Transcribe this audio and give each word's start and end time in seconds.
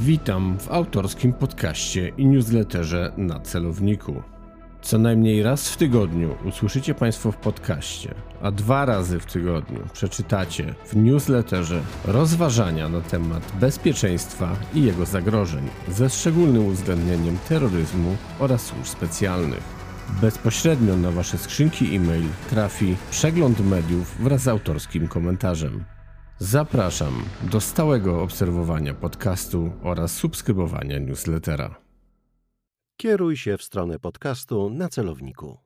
Witam 0.00 0.58
w 0.58 0.70
autorskim 0.70 1.32
podcaście 1.32 2.08
i 2.08 2.26
newsletterze 2.26 3.12
na 3.16 3.40
celowniku. 3.40 4.22
Co 4.82 4.98
najmniej 4.98 5.42
raz 5.42 5.68
w 5.68 5.76
tygodniu 5.76 6.36
usłyszycie 6.44 6.94
Państwo 6.94 7.32
w 7.32 7.36
podcaście, 7.36 8.14
a 8.42 8.50
dwa 8.50 8.84
razy 8.84 9.20
w 9.20 9.26
tygodniu 9.26 9.80
przeczytacie 9.92 10.74
w 10.86 10.96
newsletterze 10.96 11.82
rozważania 12.04 12.88
na 12.88 13.00
temat 13.00 13.52
bezpieczeństwa 13.60 14.56
i 14.74 14.82
jego 14.82 15.06
zagrożeń, 15.06 15.68
ze 15.88 16.10
szczególnym 16.10 16.66
uwzględnieniem 16.66 17.38
terroryzmu 17.48 18.16
oraz 18.38 18.62
służb 18.62 18.86
specjalnych. 18.86 19.62
Bezpośrednio 20.20 20.96
na 20.96 21.10
Wasze 21.10 21.38
skrzynki 21.38 21.96
e-mail 21.96 22.24
trafi 22.50 22.96
przegląd 23.10 23.60
mediów 23.60 24.16
wraz 24.20 24.42
z 24.42 24.48
autorskim 24.48 25.08
komentarzem. 25.08 25.97
Zapraszam 26.40 27.12
do 27.52 27.60
stałego 27.60 28.22
obserwowania 28.22 28.94
podcastu 28.94 29.72
oraz 29.82 30.12
subskrybowania 30.12 30.98
newslettera. 30.98 31.74
Kieruj 32.96 33.36
się 33.36 33.56
w 33.56 33.62
stronę 33.62 33.98
podcastu 33.98 34.70
na 34.70 34.88
celowniku. 34.88 35.58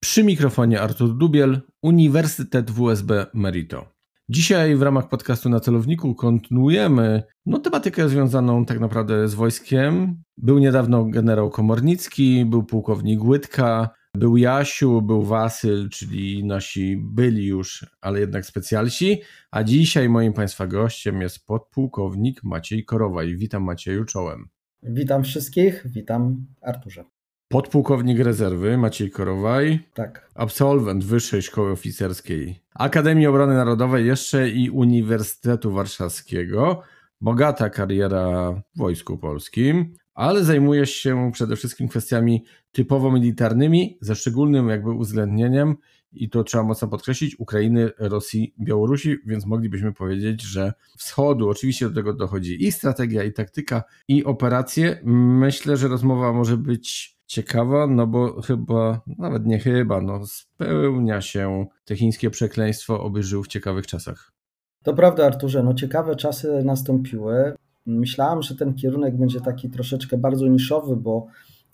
Przy 0.00 0.24
mikrofonie 0.24 0.80
Artur 0.80 1.16
Dubiel, 1.16 1.60
Uniwersytet 1.82 2.70
WSB 2.70 3.26
Merito. 3.34 3.96
Dzisiaj 4.28 4.76
w 4.76 4.82
ramach 4.82 5.08
podcastu 5.08 5.48
na 5.48 5.60
celowniku 5.60 6.14
kontynuujemy 6.14 7.22
no, 7.46 7.58
tematykę 7.58 8.08
związaną 8.08 8.64
tak 8.64 8.80
naprawdę 8.80 9.28
z 9.28 9.34
wojskiem. 9.34 10.22
Był 10.36 10.58
niedawno 10.58 11.04
generał 11.04 11.50
Komornicki, 11.50 12.44
był 12.44 12.64
pułkownik 12.64 13.24
Łydka, 13.24 13.90
był 14.16 14.36
Jasiu, 14.36 15.02
był 15.02 15.22
Wasyl, 15.22 15.88
czyli 15.88 16.44
nasi 16.44 16.96
byli 16.96 17.46
już, 17.46 17.86
ale 18.00 18.20
jednak 18.20 18.46
specjalsi. 18.46 19.20
A 19.50 19.64
dzisiaj 19.64 20.08
moim 20.08 20.32
Państwa 20.32 20.66
gościem 20.66 21.20
jest 21.20 21.46
podpułkownik 21.46 22.44
Maciej 22.44 22.84
Korowaj. 22.84 23.36
Witam 23.36 23.62
Macieju 23.62 24.04
czołem. 24.04 24.48
Witam 24.82 25.24
wszystkich, 25.24 25.82
witam 25.86 26.46
Arturze. 26.62 27.04
Podpułkownik 27.48 28.18
rezerwy 28.18 28.78
Maciej 28.78 29.10
Korowaj. 29.10 29.80
Tak. 29.94 30.30
Absolwent 30.34 31.04
Wyższej 31.04 31.42
Szkoły 31.42 31.70
Oficerskiej 31.70 32.60
Akademii 32.78 33.26
Obrony 33.26 33.54
Narodowej 33.54 34.06
jeszcze 34.06 34.50
i 34.50 34.70
Uniwersytetu 34.70 35.72
Warszawskiego. 35.72 36.82
Bogata 37.20 37.70
kariera 37.70 38.52
w 38.52 38.78
Wojsku 38.78 39.18
Polskim, 39.18 39.94
ale 40.16 40.44
zajmujesz 40.44 40.90
się 40.90 41.30
przede 41.32 41.56
wszystkim 41.56 41.88
kwestiami 41.88 42.44
typowo 42.72 43.12
militarnymi, 43.12 43.98
ze 44.00 44.14
szczególnym 44.14 44.68
jakby 44.68 44.90
uwzględnieniem, 44.90 45.76
i 46.12 46.30
to 46.30 46.44
trzeba 46.44 46.64
mocno 46.64 46.88
podkreślić, 46.88 47.40
Ukrainy, 47.40 47.90
Rosji, 47.98 48.54
Białorusi, 48.60 49.16
więc 49.26 49.46
moglibyśmy 49.46 49.92
powiedzieć, 49.92 50.42
że 50.42 50.72
wschodu, 50.98 51.48
oczywiście 51.48 51.88
do 51.88 51.94
tego 51.94 52.12
dochodzi 52.12 52.64
i 52.64 52.72
strategia, 52.72 53.24
i 53.24 53.32
taktyka, 53.32 53.82
i 54.08 54.24
operacje. 54.24 55.00
Myślę, 55.04 55.76
że 55.76 55.88
rozmowa 55.88 56.32
może 56.32 56.56
być 56.56 57.16
ciekawa, 57.26 57.86
no 57.86 58.06
bo 58.06 58.42
chyba, 58.42 59.00
nawet 59.18 59.46
nie 59.46 59.58
chyba, 59.58 60.00
no 60.00 60.26
spełnia 60.26 61.20
się 61.20 61.66
te 61.84 61.96
chińskie 61.96 62.30
przekleństwo, 62.30 63.02
oby 63.02 63.22
żył 63.22 63.42
w 63.42 63.48
ciekawych 63.48 63.86
czasach. 63.86 64.32
To 64.82 64.94
prawda, 64.94 65.26
Arturze, 65.26 65.62
no 65.62 65.74
ciekawe 65.74 66.16
czasy 66.16 66.62
nastąpiły. 66.64 67.56
Myślałem, 67.86 68.42
że 68.42 68.56
ten 68.56 68.74
kierunek 68.74 69.16
będzie 69.16 69.40
taki 69.40 69.70
troszeczkę 69.70 70.18
bardzo 70.18 70.46
niszowy, 70.46 70.96
bo 70.96 71.26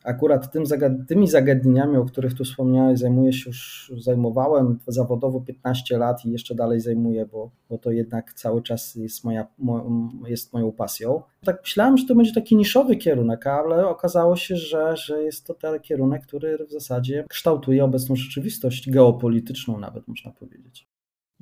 akurat 0.04 0.52
tym 0.52 0.66
zagad 0.66 0.92
tymi 1.08 1.28
zagadnieniami, 1.28 1.96
o 1.96 2.04
których 2.04 2.34
tu 2.34 2.44
wspomniałeś, 2.44 2.98
zajmuję 2.98 3.32
się 3.32 3.50
już, 3.50 3.92
zajmowałem 3.98 4.78
zawodowo 4.86 5.40
15 5.40 5.98
lat 5.98 6.24
i 6.24 6.30
jeszcze 6.30 6.54
dalej 6.54 6.80
zajmuję, 6.80 7.26
bo, 7.26 7.50
bo 7.70 7.78
to 7.78 7.90
jednak 7.90 8.32
cały 8.32 8.62
czas 8.62 8.94
jest, 8.94 9.24
moja, 9.24 9.46
mo, 9.58 10.08
jest 10.26 10.52
moją 10.52 10.72
pasją. 10.72 11.22
Tak 11.44 11.60
myślałem, 11.62 11.96
że 11.96 12.06
to 12.06 12.14
będzie 12.14 12.32
taki 12.32 12.56
niszowy 12.56 12.96
kierunek, 12.96 13.46
ale 13.46 13.88
okazało 13.88 14.36
się, 14.36 14.56
że, 14.56 14.96
że 14.96 15.22
jest 15.22 15.46
to 15.46 15.54
ten 15.54 15.80
kierunek, 15.80 16.22
który 16.26 16.66
w 16.66 16.72
zasadzie 16.72 17.24
kształtuje 17.28 17.84
obecną 17.84 18.16
rzeczywistość 18.16 18.90
geopolityczną 18.90 19.78
nawet 19.78 20.08
można 20.08 20.30
powiedzieć. 20.30 20.88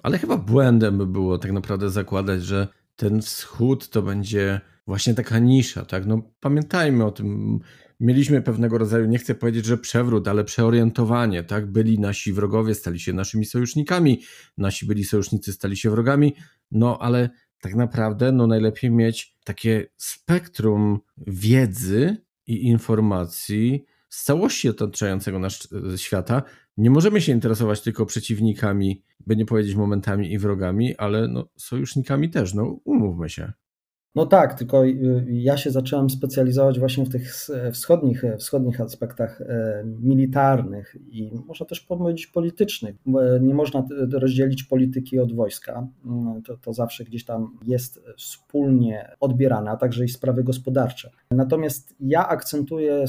Ale 0.02 0.18
chyba 0.18 0.36
błędem 0.36 0.98
by 0.98 1.06
było 1.06 1.38
tak 1.38 1.52
naprawdę 1.52 1.90
zakładać, 1.90 2.42
że 2.42 2.68
ten 3.00 3.22
wschód 3.22 3.88
to 3.88 4.02
będzie 4.02 4.60
właśnie 4.86 5.14
taka 5.14 5.38
nisza, 5.38 5.84
tak? 5.84 6.06
No 6.06 6.22
pamiętajmy 6.40 7.04
o 7.04 7.10
tym, 7.10 7.58
mieliśmy 8.00 8.42
pewnego 8.42 8.78
rodzaju, 8.78 9.06
nie 9.06 9.18
chcę 9.18 9.34
powiedzieć, 9.34 9.66
że 9.66 9.78
przewrót, 9.78 10.28
ale 10.28 10.44
przeorientowanie, 10.44 11.42
tak? 11.42 11.72
Byli 11.72 11.98
nasi 11.98 12.32
wrogowie, 12.32 12.74
stali 12.74 13.00
się 13.00 13.12
naszymi 13.12 13.44
sojusznikami, 13.44 14.22
nasi 14.58 14.86
byli 14.86 15.04
sojusznicy, 15.04 15.52
stali 15.52 15.76
się 15.76 15.90
wrogami, 15.90 16.34
no 16.70 16.98
ale 16.98 17.30
tak 17.60 17.74
naprawdę 17.74 18.32
no 18.32 18.46
najlepiej 18.46 18.90
mieć 18.90 19.36
takie 19.44 19.86
spektrum 19.96 21.00
wiedzy 21.26 22.16
i 22.46 22.66
informacji 22.66 23.84
z 24.08 24.24
całości 24.24 24.68
otaczającego 24.68 25.38
nas 25.38 25.68
świata. 25.96 26.42
Nie 26.76 26.90
możemy 26.90 27.20
się 27.20 27.32
interesować 27.32 27.80
tylko 27.80 28.06
przeciwnikami, 28.06 29.02
by 29.26 29.36
nie 29.36 29.46
powiedzieć 29.46 29.74
momentami 29.74 30.32
i 30.32 30.38
wrogami, 30.38 30.96
ale 30.96 31.28
no, 31.28 31.48
sojusznikami 31.56 32.30
też, 32.30 32.54
no 32.54 32.80
umówmy 32.84 33.28
się. 33.28 33.52
No 34.14 34.26
tak, 34.26 34.54
tylko 34.54 34.84
y, 34.84 35.24
ja 35.28 35.56
się 35.56 35.70
zacząłem 35.70 36.10
specjalizować 36.10 36.78
właśnie 36.78 37.04
w 37.04 37.08
tych 37.08 37.34
wschodnich, 37.72 38.22
wschodnich 38.38 38.80
aspektach 38.80 39.40
e, 39.40 39.82
militarnych 39.84 40.96
i 41.08 41.30
można 41.46 41.66
też 41.66 41.80
powiedzieć 41.80 42.26
politycznych. 42.26 42.96
Nie 43.40 43.54
można 43.54 43.86
rozdzielić 44.12 44.64
polityki 44.64 45.18
od 45.18 45.34
wojska. 45.34 45.88
Mm, 46.04 46.42
to, 46.42 46.56
to 46.56 46.72
zawsze 46.72 47.04
gdzieś 47.04 47.24
tam 47.24 47.58
jest 47.66 48.00
wspólnie 48.16 49.16
odbierane, 49.20 49.70
a 49.70 49.76
także 49.76 50.04
i 50.04 50.08
sprawy 50.08 50.44
gospodarcze. 50.44 51.10
Natomiast 51.30 51.96
ja 52.00 52.28
akcentuję 52.28 53.04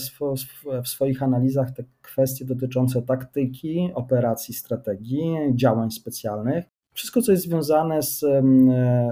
w 0.83 0.87
swoich 0.87 1.23
analizach 1.23 1.71
te 1.71 1.83
kwestie 2.01 2.45
dotyczące 2.45 3.01
taktyki, 3.01 3.91
operacji, 3.93 4.53
strategii, 4.53 5.35
działań 5.55 5.91
specjalnych 5.91 6.65
wszystko, 7.01 7.21
co 7.21 7.31
jest 7.31 7.43
związane 7.43 8.01
z 8.01 8.25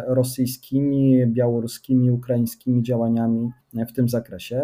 rosyjskimi, 0.07 1.27
białoruskimi, 1.27 2.11
ukraińskimi 2.11 2.83
działaniami 2.83 3.51
w 3.73 3.91
tym 3.93 4.09
zakresie, 4.09 4.61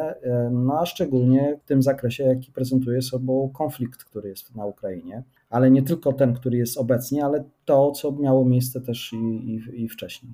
no 0.52 0.80
a 0.80 0.86
szczególnie 0.86 1.60
w 1.64 1.68
tym 1.68 1.82
zakresie, 1.82 2.24
jaki 2.24 2.52
prezentuje 2.52 3.02
sobą 3.02 3.52
konflikt, 3.54 4.04
który 4.04 4.30
jest 4.30 4.56
na 4.56 4.66
Ukrainie, 4.66 5.24
ale 5.50 5.72
nie 5.72 5.84
tylko 5.84 6.14
ten, 6.14 6.34
który 6.34 6.58
jest 6.58 6.78
obecnie, 6.78 7.26
ale 7.26 7.44
to, 7.66 7.92
co 7.92 8.12
miało 8.12 8.46
miejsce 8.46 8.82
też 8.82 9.14
i, 9.14 9.18
i, 9.18 9.84
i 9.84 9.90
wcześniej. 9.90 10.34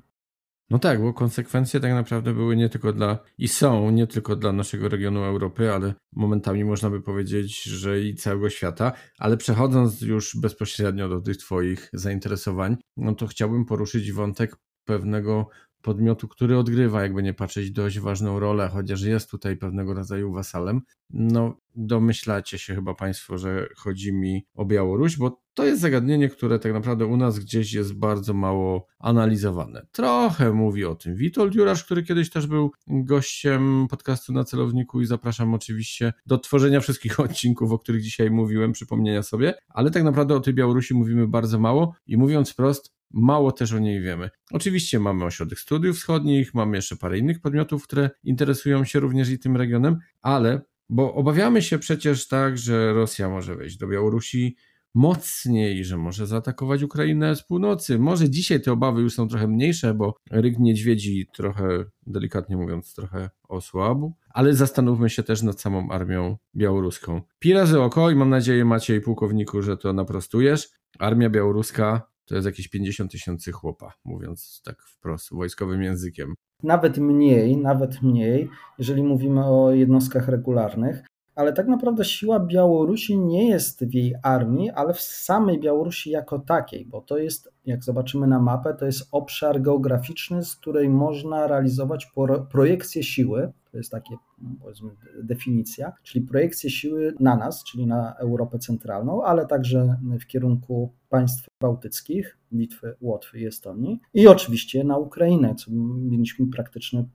No 0.72 0.80
tak, 0.80 1.02
bo 1.02 1.14
konsekwencje 1.14 1.80
tak 1.80 1.92
naprawdę 1.92 2.34
były 2.34 2.56
nie 2.56 2.70
tylko 2.70 2.94
dla 2.94 3.20
i 3.38 3.48
są 3.48 3.90
nie 3.90 4.08
tylko 4.08 4.36
dla 4.36 4.52
naszego 4.52 4.90
regionu 4.90 5.24
Europy, 5.24 5.74
ale 5.74 5.94
momentami 6.16 6.64
można 6.66 6.90
by 6.90 7.02
powiedzieć, 7.02 7.64
że 7.64 8.02
i 8.02 8.16
całego 8.16 8.50
świata. 8.50 8.92
Ale 9.18 9.38
przechodząc 9.38 10.02
już 10.02 10.36
bezpośrednio 10.36 11.10
do 11.10 11.22
tych 11.22 11.38
Twoich 11.38 11.90
zainteresowań, 11.94 12.78
no 12.98 13.16
to 13.16 13.28
chciałbym 13.28 13.66
poruszyć 13.66 14.12
wątek 14.12 14.56
pewnego 14.86 15.50
podmiotu, 15.82 16.28
który 16.28 16.58
odgrywa, 16.58 17.02
jakby 17.02 17.24
nie 17.24 17.34
patrzeć, 17.34 17.72
dość 17.72 18.00
ważną 18.00 18.40
rolę, 18.40 18.70
chociaż 18.74 19.02
jest 19.02 19.30
tutaj 19.30 19.58
pewnego 19.58 19.94
rodzaju 19.94 20.34
wasalem. 20.34 20.82
No, 21.10 21.58
domyślacie 21.76 22.58
się 22.58 22.76
chyba 22.76 22.94
Państwo, 22.94 23.38
że 23.38 23.68
chodzi 23.78 24.14
mi 24.14 24.46
o 24.56 24.66
Białoruś, 24.66 25.18
bo 25.18 25.41
to 25.54 25.66
jest 25.66 25.82
zagadnienie, 25.82 26.30
które 26.30 26.60
tak 26.60 26.74
naprawdę 26.74 27.06
u 27.06 27.18
nas 27.18 27.40
gdzieś 27.40 27.74
jest 27.74 27.94
bardzo 27.94 28.34
mało 28.34 28.88
analizowane. 29.00 29.88
Trochę 29.92 30.54
mówi 30.54 30.86
o 30.86 30.96
tym 30.96 31.16
Witold 31.16 31.56
Jurasz, 31.56 31.84
który 31.84 32.04
kiedyś 32.04 32.30
też 32.30 32.48
był 32.48 32.72
gościem 32.88 33.88
podcastu 33.90 34.34
na 34.34 34.44
celowniku 34.44 35.02
i 35.02 35.06
zapraszam 35.06 35.54
oczywiście 35.54 36.14
do 36.26 36.38
tworzenia 36.38 36.80
wszystkich 36.80 37.20
odcinków, 37.30 37.72
o 37.72 37.80
których 37.80 38.02
dzisiaj 38.02 38.32
mówiłem, 38.32 38.72
przypomnienia 38.72 39.24
sobie, 39.24 39.54
ale 39.70 39.92
tak 39.92 40.04
naprawdę 40.04 40.36
o 40.36 40.40
tej 40.40 40.54
Białorusi 40.54 40.94
mówimy 40.94 41.28
bardzo 41.28 41.60
mało 41.60 41.96
i 42.08 42.18
mówiąc 42.18 42.52
wprost, 42.52 42.94
mało 43.14 43.52
też 43.52 43.74
o 43.74 43.80
niej 43.80 44.02
wiemy. 44.02 44.30
Oczywiście 44.52 45.00
mamy 45.00 45.26
ośrodek 45.26 45.60
studiów 45.60 45.98
wschodnich, 45.98 46.54
mamy 46.54 46.78
jeszcze 46.78 46.96
parę 46.96 47.18
innych 47.18 47.40
podmiotów, 47.40 47.84
które 47.84 48.10
interesują 48.24 48.86
się 48.86 49.00
również 49.00 49.30
i 49.30 49.40
tym 49.40 49.58
regionem, 49.58 49.98
ale 50.22 50.62
bo 50.90 51.14
obawiamy 51.14 51.62
się 51.62 51.80
przecież 51.80 52.28
tak, 52.28 52.58
że 52.58 52.94
Rosja 52.94 53.30
może 53.30 53.56
wejść 53.56 53.78
do 53.78 53.88
Białorusi 53.88 54.56
mocniej, 54.94 55.86
że 55.86 55.98
może 55.98 56.28
zaatakować 56.28 56.84
Ukrainę 56.84 57.36
z 57.36 57.44
północy. 57.44 58.00
Może 58.00 58.30
dzisiaj 58.30 58.62
te 58.62 58.72
obawy 58.72 59.02
już 59.02 59.14
są 59.14 59.28
trochę 59.28 59.48
mniejsze, 59.48 59.94
bo 59.94 60.16
ryk 60.32 60.60
niedźwiedzi 60.60 61.28
trochę, 61.34 61.86
delikatnie 62.08 62.58
mówiąc, 62.58 62.94
trochę 62.96 63.30
osłabł, 63.48 64.14
ale 64.30 64.54
zastanówmy 64.54 65.10
się 65.10 65.24
też 65.24 65.44
nad 65.44 65.62
samą 65.62 65.90
armią 65.90 66.38
białoruską. 66.56 67.22
Pi 67.40 67.54
oko 67.80 68.10
i 68.10 68.16
mam 68.16 68.30
nadzieję 68.30 68.66
Maciej 68.66 69.02
pułkowniku, 69.02 69.62
że 69.62 69.78
to 69.78 69.94
naprostujesz. 69.94 70.70
Armia 71.00 71.30
białoruska 71.30 72.12
to 72.26 72.36
jest 72.36 72.46
jakieś 72.46 72.68
50 72.68 73.12
tysięcy 73.12 73.52
chłopa, 73.52 73.94
mówiąc 74.06 74.62
tak 74.66 74.84
wprost, 74.84 75.34
wojskowym 75.34 75.84
językiem. 75.84 76.34
Nawet 76.64 76.98
mniej, 76.98 77.58
nawet 77.58 78.02
mniej, 78.02 78.50
jeżeli 78.80 79.04
mówimy 79.04 79.46
o 79.46 79.72
jednostkach 79.72 80.28
regularnych, 80.28 81.04
ale 81.42 81.54
tak 81.54 81.68
naprawdę 81.68 82.06
siła 82.06 82.40
Białorusi 82.40 83.20
nie 83.20 83.50
jest 83.50 83.86
w 83.86 83.94
jej 83.94 84.16
armii, 84.24 84.70
ale 84.70 84.94
w 84.94 85.02
samej 85.02 85.60
Białorusi 85.60 86.10
jako 86.10 86.40
takiej, 86.40 86.86
bo 86.86 87.02
to 87.02 87.18
jest, 87.18 87.54
jak 87.66 87.84
zobaczymy 87.84 88.28
na 88.28 88.40
mapę, 88.40 88.74
to 88.74 88.86
jest 88.86 89.08
obszar 89.12 89.62
geograficzny, 89.62 90.44
z 90.44 90.56
której 90.56 90.90
można 90.90 91.48
realizować 91.48 92.12
projekcję 92.52 93.04
siły. 93.04 93.52
To 93.72 93.78
jest 93.78 93.92
takie, 93.92 94.16
powiedzmy, 94.62 94.90
definicja, 95.24 95.94
czyli 96.04 96.26
projekcję 96.26 96.70
siły 96.70 97.14
na 97.20 97.36
nas, 97.36 97.64
czyli 97.64 97.88
na 97.88 98.14
Europę 98.14 98.60
Centralną, 98.60 99.24
ale 99.24 99.48
także 99.48 99.98
w 100.22 100.26
kierunku 100.26 100.94
państw 101.10 101.48
bałtyckich, 101.62 102.38
Litwy, 102.52 102.96
Łotwy 103.02 103.40
i 103.40 103.46
Estonii 103.46 104.00
i 104.14 104.28
oczywiście 104.28 104.84
na 104.84 104.98
Ukrainę, 104.98 105.56
co 105.56 105.72
mieliśmy 105.96 106.48
praktyczny 106.48 107.06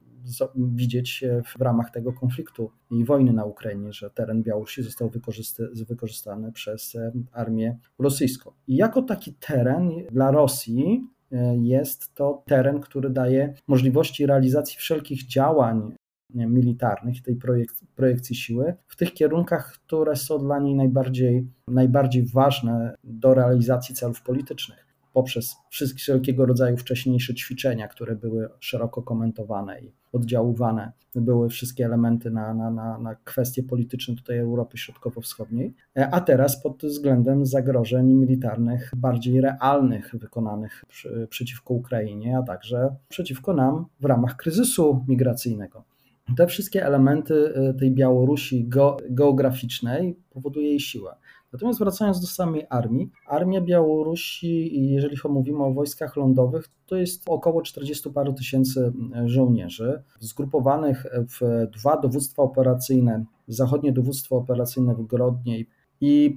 widzieć 0.56 1.25
w 1.58 1.61
ramach 1.61 1.90
tego 1.90 2.12
konfliktu 2.12 2.70
i 2.90 3.05
wojny 3.05 3.32
na 3.32 3.44
Ukrainie, 3.44 3.93
że 3.93 4.11
teren 4.11 4.43
Białorusi 4.43 4.82
został 4.82 5.11
wykorzystany 5.88 6.52
przez 6.52 6.94
e, 6.94 7.12
armię 7.32 7.78
rosyjską. 7.99 8.52
I 8.67 8.76
jako 8.76 9.02
taki 9.02 9.34
teren 9.34 9.90
dla 10.11 10.31
Rosji 10.31 11.06
e, 11.32 11.56
jest 11.56 12.14
to 12.14 12.43
teren, 12.46 12.81
który 12.81 13.11
daje 13.11 13.55
możliwości 13.69 14.26
realizacji 14.26 14.78
wszelkich 14.78 15.26
działań 15.26 15.94
militarnych, 16.34 17.23
tej 17.23 17.38
projekcji 17.94 18.37
siły, 18.37 18.75
w 18.87 18.96
tych 18.96 19.12
kierunkach, 19.12 19.73
które 19.73 20.17
są 20.17 20.38
dla 20.38 20.58
niej 20.58 20.75
najbardziej, 20.75 21.46
najbardziej 21.69 22.26
ważne 22.26 22.94
do 23.05 23.34
realizacji 23.34 23.94
celów 23.94 24.23
politycznych 24.23 24.86
poprzez 25.17 25.57
wszelkiego 25.97 26.47
rodzaju 26.47 26.77
wcześniejsze 26.77 27.35
ćwiczenia, 27.35 27.89
które 27.89 28.17
były 28.17 28.49
szeroko 28.61 29.03
komentowane 29.03 29.81
i 29.81 29.93
oddziaływane. 30.13 30.93
Były 31.15 31.49
wszystkie 31.49 31.85
elementy 31.85 32.31
na, 32.31 32.55
na, 32.55 32.71
na, 32.71 32.99
na 32.99 33.15
kwestie 33.15 33.63
polityczne 33.63 34.15
tutaj 34.17 34.39
Europy 34.39 34.79
Środkowo-Wschodniej, 34.79 35.75
e, 35.97 36.11
a 36.15 36.21
teraz 36.21 36.63
pod 36.63 36.83
względem 36.83 37.47
zagrożeń 37.47 38.15
militarnych 38.15 38.93
bardziej 38.97 39.41
realnych 39.41 40.15
wykonanych 40.19 40.85
przy, 40.89 41.27
przeciwko 41.31 41.75
Ukrainie, 41.75 42.39
a 42.39 42.43
także 42.43 42.97
przeciwko 43.09 43.55
nam 43.55 43.87
w 44.01 44.05
ramach 44.05 44.37
kryzysu 44.37 45.05
migracyjnego. 45.09 45.85
Te 46.37 46.47
wszystkie 46.47 46.87
elementy 46.87 47.55
e, 47.55 47.75
tej 47.75 47.91
Białorusi 47.91 48.69
geograficznej 49.11 50.17
powoduje 50.31 50.69
jej 50.69 50.81
siłę. 50.81 51.17
Natomiast 51.56 51.79
wracając 51.79 52.20
do 52.20 52.26
samej 52.26 52.67
armii, 52.70 53.11
armia 53.26 53.61
Białorusi, 53.61 54.82
jeżeli 54.93 55.17
mówimy 55.29 55.64
o 55.64 55.73
wojskach 55.73 56.17
lądowych, 56.17 56.69
to 56.87 56.97
jest 56.97 57.23
około 57.29 57.62
40 57.62 58.11
paru 58.11 58.32
tysięcy 58.32 58.93
e, 59.14 59.29
żołnierzy, 59.29 60.03
zgrupowanych 60.20 61.06
w 61.12 61.67
dwa 61.73 61.97
dowództwa 62.00 62.43
operacyjne, 62.43 63.25
zachodnie 63.49 63.93
dowództwo 63.93 64.37
operacyjne 64.37 64.94
w 64.94 65.06
Grodnie 65.06 65.58
i 65.58 65.67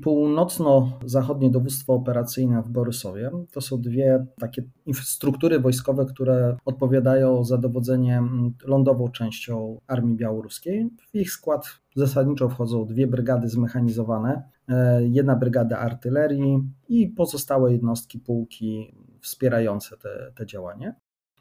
północno-zachodnie 0.03 1.49
dowództwo 1.49 1.93
operacyjne 1.93 2.63
w 2.63 2.69
Borysowie. 2.69 3.31
To 3.51 3.61
są 3.61 3.81
dwie 3.81 4.25
takie 4.39 4.63
struktury 4.93 5.59
wojskowe, 5.59 6.05
które 6.05 6.57
odpowiadają 6.65 7.43
za 7.43 7.57
dowodzenie 7.57 8.23
lądową 8.65 9.07
częścią 9.07 9.79
armii 9.87 10.15
białoruskiej. 10.15 10.89
W 11.13 11.15
ich 11.15 11.31
skład 11.31 11.65
zasadniczo 11.95 12.49
wchodzą 12.49 12.85
dwie 12.85 13.07
brygady 13.07 13.49
zmechanizowane, 13.49 14.43
e, 14.67 15.03
jedna 15.03 15.35
brygada 15.35 15.77
artylerii 15.77 16.63
i 16.89 17.07
pozostałe 17.07 17.71
jednostki 17.71 18.19
pułki 18.19 18.95
wspierające 19.21 19.97
te, 19.97 20.31
te 20.35 20.45
działanie. 20.45 20.95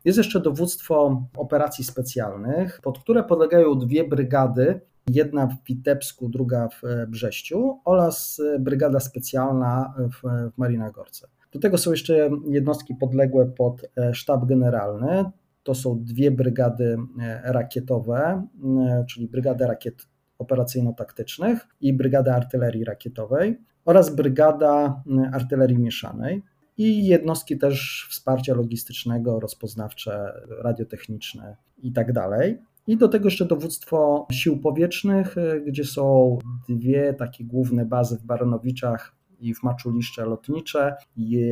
Jest 0.05 0.19
jeszcze 0.19 0.41
dowództwo 0.41 1.23
operacji 1.37 1.85
specjalnych, 1.85 2.81
pod 2.83 2.99
które 2.99 3.25
podlegają 3.25 3.75
dwie 3.75 4.09
brygady 4.09 4.81
jedna 5.11 5.47
w 5.47 5.65
Witebsku, 5.69 6.29
druga 6.29 6.69
w 6.69 6.85
e, 6.85 7.07
Brześciu 7.07 7.81
oraz 7.85 8.41
e, 8.55 8.59
brygada 8.59 9.01
specjalna 9.01 9.95
w, 9.99 10.51
w 10.55 10.59
Marinagorce. 10.59 11.29
Do 11.53 11.59
tego 11.59 11.79
są 11.79 11.91
jeszcze 11.91 12.31
jednostki 12.49 12.95
podległe 12.95 13.47
pod 13.47 13.83
e, 13.97 14.15
sztab 14.15 14.45
generalny. 14.45 15.25
To 15.63 15.75
są 15.75 16.05
dwie 16.05 16.31
brygady 16.31 16.97
rakietowe, 17.45 18.47
czyli 19.09 19.29
brygada 19.29 19.67
rakiet 19.67 20.07
operacyjno-taktycznych 20.39 21.69
i 21.81 21.93
brygada 21.93 22.35
artylerii 22.35 22.85
rakietowej 22.85 23.59
oraz 23.85 24.15
brygada 24.15 25.03
artylerii 25.33 25.79
mieszanej 25.79 26.43
i 26.77 27.07
jednostki 27.07 27.59
też 27.59 28.07
wsparcia 28.11 28.55
logistycznego, 28.55 29.41
rozpoznawcze, 29.41 30.33
radiotechniczne 30.63 31.57
i 31.83 31.93
tak 31.93 32.13
dalej. 32.13 32.59
I 32.89 32.97
do 32.97 33.09
tego 33.09 33.25
jeszcze 33.25 33.45
dowództwo 33.45 34.27
sił 34.33 34.59
powietrznych, 34.59 35.39
e, 35.39 35.61
gdzie 35.61 35.85
są 35.85 36.39
dwie 36.69 37.15
takie 37.15 37.45
główne 37.45 37.87
bazy 37.87 38.17
w 38.17 38.23
Baronowiczach 38.23 39.15
i 39.41 39.55
w 39.55 39.63
Maczuliszcze 39.63 40.25
lotnicze. 40.25 40.97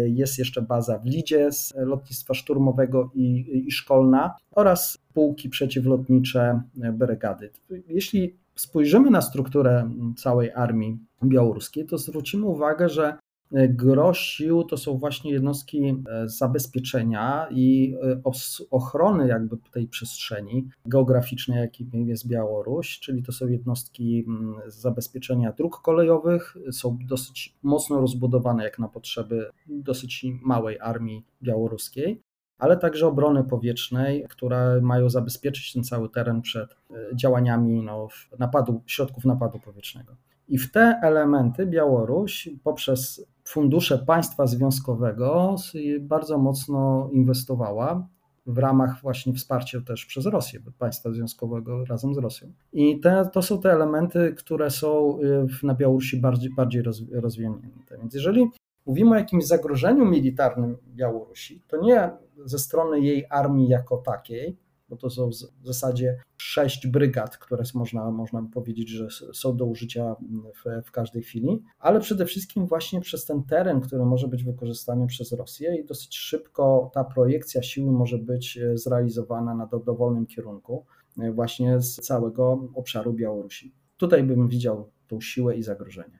Jest 0.04 0.38
jeszcze 0.38 0.62
baza 0.62 0.98
w 0.98 1.06
Lidzie 1.06 1.52
z 1.52 1.74
lotnictwa 1.76 2.34
szturmowego 2.34 3.10
i, 3.14 3.46
i 3.66 3.70
szkolna 3.70 4.34
oraz 4.50 4.98
pułki 5.14 5.48
przeciwlotnicze 5.48 6.60
brygady. 6.92 7.50
Jeśli 7.88 8.36
spojrzymy 8.54 9.10
na 9.10 9.22
strukturę 9.22 9.90
całej 10.16 10.52
armii 10.52 10.98
białoruskiej, 11.24 11.86
to 11.86 11.98
zwrócimy 11.98 12.46
uwagę, 12.46 12.88
że 12.88 13.18
Gro 13.52 14.14
sił 14.14 14.64
to 14.64 14.76
są 14.76 14.98
właśnie 14.98 15.32
jednostki 15.32 15.84
e, 15.84 16.28
zabezpieczenia 16.28 17.48
i 17.50 17.96
e, 18.02 18.22
ochrony 18.70 19.28
jakby 19.28 19.56
tej 19.72 19.88
przestrzeni 19.88 20.68
geograficznej, 20.86 21.58
jakim 21.58 21.90
jest 22.08 22.28
Białoruś, 22.28 22.98
czyli 23.00 23.22
to 23.22 23.32
są 23.32 23.48
jednostki 23.48 24.24
mm, 24.28 24.54
zabezpieczenia 24.66 25.52
dróg 25.52 25.80
kolejowych, 25.80 26.56
są 26.72 26.98
dosyć 27.08 27.54
mocno 27.62 28.00
rozbudowane 28.00 28.64
jak 28.64 28.78
na 28.78 28.88
potrzeby 28.88 29.50
dosyć 29.66 30.26
małej 30.42 30.80
armii 30.80 31.24
białoruskiej 31.42 32.22
ale 32.58 32.76
także 32.76 33.06
obrony 33.06 33.44
powietrznej, 33.44 34.26
które 34.28 34.80
mają 34.80 35.10
zabezpieczyć 35.10 35.72
ten 35.72 35.84
cały 35.84 36.08
teren 36.08 36.42
przed 36.42 36.72
e, 36.72 37.16
działaniami 37.16 37.82
no, 37.82 38.08
napadu, 38.38 38.82
środków 38.86 39.24
napadu 39.24 39.58
powietrznego. 39.58 40.16
I 40.48 40.58
w 40.58 40.72
te 40.72 41.00
elementy 41.02 41.66
Białoruś 41.66 42.48
poprzez 42.64 43.26
fundusze 43.46 43.98
państwa 43.98 44.46
związkowego 44.46 45.56
bardzo 46.00 46.38
mocno 46.38 47.10
inwestowała 47.12 48.08
w 48.46 48.58
ramach 48.58 49.00
właśnie 49.02 49.32
wsparcia 49.32 49.80
też 49.80 50.06
przez 50.06 50.26
Rosję, 50.26 50.60
państwa 50.78 51.10
związkowego 51.10 51.84
razem 51.84 52.14
z 52.14 52.18
Rosją. 52.18 52.52
I 52.72 53.00
te, 53.00 53.28
to 53.32 53.42
są 53.42 53.60
te 53.60 53.72
elementy, 53.72 54.34
które 54.38 54.70
są 54.70 55.18
y, 55.62 55.66
na 55.66 55.74
Białorusi 55.74 56.20
bardziej, 56.20 56.50
bardziej 56.54 56.82
rozwinięte. 57.12 57.98
Więc 57.98 58.14
jeżeli 58.14 58.50
mówimy 58.86 59.10
o 59.10 59.14
jakimś 59.14 59.46
zagrożeniu 59.46 60.04
militarnym 60.04 60.76
Białorusi, 60.86 61.62
to 61.68 61.76
nie 61.76 62.10
ze 62.44 62.58
strony 62.58 63.00
jej 63.00 63.26
armii 63.30 63.68
jako 63.68 63.96
takiej, 63.96 64.56
bo 64.88 64.96
to 64.96 65.10
są 65.10 65.30
w 65.30 65.66
zasadzie 65.66 66.16
sześć 66.36 66.86
brygad, 66.86 67.38
które 67.38 67.62
można, 67.74 68.10
można 68.10 68.42
powiedzieć, 68.54 68.88
że 68.88 69.08
są 69.32 69.56
do 69.56 69.66
użycia 69.66 70.16
w, 70.64 70.86
w 70.86 70.90
każdej 70.90 71.22
chwili, 71.22 71.62
ale 71.78 72.00
przede 72.00 72.26
wszystkim 72.26 72.66
właśnie 72.66 73.00
przez 73.00 73.24
ten 73.24 73.42
teren, 73.42 73.80
który 73.80 74.04
może 74.04 74.28
być 74.28 74.44
wykorzystany 74.44 75.06
przez 75.06 75.32
Rosję 75.32 75.76
i 75.76 75.84
dosyć 75.84 76.16
szybko 76.16 76.90
ta 76.94 77.04
projekcja 77.04 77.62
siły 77.62 77.92
może 77.92 78.18
być 78.18 78.58
e, 78.58 78.78
zrealizowana 78.78 79.54
na 79.54 79.66
do, 79.66 79.78
dowolnym 79.78 80.26
kierunku 80.26 80.84
e, 81.18 81.32
właśnie 81.32 81.80
z 81.80 81.94
całego 81.94 82.68
obszaru 82.74 83.12
Białorusi. 83.12 83.74
Tutaj 83.96 84.22
bym 84.22 84.48
widział 84.48 84.90
tą 85.06 85.20
siłę 85.20 85.56
i 85.56 85.62
zagrożenie. 85.62 86.18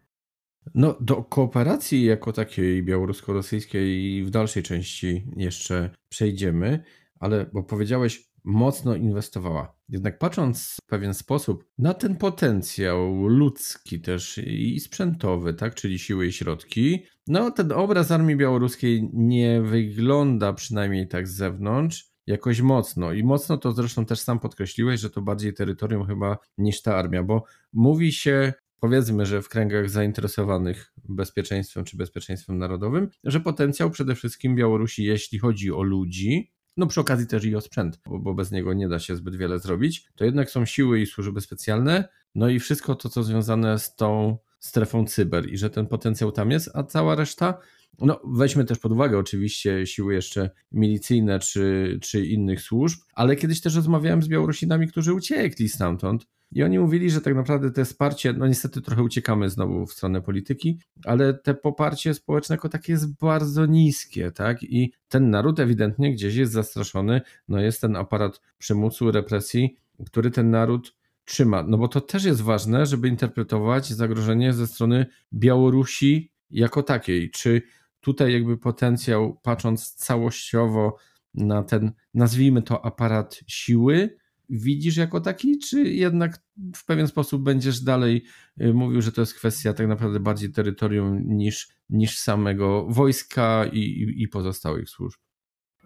No, 0.75 0.97
do 1.01 1.17
kooperacji 1.17 2.05
jako 2.05 2.33
takiej 2.33 2.83
białorusko-rosyjskiej 2.83 4.25
w 4.25 4.31
dalszej 4.31 4.63
części 4.63 5.27
jeszcze 5.37 5.91
przejdziemy, 6.09 6.85
ale 7.21 7.47
bo 7.53 7.63
powiedziałeś 7.63 8.26
mocno 8.47 8.97
inwestowała. 8.97 9.77
Jednak 9.89 10.19
patrząc 10.19 10.77
w 10.83 10.87
pewien 10.87 11.15
sposób 11.15 11.65
na 11.79 11.95
ten 11.95 12.17
potencjał 12.17 13.27
ludzki 13.27 14.01
też 14.01 14.39
i 14.39 14.81
sprzętowy, 14.81 15.55
tak, 15.55 15.75
czyli 15.75 15.99
siły 15.99 16.27
i 16.27 16.33
środki, 16.33 17.03
no 17.27 17.51
ten 17.51 17.73
obraz 17.73 18.11
armii 18.11 18.37
białoruskiej 18.37 19.11
nie 19.13 19.63
wygląda 19.63 20.53
przynajmniej 20.53 21.09
tak 21.09 21.29
z 21.29 21.35
zewnątrz 21.35 22.11
jakoś 22.27 22.61
mocno. 22.61 23.13
I 23.13 23.25
mocno 23.25 23.59
to 23.59 23.73
zresztą 23.73 24.05
też 24.05 24.21
sam 24.21 24.39
podkreśliłeś, 24.39 25.01
że 25.01 25.11
to 25.11 25.23
bardziej 25.23 25.55
terytorium 25.55 26.07
chyba 26.07 26.39
niż 26.59 26.83
ta 26.83 26.97
armia, 26.97 27.23
bo 27.23 27.45
mówi 27.73 28.13
się 28.13 28.53
powiedzmy, 28.81 29.27
że 29.27 29.43
w 29.43 29.49
kręgach 29.49 29.91
zainteresowanych 29.91 30.93
bezpieczeństwem 31.09 31.85
czy 31.85 31.97
bezpieczeństwem 31.97 32.59
narodowym, 32.59 33.09
że 33.25 33.41
potencjał 33.41 33.91
przede 33.91 34.15
wszystkim 34.15 34.57
Białorusi, 34.57 35.05
jeśli 35.05 35.39
chodzi 35.39 35.73
o 35.73 35.83
ludzi, 35.83 36.53
no 36.77 36.87
przy 36.87 37.01
okazji 37.01 37.27
też 37.27 37.45
i 37.45 37.57
o 37.57 37.61
sprzęt, 37.61 38.01
bo, 38.07 38.19
bo 38.19 38.35
bez 38.35 38.51
niego 38.51 38.75
nie 38.75 38.89
da 38.89 38.99
się 38.99 39.17
zbyt 39.17 39.37
wiele 39.37 39.59
zrobić, 39.59 40.09
to 40.15 40.25
jednak 40.25 40.51
są 40.51 40.65
siły 40.65 41.01
i 41.01 41.07
służby 41.07 41.41
specjalne, 41.41 42.09
no 42.35 42.49
i 42.49 42.59
wszystko 42.59 42.95
to, 42.95 43.09
co 43.09 43.23
związane 43.23 43.79
z 43.79 43.95
tą 43.95 44.39
strefą 44.59 45.07
cyber 45.07 45.53
i 45.53 45.59
że 45.59 45.71
ten 45.71 45.87
potencjał 45.87 46.33
tam 46.33 46.51
jest, 46.51 46.71
a 46.75 46.83
cała 46.83 47.15
reszta, 47.15 47.59
no 48.01 48.21
weźmy 48.25 48.65
też 48.65 48.79
pod 48.79 48.93
uwagę 48.93 49.19
oczywiście 49.19 49.87
siły 49.87 50.15
jeszcze 50.15 50.51
milicyjne 50.73 51.39
czy, 51.39 51.99
czy 52.03 52.27
innych 52.27 52.61
służb, 52.61 53.01
ale 53.15 53.37
kiedyś 53.37 53.61
też 53.61 53.75
rozmawiałem 53.75 54.23
z 54.23 54.29
Białorusinami, 54.29 54.89
którzy 54.89 55.15
uciekli 55.15 55.69
stamtąd, 55.69 56.27
I 56.53 56.63
oni 56.63 56.79
mówili, 56.79 57.11
że 57.11 57.21
tak 57.21 57.35
naprawdę 57.35 57.71
to 57.71 57.85
wsparcie, 57.85 58.33
no 58.33 58.47
niestety 58.47 58.81
trochę 58.81 59.03
uciekamy 59.03 59.51
znowu 59.51 59.87
w 59.87 59.93
stronę 59.93 60.23
polityki, 60.23 60.79
ale 61.05 61.35
te 61.35 61.55
poparcie 61.55 62.15
społeczne 62.15 62.55
jako 62.55 62.69
takie 62.69 62.93
jest 62.93 63.19
bardzo 63.19 63.67
niskie, 63.67 64.31
tak? 64.33 64.63
I 64.63 64.93
ten 65.09 65.31
naród 65.31 65.61
ewidentnie 65.61 66.13
gdzieś 66.13 66.35
jest 66.35 66.53
zastraszony, 66.53 67.21
no 67.49 67.61
jest 67.61 67.81
ten 67.81 67.97
aparat 67.97 68.41
przymusu, 68.59 69.11
represji, 69.11 69.77
który 70.07 70.31
ten 70.31 70.51
naród 70.51 70.97
trzyma. 71.25 71.63
No 71.63 71.79
bo 71.79 71.89
to 71.89 72.01
też 72.01 72.25
jest 72.25 72.41
ważne, 72.41 72.87
żeby 72.87 73.09
interpretować 73.09 73.89
zagrożenie 73.89 74.53
ze 74.53 74.67
strony 74.67 75.07
Białorusi 75.33 76.31
jako 76.51 76.83
takiej. 76.83 77.31
Czy 77.31 77.63
tutaj 78.07 78.33
jakby 78.33 78.59
potencjał, 78.59 79.41
patrząc 79.43 79.95
całościowo 79.95 80.97
na 81.35 81.63
ten, 81.63 81.93
nazwijmy 82.15 82.63
to 82.63 82.85
aparat 82.85 83.41
siły, 83.47 84.17
widzisz 84.51 84.97
jako 84.97 85.21
taki, 85.21 85.59
czy 85.59 85.83
jednak 85.83 86.43
w 86.77 86.85
pewien 86.85 87.07
sposób 87.09 87.43
będziesz 87.43 87.81
dalej 87.81 88.25
y, 88.61 88.75
mówił, 88.75 89.03
że 89.03 89.13
to 89.13 89.21
jest 89.21 89.35
kwestia 89.35 89.73
tak 89.73 89.89
naprawdę 89.89 90.21
bardziej 90.21 90.53
terytorium 90.53 91.37
niż, 91.37 91.69
niż 91.91 92.19
samego 92.19 92.87
wojska 92.89 93.65
i, 93.73 93.79
i, 93.79 94.23
i 94.23 94.29
pozostałych 94.29 94.89
służb? 94.89 95.21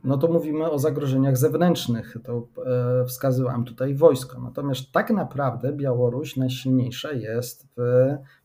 no 0.04 0.18
to 0.18 0.28
mówimy 0.28 0.70
o 0.70 0.78
zagrożeniach 0.78 1.36
zewnętrznych. 1.36 2.16
To 2.24 2.48
e, 2.66 3.04
wskazywałem 3.04 3.64
tutaj 3.64 3.94
wojsko. 3.94 4.40
Natomiast 4.40 4.92
tak 4.92 5.10
naprawdę 5.10 5.72
Białoruś 5.72 6.36
najsilniejsza 6.36 7.12
jest 7.12 7.68
w 7.76 7.80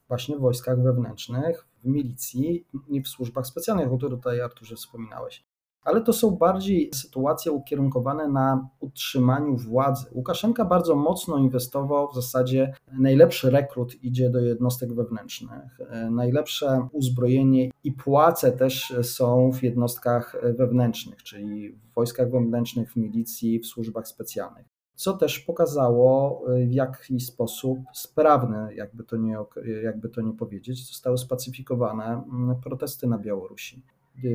właśnie 0.08 0.38
wojskach 0.38 0.82
wewnętrznych, 0.82 1.68
w 1.86 1.88
milicji 1.88 2.66
i 2.88 3.02
w 3.02 3.08
służbach 3.08 3.48
specjalnych, 3.48 3.94
o 3.94 3.98
których 3.98 4.20
tutaj 4.20 4.42
Arturze 4.42 4.76
wspominałeś. 4.76 5.46
Ale 5.84 6.02
to 6.02 6.14
są 6.14 6.32
bardziej 6.32 6.90
sytuacje 6.94 7.52
ukierunkowane 7.52 8.28
na 8.28 8.70
utrzymaniu 8.80 9.58
władzy. 9.58 10.06
Łukaszenka 10.12 10.66
bardzo 10.66 10.96
mocno 10.96 11.38
inwestował, 11.38 12.12
w 12.12 12.16
zasadzie 12.16 12.74
najlepszy 13.00 13.50
rekrut 13.50 14.04
idzie 14.04 14.30
do 14.30 14.40
jednostek 14.40 14.94
wewnętrznych, 14.94 15.80
najlepsze 16.12 16.88
uzbrojenie 16.92 17.70
i 17.84 17.92
płace 17.92 18.52
też 18.52 18.94
są 19.02 19.52
w 19.52 19.64
jednostkach 19.64 20.36
wewnętrznych, 20.58 21.24
czyli 21.24 21.72
w 21.72 21.94
wojskach 21.94 22.32
wewnętrznych, 22.32 22.92
w 22.92 22.96
milicji, 22.96 23.60
w 23.60 23.66
służbach 23.66 24.08
specjalnych 24.08 24.75
co 24.96 25.14
też 25.14 25.40
pokazało, 25.40 26.42
w 26.68 26.72
jaki 26.72 27.20
sposób 27.20 27.80
sprawne, 27.94 28.76
jakby 28.76 29.04
to 29.04 29.18
nie, 29.18 29.38
jakby 29.84 30.10
to 30.10 30.22
nie 30.22 30.34
powiedzieć, 30.34 30.88
zostały 30.88 31.18
spacyfikowane 31.18 32.24
protesty 32.64 33.08
na 33.08 33.18
Białorusi. 33.18 33.82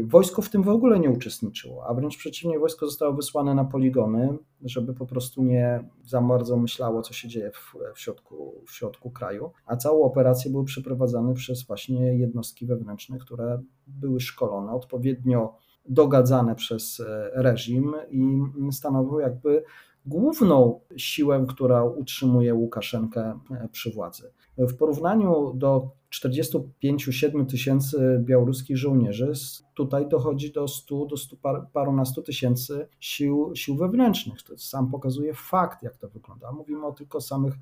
Wojsko 0.04 0.42
w 0.42 0.48
tym 0.48 0.62
w 0.62 0.68
ogóle 0.68 1.00
nie 1.00 1.10
uczestniczyło, 1.10 1.86
a 1.86 1.94
wręcz 1.94 2.16
przeciwnie, 2.16 2.58
wojsko 2.58 2.86
zostało 2.86 3.14
wysłane 3.14 3.54
na 3.54 3.64
poligony, 3.64 4.38
żeby 4.64 4.94
po 4.94 5.06
prostu 5.06 5.42
nie 5.42 5.84
za 6.06 6.20
bardzo 6.20 6.56
myślało, 6.56 7.02
co 7.02 7.12
się 7.12 7.28
dzieje 7.28 7.50
w, 7.50 7.74
w, 7.94 8.00
środku, 8.00 8.62
w 8.66 8.72
środku 8.72 9.10
kraju, 9.10 9.50
a 9.66 9.76
całą 9.76 10.04
operację 10.04 10.50
były 10.50 10.64
przeprowadzane 10.64 11.34
przez 11.34 11.66
właśnie 11.66 12.14
jednostki 12.14 12.66
wewnętrzne, 12.66 13.18
które 13.18 13.62
były 13.86 14.20
szkolone, 14.20 14.72
odpowiednio 14.72 15.54
dogadzane 15.88 16.54
przez 16.54 17.00
e, 17.00 17.30
reżim 17.34 17.94
i 18.10 18.42
stanowiły 18.72 19.22
jakby 19.22 19.64
główną 20.10 20.80
siłę, 20.96 21.46
która 21.48 21.84
utrzymuje 21.84 22.54
Łukaszenkę 22.54 23.40
e, 23.50 23.68
przy 23.72 23.90
władzy. 23.90 24.32
W 24.58 24.76
porównaniu 24.76 25.52
do 25.54 25.90
45-7 26.14 27.46
tysięcy 27.46 28.20
białoruskich 28.24 28.76
żołnierzy, 28.76 29.32
tutaj 29.74 30.08
dochodzi 30.08 30.52
do 30.52 30.68
100, 30.68 31.06
do 31.06 31.16
100 31.16 31.36
par, 31.36 31.66
parunastu 31.72 32.22
tysięcy 32.22 32.88
sił, 33.00 33.52
sił 33.54 33.76
wewnętrznych. 33.76 34.42
To 34.42 34.58
sam 34.58 34.90
pokazuje 34.90 35.34
fakt, 35.34 35.82
jak 35.82 35.96
to 35.96 36.08
wygląda. 36.08 36.52
Mówimy 36.52 36.86
o 36.86 36.92
tylko 36.92 37.20
samych 37.20 37.54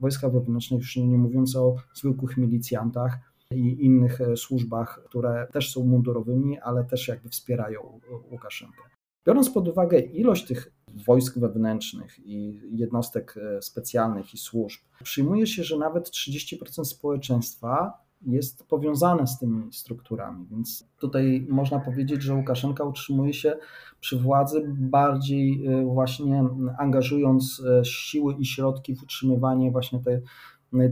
wojskach 0.00 0.32
wewnętrznych, 0.32 0.80
już 0.80 0.96
nie, 0.96 1.06
nie 1.06 1.18
mówiąc 1.18 1.56
o 1.56 1.74
zwykłych 1.94 2.36
milicjantach 2.36 3.18
i 3.50 3.84
innych 3.84 4.20
e, 4.20 4.36
służbach, 4.36 5.00
które 5.04 5.48
też 5.52 5.72
są 5.72 5.84
mundurowymi, 5.84 6.58
ale 6.58 6.84
też 6.84 7.08
jakby 7.08 7.28
wspierają 7.28 8.00
Łukaszenkę. 8.30 8.82
Biorąc 9.26 9.50
pod 9.50 9.68
uwagę 9.68 10.00
ilość 10.00 10.46
tych 10.46 10.75
wojsk 10.94 11.38
wewnętrznych 11.38 12.26
i 12.26 12.60
jednostek 12.70 13.34
e, 13.36 13.62
specjalnych 13.62 14.34
i 14.34 14.38
służb, 14.38 14.80
przyjmuje 15.04 15.46
się, 15.46 15.64
że 15.64 15.78
nawet 15.78 16.10
30% 16.10 16.84
społeczeństwa 16.84 18.06
jest 18.22 18.64
powiązane 18.66 19.26
z 19.26 19.38
tymi 19.38 19.72
strukturami. 19.72 20.46
Więc 20.50 20.88
tutaj 20.98 21.46
można 21.48 21.80
powiedzieć, 21.80 22.22
że 22.22 22.34
Łukaszenka 22.34 22.84
utrzymuje 22.84 23.34
się 23.34 23.56
przy 24.00 24.18
władzy 24.18 24.64
bardziej 24.68 25.66
e, 25.66 25.84
właśnie 25.84 26.48
angażując 26.78 27.62
e, 27.66 27.84
siły 27.84 28.34
i 28.38 28.46
środki 28.46 28.96
w 28.96 29.02
utrzymywanie 29.02 29.70
właśnie 29.70 30.00
tej, 30.00 30.20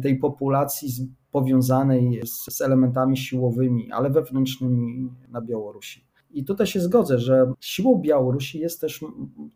tej 0.03 0.19
populacji 0.19 0.89
powiązanej 1.31 2.21
z, 2.25 2.55
z 2.55 2.61
elementami 2.61 3.17
siłowymi, 3.17 3.93
ale 3.93 4.11
wewnętrznymi 4.11 5.11
na 5.29 5.41
Białorusi. 5.41 6.14
I 6.35 6.45
tutaj 6.45 6.67
się 6.67 6.81
zgodzę, 6.81 7.19
że 7.19 7.53
siłą 7.61 8.01
Białorusi 8.01 8.59
jest 8.59 8.81
też 8.81 9.05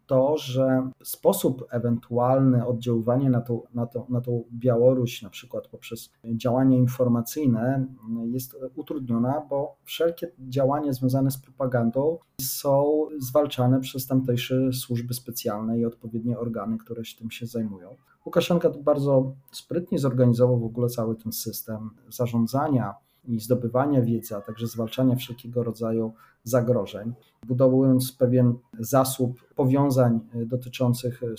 to, 0.07 0.37
że 0.37 0.91
sposób 1.03 1.65
ewentualny 1.71 2.67
oddziaływania 2.67 3.31
na 3.31 3.41
tą, 3.41 3.63
na, 3.75 3.89
na 4.09 4.21
tą 4.21 4.45
Białoruś, 4.53 5.23
na 5.23 5.31
przykład 5.31 5.69
poprzez 5.69 6.13
działania 6.25 6.77
informacyjne, 6.77 7.87
jest 8.25 8.57
utrudniona, 8.77 9.47
bo 9.51 9.77
wszelkie 9.85 10.33
działania 10.39 10.93
związane 10.93 11.31
z 11.31 11.39
propagandą 11.39 12.19
są 12.41 13.07
zwalczane 13.19 13.81
przez 13.81 14.07
tamtejsze 14.07 14.73
służby 14.73 15.15
specjalne 15.15 15.79
i 15.79 15.85
odpowiednie 15.85 16.39
organy, 16.39 16.79
które 16.79 17.05
się 17.05 17.19
tym 17.19 17.31
się 17.31 17.47
zajmują. 17.47 17.97
Łukaszenka 18.27 18.71
bardzo 18.71 19.33
sprytnie 19.53 19.99
zorganizował 19.99 20.61
w 20.61 20.65
ogóle 20.65 20.89
cały 20.89 21.17
ten 21.17 21.33
system 21.33 21.91
zarządzania 22.09 22.95
i 23.29 23.41
zdobywania 23.41 24.03
wiedzy, 24.03 24.37
a 24.37 24.41
także 24.41 24.67
zwalczania 24.67 25.17
wszelkiego 25.17 25.65
rodzaju 25.65 26.13
zagrożeń, 26.45 27.13
budowując 27.47 28.13
pewien 28.13 28.55
zasób 28.79 29.41
powiązań 29.55 30.21
e, 30.35 30.47
dotyczących 30.47 31.23
e, 31.23 31.27
e, 31.27 31.33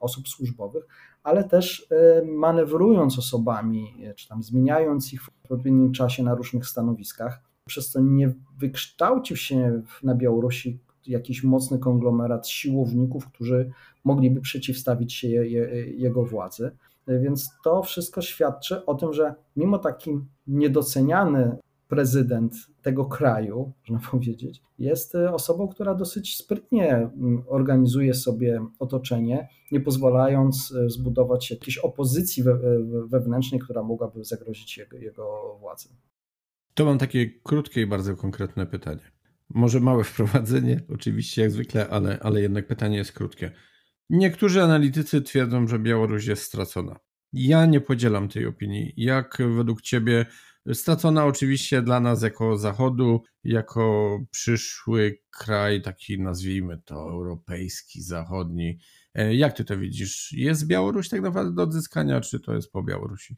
osób 0.00 0.28
służbowych, 0.28 0.86
ale 1.22 1.44
też 1.44 1.88
manewrując 2.24 3.18
osobami, 3.18 3.94
czy 4.16 4.28
tam 4.28 4.42
zmieniając 4.42 5.12
ich 5.12 5.22
w 5.22 5.28
odpowiednim 5.28 5.92
czasie 5.92 6.22
na 6.22 6.34
różnych 6.34 6.66
stanowiskach, 6.66 7.40
przez 7.66 7.90
co 7.90 8.00
nie 8.00 8.34
wykształcił 8.58 9.36
się 9.36 9.82
na 10.02 10.14
Białorusi 10.14 10.78
jakiś 11.06 11.44
mocny 11.44 11.78
konglomerat 11.78 12.48
siłowników, 12.48 13.26
którzy 13.26 13.70
mogliby 14.04 14.40
przeciwstawić 14.40 15.12
się 15.12 15.28
je, 15.28 15.50
je, 15.50 15.90
jego 15.90 16.24
władzy. 16.24 16.70
Więc 17.08 17.50
to 17.64 17.82
wszystko 17.82 18.22
świadczy 18.22 18.86
o 18.86 18.94
tym, 18.94 19.12
że 19.12 19.34
mimo 19.56 19.78
taki 19.78 20.20
niedoceniany 20.46 21.56
prezydent 21.88 22.54
tego 22.82 23.04
kraju, 23.04 23.72
można 23.88 24.08
powiedzieć, 24.10 24.62
jest 24.78 25.14
osobą, 25.14 25.68
która 25.68 25.94
dosyć 25.94 26.36
sprytnie 26.36 26.92
mm, 26.94 27.42
organizuje 27.46 28.14
sobie 28.14 28.66
otoczenie, 28.78 29.48
nie 29.72 29.80
pozwalając 29.80 30.72
e, 30.72 30.90
zbudować 30.90 31.50
jakiejś 31.50 31.78
opozycji 31.78 32.42
wewnętrznej, 33.06 33.60
która 33.60 33.82
mogłaby 33.82 34.24
zagrozić 34.24 34.78
jego, 34.78 34.96
jego 34.96 35.56
władzy. 35.60 35.88
To 36.74 36.84
mam 36.84 36.98
takie 36.98 37.30
krótkie 37.42 37.82
i 37.82 37.86
bardzo 37.86 38.16
konkretne 38.16 38.66
pytanie. 38.66 39.12
Może 39.48 39.80
małe 39.80 40.04
wprowadzenie, 40.14 40.80
oczywiście 40.94 41.42
jak 41.42 41.50
zwykle, 41.50 41.88
ale, 41.88 42.18
ale 42.22 42.40
jednak 42.40 42.66
pytanie 42.66 42.96
jest 42.96 43.12
krótkie. 43.12 43.50
Niektórzy 44.10 44.62
analitycy 44.62 45.22
twierdzą, 45.22 45.66
że 45.66 45.78
Białoruś 45.78 46.26
jest 46.26 46.42
stracona. 46.42 46.96
Ja 47.36 47.66
nie 47.66 47.80
podzielam 47.80 48.28
tej 48.28 48.46
opinii. 48.46 48.92
Jak 48.96 49.38
według 49.56 49.82
Ciebie 49.82 50.26
stracona 50.72 51.24
oczywiście 51.24 51.82
dla 51.82 52.00
nas 52.00 52.22
jako 52.22 52.56
Zachodu, 52.56 53.22
jako 53.44 54.18
przyszły 54.30 55.18
kraj, 55.30 55.82
taki 55.82 56.20
nazwijmy 56.20 56.78
to 56.84 56.94
europejski, 56.94 58.02
zachodni. 58.02 58.78
E, 59.14 59.34
jak 59.34 59.52
Ty 59.52 59.64
to 59.64 59.78
widzisz? 59.78 60.32
Jest 60.32 60.66
Białoruś 60.66 61.08
tak 61.08 61.20
naprawdę 61.20 61.54
do 61.54 61.62
odzyskania, 61.62 62.20
czy 62.20 62.40
to 62.40 62.54
jest 62.54 62.72
po 62.72 62.82
Białorusi? 62.82 63.36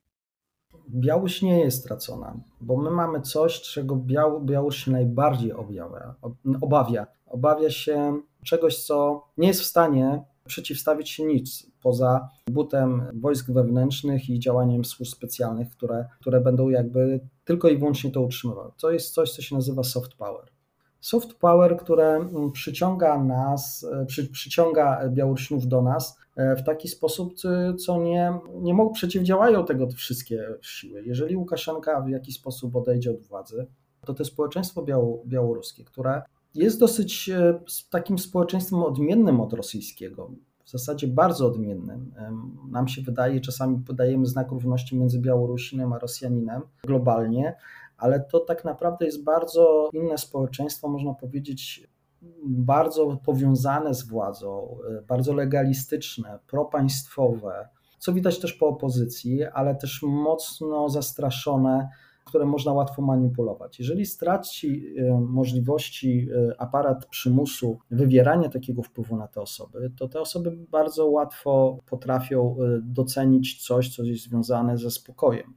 Białoruś 0.88 1.42
nie 1.42 1.60
jest 1.60 1.80
stracona, 1.80 2.40
bo 2.60 2.76
my 2.76 2.90
mamy 2.90 3.20
coś, 3.20 3.60
czego 3.60 3.96
Białoruś 4.44 4.84
się 4.84 4.90
najbardziej 4.90 5.52
objawia, 5.52 6.14
obawia. 6.60 7.06
Obawia 7.26 7.70
się 7.70 8.20
czegoś, 8.44 8.84
co 8.84 9.26
nie 9.36 9.48
jest 9.48 9.60
w 9.60 9.64
stanie 9.64 10.24
przeciwstawić 10.46 11.10
się 11.10 11.24
nic 11.24 11.66
poza 11.82 12.28
butem 12.50 13.02
wojsk 13.14 13.50
wewnętrznych 13.50 14.30
i 14.30 14.40
działaniem 14.40 14.84
służb 14.84 15.12
specjalnych, 15.12 15.70
które, 15.70 16.08
które 16.20 16.40
będą 16.40 16.68
jakby 16.68 17.20
tylko 17.44 17.68
i 17.68 17.78
wyłącznie 17.78 18.10
to 18.10 18.20
utrzymywały. 18.20 18.72
To 18.80 18.90
jest 18.90 19.14
coś, 19.14 19.32
co 19.32 19.42
się 19.42 19.54
nazywa 19.54 19.82
soft 19.82 20.14
power. 20.14 20.44
Soft 21.00 21.34
power, 21.34 21.76
które 21.76 22.28
przyciąga 22.52 23.24
nas, 23.24 23.86
przy, 24.06 24.28
przyciąga 24.28 25.08
Białorusinów 25.08 25.68
do 25.68 25.82
nas 25.82 26.18
e, 26.36 26.56
w 26.56 26.64
taki 26.64 26.88
sposób, 26.88 27.34
co 27.78 28.02
nie, 28.02 28.38
nie 28.54 28.74
mogą, 28.74 28.92
przeciwdziałają 28.92 29.64
tego 29.64 29.90
wszystkie 29.90 30.46
siły. 30.62 31.02
Jeżeli 31.04 31.36
Łukaszenka 31.36 32.00
w 32.00 32.08
jakiś 32.08 32.36
sposób 32.36 32.76
odejdzie 32.76 33.10
od 33.10 33.22
władzy, 33.22 33.66
to 34.06 34.14
to 34.14 34.24
społeczeństwo 34.24 34.84
białoruskie, 35.26 35.84
które 35.84 36.22
jest 36.54 36.80
dosyć 36.80 37.28
e, 37.28 37.60
takim 37.90 38.18
społeczeństwem 38.18 38.82
odmiennym 38.82 39.40
od 39.40 39.52
rosyjskiego. 39.52 40.30
w 40.64 40.70
zasadzie 40.70 41.06
bardzo 41.06 41.46
odmiennym. 41.46 42.12
Nam 42.70 42.88
się 42.88 43.02
wydaje, 43.02 43.40
czasami 43.40 43.78
podajemy 43.78 44.26
znak 44.26 44.50
równości 44.50 44.96
między 44.96 45.20
Białorusinem 45.20 45.92
a 45.92 45.98
Rosjaninem 45.98 46.62
globalnie, 46.84 47.56
ale 47.96 48.20
to 48.20 48.40
tak 48.40 48.64
naprawdę 48.64 49.06
jest 49.06 49.24
bardzo 49.24 49.90
inne 49.92 50.18
społeczeństwo, 50.18 50.88
można 50.88 51.14
powiedzieć, 51.14 51.88
bardzo 52.44 53.16
powiązane 53.24 53.94
z 53.94 54.02
władzą, 54.02 54.78
e, 54.98 55.02
bardzo 55.02 55.34
legalistyczne, 55.34 56.38
propaństwowe, 56.46 57.68
co 57.98 58.12
widać 58.12 58.38
też 58.40 58.52
po 58.52 58.68
opozycji, 58.68 59.44
ale 59.44 59.74
też 59.74 60.02
mocno 60.02 60.88
zastraszone, 60.88 61.88
które 62.26 62.46
można 62.46 62.72
łatwo 62.72 63.02
manipulować. 63.02 63.78
Jeżeli 63.78 64.06
straci 64.06 64.94
e, 64.98 65.20
możliwości 65.20 66.28
e, 66.50 66.60
aparat 66.60 67.06
przymusu 67.06 67.78
wywierania 67.90 68.48
takiego 68.48 68.82
wpływu 68.82 69.16
na 69.16 69.28
te 69.28 69.40
osoby, 69.40 69.92
to 69.98 70.08
te 70.08 70.20
osoby 70.20 70.50
bardzo 70.50 71.06
łatwo 71.06 71.78
potrafią 71.86 72.56
docenić 72.82 73.66
coś, 73.66 73.96
co 73.96 74.02
jest 74.02 74.22
związane 74.22 74.78
ze 74.78 74.90
spokojem. 74.90 75.54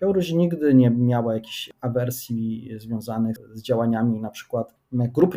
Białoruś 0.00 0.32
nigdy 0.32 0.74
nie 0.74 0.90
miała 0.90 1.34
jakichś 1.34 1.70
awersji 1.80 2.70
związanych 2.76 3.36
z 3.52 3.62
działaniami 3.62 4.20
na 4.20 4.30
przykład 4.30 4.74
grup 4.92 5.36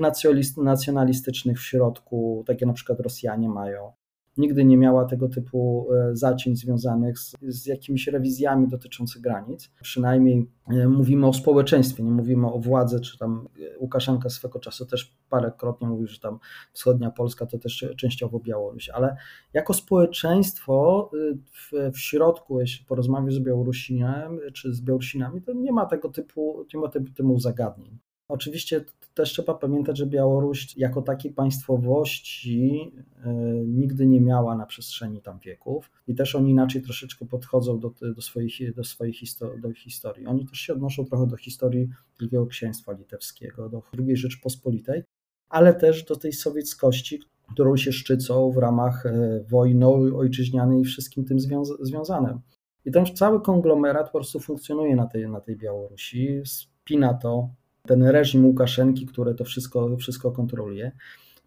nacjonalistycznych 0.58 1.60
w 1.60 1.64
środku, 1.64 2.44
takie 2.48 2.66
na 2.66 2.74
przykład 2.74 3.00
Rosjanie 3.00 3.50
mają 3.50 3.92
nigdy 4.38 4.66
nie 4.66 4.78
miała 4.78 5.06
tego 5.06 5.30
typu 5.30 5.88
e, 5.94 6.16
zacięć 6.16 6.60
związanych 6.60 7.20
z, 7.20 7.36
z 7.42 7.66
jakimiś 7.66 8.08
rewizjami 8.08 8.68
dotyczących 8.68 9.22
granic. 9.22 9.72
Przynajmniej 9.82 10.50
e, 10.68 10.88
mówimy 10.88 11.28
o 11.28 11.34
społeczeństwie, 11.34 12.04
nie 12.04 12.12
mówimy 12.12 12.48
o 12.48 12.60
władzy, 12.60 13.00
czy 13.00 13.18
tam 13.18 13.48
e, 13.76 13.80
Łukaszenka 13.80 14.30
swego 14.30 14.60
czasu 14.60 14.86
też 14.86 15.18
parekrotnie 15.30 15.88
mówił, 15.88 16.08
że 16.08 16.20
tam 16.20 16.40
wschodnia 16.74 17.12
Polska 17.12 17.46
to 17.46 17.58
też 17.58 17.86
częściowo 17.98 18.40
Białoruś, 18.40 18.90
ale 18.90 19.18
jako 19.54 19.74
społeczeństwo 19.74 21.12
w, 21.52 21.92
w 21.94 22.00
środku, 22.00 22.60
jeśli 22.60 22.86
porozmawiać 22.86 23.34
z 23.34 23.40
Białorusinem 23.40 24.40
czy 24.54 24.74
z 24.74 24.82
Białorusinami, 24.82 25.42
to 25.42 25.54
nie 25.54 25.72
ma 25.72 25.86
tego 25.86 26.10
typu, 26.10 26.66
nie 26.74 26.80
ma 26.80 26.88
tego 26.88 27.06
typu 27.16 27.40
zagadnień. 27.40 28.00
Oczywiście 28.28 28.86
też 29.14 29.30
trzeba 29.30 29.54
pamiętać, 29.54 29.98
że 29.98 30.06
Białoruś 30.06 30.78
jako 30.78 31.02
takiej 31.02 31.32
państwowości 31.32 32.92
e, 33.24 33.34
nigdy 33.66 34.08
nie 34.08 34.22
miała 34.22 34.56
na 34.56 34.66
przestrzeni 34.66 35.22
tam 35.22 35.40
wieków 35.40 35.92
i 36.08 36.16
też 36.16 36.36
oni 36.36 36.52
inaczej 36.52 36.82
troszeczkę 36.82 37.26
podchodzą 37.26 37.80
do, 37.80 37.94
do, 38.16 38.22
swoich, 38.22 38.76
do 38.76 38.84
swojej 38.84 39.14
histori 39.14 39.62
do 39.62 39.74
historii. 39.74 40.28
Oni 40.28 40.48
też 40.48 40.60
się 40.60 40.74
odnoszą 40.74 41.06
trochę 41.06 41.28
do 41.28 41.38
historii 41.38 41.90
Wielkiego 42.20 42.46
Księstwa 42.46 42.94
Litewskiego, 42.94 43.70
do 43.70 43.82
II 44.00 44.18
Rzeczpospolitej, 44.18 45.04
ale 45.50 45.74
też 45.74 46.04
do 46.04 46.16
tej 46.16 46.34
sowieckości, 46.34 47.20
którą 47.54 47.78
się 47.78 47.92
szczycą 47.92 48.52
w 48.52 48.58
ramach 48.58 49.06
e, 49.06 49.44
wojny 49.50 49.88
ojczyźnianej 50.16 50.82
i 50.82 50.86
wszystkim 50.86 51.26
tym 51.26 51.40
związa 51.40 51.74
związanym. 51.82 52.40
I 52.86 52.92
ten 52.92 53.06
cały 53.06 53.42
konglomerat 53.42 54.06
po 54.06 54.18
prostu 54.18 54.40
funkcjonuje 54.40 54.96
na 54.96 55.08
tej, 55.08 55.30
na 55.30 55.42
tej 55.42 55.58
Białorusi, 55.58 56.42
spina 56.46 57.14
to 57.14 57.50
ten 57.88 58.04
reżim 58.04 58.46
Łukaszenki, 58.46 59.06
który 59.06 59.36
to 59.36 59.44
wszystko, 59.44 59.98
wszystko 59.98 60.32
kontroluje. 60.32 60.92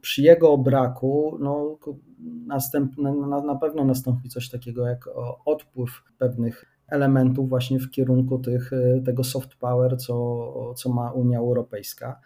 Przy 0.01 0.23
jego 0.23 0.59
braku 0.59 1.39
no, 1.41 1.79
następ, 2.47 2.99
na, 2.99 3.41
na 3.41 3.55
pewno 3.55 3.85
nastąpi 3.85 4.29
coś 4.29 4.51
takiego 4.51 4.87
jak 4.87 5.09
odpływ 5.45 6.03
pewnych 6.19 6.65
elementów 6.89 7.49
właśnie 7.49 7.79
w 7.79 7.91
kierunku 7.91 8.39
tych, 8.39 8.71
tego 9.05 9.25
soft 9.25 9.55
power, 9.55 9.99
co, 9.99 10.75
co 10.75 10.93
ma 10.93 11.13
Unia 11.13 11.39
Europejska. 11.39 12.21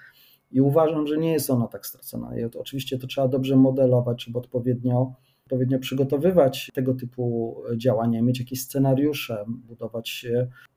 I 0.50 0.60
uważam, 0.60 1.06
że 1.06 1.18
nie 1.18 1.32
jest 1.32 1.50
ona 1.50 1.66
tak 1.66 1.86
stracona. 1.86 2.38
I 2.38 2.44
oczywiście 2.44 2.98
to 2.98 3.06
trzeba 3.06 3.28
dobrze 3.28 3.56
modelować, 3.56 4.18
trzeba 4.22 4.40
odpowiednio, 4.40 5.14
odpowiednio 5.44 5.78
przygotowywać 5.78 6.70
tego 6.74 6.94
typu 6.94 7.56
działania, 7.76 8.22
mieć 8.22 8.38
jakieś 8.38 8.62
scenariusze, 8.62 9.44
budować 9.48 10.26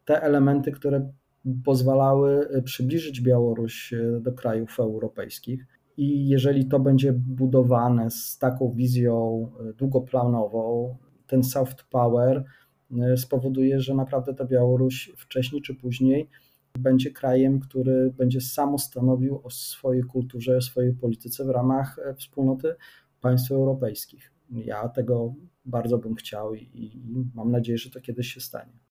te 0.05 0.21
elementy, 0.21 0.71
które 0.71 1.11
pozwalały 1.63 2.49
e, 2.49 2.61
przybliżyć 2.61 3.21
Białoruś 3.21 3.93
e, 3.93 4.19
do 4.21 4.31
krajów 4.31 4.79
europejskich. 4.79 5.65
I 5.97 6.27
jeżeli 6.27 6.65
to 6.65 6.79
będzie 6.79 7.13
budowane 7.13 8.11
z 8.11 8.37
taką 8.37 8.71
wizją 8.71 9.47
e, 9.59 9.73
długoplanową, 9.73 10.97
ten 11.27 11.43
soft 11.43 11.83
power 11.83 12.43
spowoduje, 13.15 13.79
że 13.79 13.95
naprawdę 13.95 14.33
ta 14.33 14.45
Białoruś 14.45 15.11
wcześniej 15.17 15.61
czy 15.61 15.75
później 15.75 16.29
będzie 16.79 17.11
krajem, 17.11 17.59
który 17.59 18.13
będzie 18.17 18.41
samo 18.41 18.77
stanowił 18.77 19.41
o 19.43 19.49
swojej 19.49 20.03
kulturze, 20.03 20.57
o 20.57 20.61
swojej 20.61 20.93
polityce 20.93 21.45
w 21.45 21.49
ramach 21.49 21.99
wspólnoty 22.17 22.75
państw 23.21 23.51
europejskich. 23.51 24.31
Ja 24.49 24.89
tego 24.89 25.33
bardzo 25.65 25.97
bym 25.97 26.15
chciał 26.15 26.55
i, 26.55 26.61
i 26.61 27.01
mam 27.35 27.51
nadzieję, 27.51 27.77
że 27.77 27.89
to 27.89 28.01
kiedyś 28.01 28.33
się 28.33 28.41
stanie. 28.41 28.82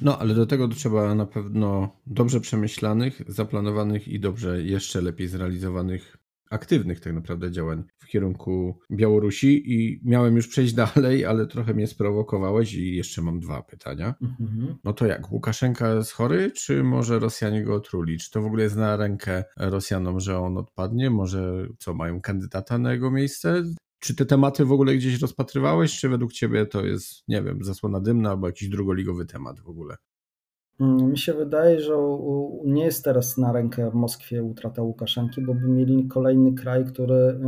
No, 0.00 0.18
ale 0.18 0.34
do 0.34 0.46
tego 0.46 0.68
trzeba 0.68 1.14
na 1.14 1.26
pewno 1.26 1.96
dobrze 2.06 2.40
przemyślanych, 2.40 3.22
zaplanowanych 3.28 4.08
i 4.08 4.20
dobrze 4.20 4.62
jeszcze 4.62 5.00
lepiej 5.00 5.28
zrealizowanych 5.28 6.16
aktywnych 6.50 7.00
tak 7.00 7.12
naprawdę 7.12 7.50
działań 7.52 7.84
w 7.98 8.06
kierunku 8.06 8.78
Białorusi 8.90 9.72
i 9.74 10.00
miałem 10.04 10.36
już 10.36 10.48
przejść 10.48 10.74
dalej, 10.74 11.24
ale 11.24 11.46
trochę 11.46 11.74
mnie 11.74 11.86
sprowokowałeś 11.86 12.74
i 12.74 12.96
jeszcze 12.96 13.22
mam 13.22 13.40
dwa 13.40 13.62
pytania. 13.62 14.14
Mhm. 14.22 14.74
No 14.84 14.92
to 14.92 15.06
jak, 15.06 15.32
Łukaszenka 15.32 15.94
jest 15.94 16.12
chory, 16.12 16.50
czy 16.50 16.84
może 16.84 17.18
Rosjanie 17.18 17.64
go 17.64 17.74
otruli? 17.74 18.18
Czy 18.18 18.30
to 18.30 18.42
w 18.42 18.46
ogóle 18.46 18.62
jest 18.62 18.76
na 18.76 18.96
rękę 18.96 19.44
Rosjanom, 19.56 20.20
że 20.20 20.38
on 20.38 20.58
odpadnie? 20.58 21.10
Może 21.10 21.66
co, 21.78 21.94
mają 21.94 22.20
kandydata 22.20 22.78
na 22.78 22.92
jego 22.92 23.10
miejsce? 23.10 23.64
Czy 24.02 24.16
te 24.16 24.26
tematy 24.26 24.64
w 24.64 24.72
ogóle 24.72 24.94
gdzieś 24.94 25.20
rozpatrywałeś, 25.20 26.00
czy 26.00 26.08
według 26.08 26.32
ciebie 26.32 26.66
to 26.66 26.84
jest, 26.84 27.28
nie 27.28 27.42
wiem, 27.42 27.64
zasłona 27.64 28.00
dymna 28.00 28.30
albo 28.30 28.46
jakiś 28.46 28.68
drugoligowy 28.68 29.26
temat 29.26 29.60
w 29.60 29.68
ogóle? 29.68 29.96
Mm, 30.80 31.10
mi 31.10 31.18
się 31.18 31.32
wydaje, 31.32 31.80
że 31.80 31.94
nie 32.64 32.84
jest 32.84 33.04
teraz 33.04 33.38
na 33.38 33.52
rękę 33.52 33.90
w 33.90 33.94
Moskwie 33.94 34.42
utrata 34.42 34.82
Łukaszenki, 34.82 35.42
bo 35.42 35.54
by 35.54 35.68
mieli 35.68 36.08
kolejny 36.08 36.52
kraj, 36.52 36.84
który 36.84 37.14
y, 37.14 37.38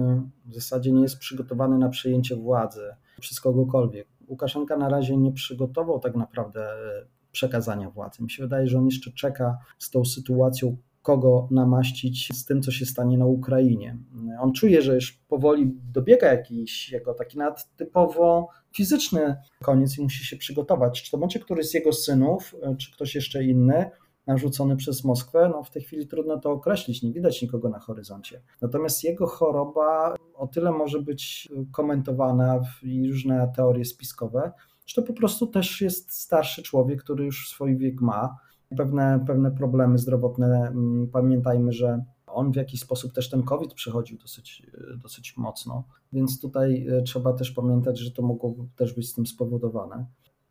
w 0.45 0.55
zasadzie 0.55 0.93
nie 0.93 1.03
jest 1.03 1.19
przygotowany 1.19 1.79
na 1.79 1.89
przejęcie 1.89 2.37
władzy 2.37 2.91
przez 3.21 3.41
kogokolwiek. 3.41 4.09
Łukaszenka 4.29 4.77
na 4.77 4.89
razie 4.89 5.17
nie 5.17 5.33
przygotował 5.33 6.01
tak 6.01 6.17
naprawdę 6.17 6.75
y, 7.03 7.07
przekazania 7.33 7.91
władzy. 7.91 8.23
Mi 8.23 8.31
się 8.31 8.43
wydaje, 8.43 8.67
że 8.67 8.79
on 8.79 8.85
jeszcze 8.85 9.13
czeka 9.13 9.59
z 9.79 9.91
tą 9.91 10.05
sytuacją 10.05 10.77
kogo 11.05 11.49
namaścić 11.51 12.29
z 12.33 12.45
tym, 12.45 12.63
co 12.63 12.71
się 12.71 12.87
stanie 12.87 13.19
na 13.19 13.27
Ukrainie. 13.27 13.99
On 14.41 14.53
czuje, 14.53 14.83
że 14.83 14.95
już 14.95 15.13
powoli 15.13 15.73
dobiega 15.93 16.33
jakiś 16.33 16.93
jego 16.93 17.15
taki 17.15 17.39
nawet 17.39 17.69
typowo 17.77 18.49
fizyczny 18.73 19.37
koniec 19.63 19.99
i 19.99 20.03
musi 20.03 20.25
się 20.25 20.37
przygotować. 20.37 21.03
Czy 21.03 21.11
to 21.11 21.19
będzie 21.19 21.41
któryś 21.41 21.71
z 21.71 21.75
jego 21.75 21.93
synów, 21.93 22.55
czy 22.79 22.93
ktoś 22.93 23.15
jeszcze 23.15 23.45
inny, 23.45 23.91
narzucony 24.27 24.77
przez 24.77 25.05
Moskwę, 25.05 25.51
no 25.53 25.63
w 25.63 25.71
tej 25.71 25.83
chwili 25.83 26.07
trudno 26.07 26.39
to 26.39 26.51
określić, 26.51 27.03
nie 27.03 27.13
widać 27.13 27.43
nikogo 27.43 27.69
na 27.69 27.79
horyzoncie. 27.79 28.43
Natomiast 28.63 29.05
jego 29.05 29.27
choroba 29.27 30.15
o 30.35 30.47
tyle 30.47 30.73
może 30.73 31.03
być 31.03 31.49
komentowana 31.73 32.61
i 32.83 33.09
różne 33.09 33.53
teorie 33.57 33.85
spiskowe, 33.85 34.53
że 34.87 35.03
to 35.03 35.09
po 35.09 35.13
prostu 35.13 35.47
też 35.47 35.81
jest 35.81 36.13
starszy 36.13 36.63
człowiek, 36.63 37.03
który 37.03 37.25
już 37.25 37.49
swój 37.49 37.77
wiek 37.77 38.01
ma 38.01 38.37
pewne, 38.77 39.25
pewne 39.27 39.51
problemy 39.51 39.99
zdrowotne. 39.99 40.69
Mm, 40.69 41.09
pamiętajmy, 41.09 41.73
że 41.73 42.05
on 42.27 42.53
w 42.53 42.57
jakiś 42.57 42.81
sposób 42.81 43.13
też 43.13 43.31
ten 43.31 43.43
COVID 43.43 43.75
przechodził 43.75 44.19
dosyć, 44.19 44.67
dosyć 45.03 45.37
mocno, 45.37 45.85
więc 46.13 46.41
tutaj 46.41 46.87
e, 46.89 47.03
trzeba 47.03 47.33
też 47.33 47.51
pamiętać, 47.51 47.99
że 47.99 48.11
to 48.11 48.23
mogło 48.23 48.55
też 48.77 48.93
być 48.93 49.11
z 49.11 49.15
tym 49.15 49.27
spowodowane. 49.27 50.07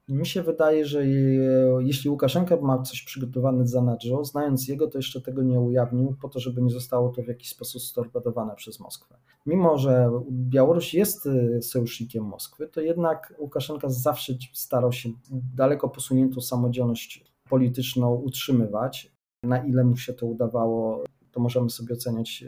Mi 0.07 0.25
się 0.25 0.43
wydaje, 0.43 0.85
że 0.85 1.05
jeśli 1.79 2.09
Łukaszenka 2.09 2.57
ma 2.61 2.81
coś 2.81 3.01
przygotowane 3.01 3.67
za 3.67 3.81
Nadżo, 3.81 4.23
znając 4.23 4.67
jego, 4.67 4.87
to 4.87 4.97
jeszcze 4.97 5.21
tego 5.21 5.43
nie 5.43 5.59
ujawnił, 5.59 6.15
po 6.21 6.29
to, 6.29 6.39
żeby 6.39 6.61
nie 6.61 6.71
zostało 6.71 7.09
to 7.09 7.23
w 7.23 7.27
jakiś 7.27 7.49
sposób 7.49 7.81
storpedowane 7.81 8.55
przez 8.55 8.79
Moskwę. 8.79 9.15
Mimo, 9.45 9.77
że 9.77 10.11
Białoruś 10.31 10.93
jest 10.93 11.27
e, 11.27 11.61
sojusznikiem 11.61 12.23
Moskwy, 12.23 12.67
to 12.67 12.81
jednak 12.81 13.33
Łukaszenka 13.39 13.89
zawsze 13.89 14.33
starał 14.53 14.91
się 14.91 15.09
daleko 15.55 15.89
posuniętą 15.89 16.41
samodzielność 16.41 17.32
polityczną 17.53 18.15
utrzymywać. 18.15 19.11
Na 19.43 19.57
ile 19.65 19.83
mu 19.83 19.97
się 19.97 20.13
to 20.13 20.25
udawało, 20.25 21.03
to 21.31 21.39
możemy 21.39 21.69
sobie 21.69 21.93
oceniać 21.93 22.45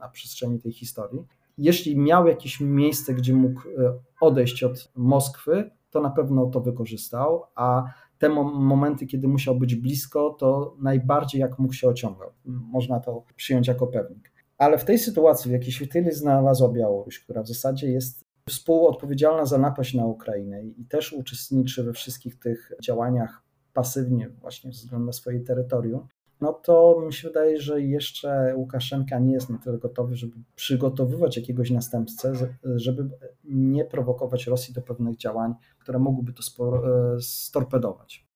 na 0.00 0.08
przestrzeni 0.08 0.58
tej 0.60 0.72
historii. 0.72 1.24
Jeśli 1.58 1.98
miał 1.98 2.26
jakieś 2.26 2.60
miejsce, 2.60 3.14
gdzie 3.14 3.34
mógł 3.34 3.60
e, 3.60 3.98
odejść 4.20 4.62
od 4.62 4.92
Moskwy, 4.96 5.70
to 5.90 6.00
na 6.00 6.10
pewno 6.10 6.46
to 6.46 6.60
wykorzystał, 6.60 7.42
a 7.54 7.84
te 8.18 8.28
momenty, 8.28 9.06
kiedy 9.06 9.28
musiał 9.28 9.58
być 9.58 9.74
blisko, 9.74 10.36
to 10.38 10.76
najbardziej 10.78 11.40
jak 11.40 11.58
mógł 11.58 11.74
się 11.74 11.88
ociągał. 11.88 12.30
Można 12.44 13.00
to 13.00 13.24
przyjąć 13.36 13.68
jako 13.68 13.86
pewnik. 13.86 14.32
Ale 14.58 14.78
w 14.78 14.84
tej 14.84 14.98
sytuacji, 14.98 15.48
w 15.48 15.52
jakiej 15.52 15.72
się 15.72 15.86
tyle 15.86 16.12
znalazła 16.12 16.68
Białoruś, 16.68 17.20
która 17.20 17.42
w 17.42 17.48
zasadzie 17.48 17.90
jest 17.90 18.24
współodpowiedzialna 18.48 19.46
za 19.46 19.58
napaść 19.58 19.94
na 19.94 20.06
Ukrainę 20.06 20.64
i 20.64 20.84
też 20.84 21.12
uczestniczy 21.12 21.84
we 21.84 21.92
wszystkich 21.92 22.38
tych 22.38 22.72
działaniach 22.82 23.47
pasywnie 23.78 24.28
właśnie 24.28 24.72
ze 24.72 24.78
względu 24.78 25.06
na 25.06 25.12
swoje 25.12 25.40
terytorium, 25.40 26.06
no 26.40 26.52
to 26.52 27.02
mi 27.06 27.12
się 27.12 27.28
wydaje, 27.28 27.60
że 27.60 27.82
jeszcze 27.82 28.54
Łukaszenka 28.56 29.18
nie 29.18 29.32
jest 29.32 29.50
na 29.50 29.58
tyle 29.58 29.78
gotowy, 29.78 30.16
żeby 30.16 30.36
przygotowywać 30.54 31.36
jakiegoś 31.36 31.70
następcę, 31.70 32.32
żeby 32.64 33.10
nie 33.44 33.84
prowokować 33.84 34.46
Rosji 34.46 34.74
do 34.74 34.82
pewnych 34.82 35.16
działań, 35.16 35.54
które 35.78 35.98
mogłyby 35.98 36.32
to 36.32 36.42
e, 36.76 37.20
storpedować. 37.20 38.26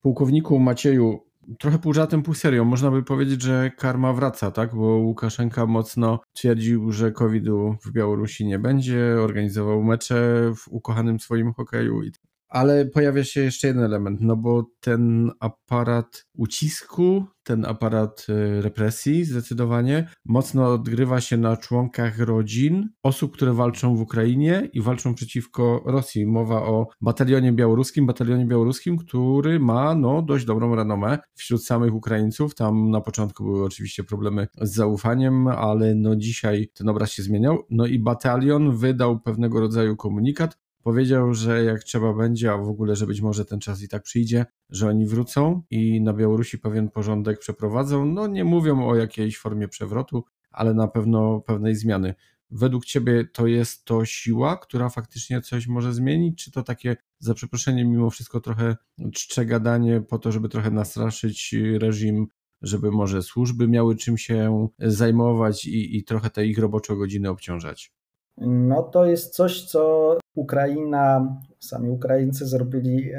Pułkowniku 0.00 0.58
Macieju, 0.58 1.20
trochę 1.58 1.78
pół 1.78 1.92
żartem, 1.92 2.22
pół 2.22 2.34
serią. 2.34 2.64
Można 2.64 2.90
by 2.90 3.02
powiedzieć, 3.02 3.42
że 3.42 3.70
karma 3.70 4.12
wraca, 4.12 4.50
tak? 4.50 4.74
Bo 4.74 4.86
Łukaszenka 4.86 5.66
mocno 5.66 6.20
twierdził, 6.32 6.92
że 6.92 7.12
COVID-u 7.12 7.74
w 7.84 7.92
Białorusi 7.92 8.46
nie 8.46 8.58
będzie, 8.58 9.16
organizował 9.20 9.82
mecze 9.82 10.52
w 10.56 10.68
ukochanym 10.68 11.20
swoim 11.20 11.52
hokeju 11.52 12.02
i 12.02 12.12
ale 12.50 12.86
pojawia 12.86 13.24
się 13.24 13.40
jeszcze 13.40 13.66
jeden 13.66 13.84
element, 13.84 14.20
no 14.20 14.36
bo 14.36 14.70
ten 14.80 15.30
aparat 15.40 16.26
ucisku, 16.34 17.24
ten 17.42 17.64
aparat 17.64 18.26
e, 18.28 18.62
represji 18.62 19.24
zdecydowanie 19.24 20.08
mocno 20.24 20.72
odgrywa 20.72 21.20
się 21.20 21.36
na 21.36 21.56
członkach 21.56 22.18
rodzin 22.18 22.88
osób, 23.02 23.32
które 23.32 23.52
walczą 23.52 23.96
w 23.96 24.00
Ukrainie 24.00 24.68
i 24.72 24.80
walczą 24.80 25.14
przeciwko 25.14 25.82
Rosji. 25.86 26.26
Mowa 26.26 26.62
o 26.62 26.86
batalionie 27.00 27.52
białoruskim, 27.52 28.06
batalionie 28.06 28.46
białoruskim, 28.46 28.96
który 28.98 29.60
ma 29.60 29.94
no, 29.94 30.22
dość 30.22 30.44
dobrą 30.44 30.74
renomę 30.74 31.18
wśród 31.34 31.64
samych 31.64 31.94
Ukraińców. 31.94 32.54
Tam 32.54 32.90
na 32.90 33.00
początku 33.00 33.44
były 33.44 33.64
oczywiście 33.64 34.04
problemy 34.04 34.48
z 34.60 34.74
zaufaniem, 34.74 35.48
ale 35.48 35.94
no 35.94 36.16
dzisiaj 36.16 36.68
ten 36.74 36.88
obraz 36.88 37.10
się 37.10 37.22
zmieniał. 37.22 37.58
No 37.70 37.86
i 37.86 37.98
batalion 37.98 38.76
wydał 38.76 39.20
pewnego 39.20 39.60
rodzaju 39.60 39.96
komunikat, 39.96 40.58
Powiedział, 40.82 41.34
że 41.34 41.64
jak 41.64 41.84
trzeba 41.84 42.14
będzie, 42.14 42.52
a 42.52 42.56
w 42.56 42.68
ogóle, 42.68 42.96
że 42.96 43.06
być 43.06 43.20
może 43.20 43.44
ten 43.44 43.60
czas 43.60 43.82
i 43.82 43.88
tak 43.88 44.02
przyjdzie, 44.02 44.46
że 44.70 44.88
oni 44.88 45.06
wrócą 45.06 45.62
i 45.70 46.00
na 46.00 46.12
Białorusi 46.12 46.58
pewien 46.58 46.90
porządek 46.90 47.38
przeprowadzą. 47.38 48.04
No 48.04 48.26
nie 48.26 48.44
mówią 48.44 48.88
o 48.88 48.96
jakiejś 48.96 49.38
formie 49.38 49.68
przewrotu, 49.68 50.24
ale 50.50 50.74
na 50.74 50.88
pewno 50.88 51.40
pewnej 51.40 51.76
zmiany. 51.76 52.14
Według 52.50 52.84
Ciebie 52.84 53.24
to 53.24 53.46
jest 53.46 53.84
to 53.84 54.04
siła, 54.04 54.56
która 54.56 54.88
faktycznie 54.88 55.40
coś 55.40 55.66
może 55.66 55.94
zmienić, 55.94 56.44
czy 56.44 56.50
to 56.50 56.62
takie, 56.62 56.96
za 57.18 57.34
przeproszeniem, 57.34 57.90
mimo 57.90 58.10
wszystko 58.10 58.40
trochę 58.40 58.76
czcze 59.12 59.46
gadanie 59.46 60.00
po 60.00 60.18
to, 60.18 60.32
żeby 60.32 60.48
trochę 60.48 60.70
nastraszyć 60.70 61.54
reżim, 61.78 62.26
żeby 62.62 62.90
może 62.90 63.22
służby 63.22 63.68
miały 63.68 63.96
czym 63.96 64.18
się 64.18 64.68
zajmować 64.78 65.64
i, 65.64 65.96
i 65.96 66.04
trochę 66.04 66.30
te 66.30 66.46
ich 66.46 66.58
robocze 66.58 66.96
godziny 66.96 67.28
obciążać? 67.28 67.99
No 68.36 68.82
to 68.82 69.06
jest 69.06 69.34
coś, 69.34 69.64
co 69.64 70.16
Ukraina, 70.34 71.36
sami 71.58 71.90
Ukraińcy 71.90 72.46
zrobili 72.46 73.10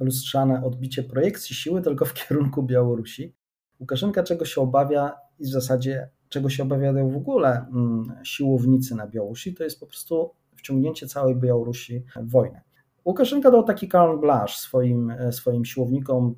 lustrzane 0.00 0.64
odbicie 0.64 1.02
projekcji 1.02 1.56
siły 1.56 1.82
tylko 1.82 2.04
w 2.04 2.14
kierunku 2.14 2.62
Białorusi. 2.62 3.34
Łukaszenka 3.80 4.22
czego 4.22 4.44
się 4.44 4.60
obawia 4.60 5.12
i 5.38 5.44
w 5.44 5.48
zasadzie 5.48 6.10
czego 6.28 6.50
się 6.50 6.62
obawiają 6.62 7.10
w 7.10 7.16
ogóle 7.16 7.66
mm, 7.72 8.12
siłownicy 8.22 8.94
na 8.94 9.06
Białorusi, 9.06 9.54
to 9.54 9.64
jest 9.64 9.80
po 9.80 9.86
prostu 9.86 10.30
wciągnięcie 10.56 11.06
całej 11.06 11.36
Białorusi 11.36 12.04
w 12.16 12.30
wojnę. 12.30 12.60
Łukaszenka 13.04 13.50
dał 13.50 13.62
taki 13.62 13.88
carte 13.88 14.20
blanche 14.20 14.54
swoim, 14.54 15.10
e, 15.10 15.32
swoim 15.32 15.64
siłownikom, 15.64 16.34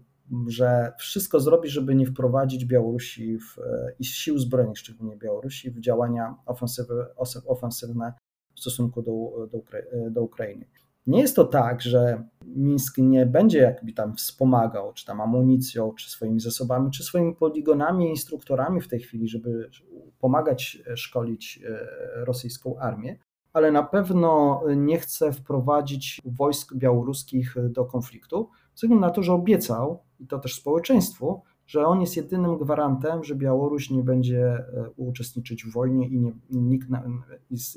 że 0.46 0.92
wszystko 0.98 1.40
zrobi, 1.40 1.68
żeby 1.68 1.94
nie 1.94 2.06
wprowadzić 2.06 2.64
Białorusi 2.64 3.38
w, 3.38 3.58
e, 3.58 3.92
i 3.98 4.04
sił 4.04 4.38
zbrojnych, 4.38 4.78
szczególnie 4.78 5.16
Białorusi, 5.16 5.70
w 5.70 5.80
działania 5.80 6.34
ofensywy, 6.46 7.06
ofensywne 7.46 8.12
w 8.54 8.60
stosunku 8.60 9.02
do, 9.02 9.46
do, 9.52 9.62
do 10.10 10.22
Ukrainy. 10.22 10.66
Nie 11.06 11.20
jest 11.20 11.36
to 11.36 11.44
tak, 11.44 11.82
że 11.82 12.24
Mińsk 12.46 12.98
nie 12.98 13.26
będzie 13.26 13.58
jakby 13.58 13.92
tam 13.92 14.16
wspomagał, 14.16 14.92
czy 14.92 15.06
tam 15.06 15.20
amunicją, 15.20 15.94
czy 15.94 16.10
swoimi 16.10 16.40
zasobami, 16.40 16.90
czy 16.90 17.04
swoimi 17.04 17.34
poligonami, 17.34 18.08
instruktorami 18.08 18.80
w 18.80 18.88
tej 18.88 19.00
chwili, 19.00 19.28
żeby 19.28 19.70
pomagać 20.18 20.78
szkolić 20.94 21.60
e, 21.64 22.24
rosyjską 22.24 22.78
armię, 22.78 23.18
ale 23.52 23.72
na 23.72 23.82
pewno 23.82 24.62
nie 24.76 24.98
chce 24.98 25.32
wprowadzić 25.32 26.20
wojsk 26.24 26.74
białoruskich 26.74 27.54
do 27.70 27.84
konfliktu, 27.84 28.50
ze 28.74 28.86
względu 28.86 29.00
na 29.00 29.10
to, 29.10 29.22
że 29.22 29.32
obiecał, 29.32 30.02
i 30.20 30.26
to 30.26 30.38
też 30.38 30.54
społeczeństwu, 30.54 31.42
że 31.66 31.86
on 31.86 32.00
jest 32.00 32.16
jedynym 32.16 32.58
gwarantem, 32.58 33.24
że 33.24 33.34
Białoruś 33.34 33.90
nie 33.90 34.02
będzie 34.02 34.44
e, 34.46 34.90
uczestniczyć 34.96 35.64
w 35.64 35.72
wojnie 35.72 36.08
i, 36.08 36.20
nie, 36.20 36.32
nikt, 36.50 36.90
na, 36.90 37.02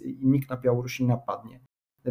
i 0.04 0.28
nikt 0.28 0.50
na 0.50 0.58
Białorusi 0.58 1.04
nie 1.04 1.10
napadnie. 1.10 1.60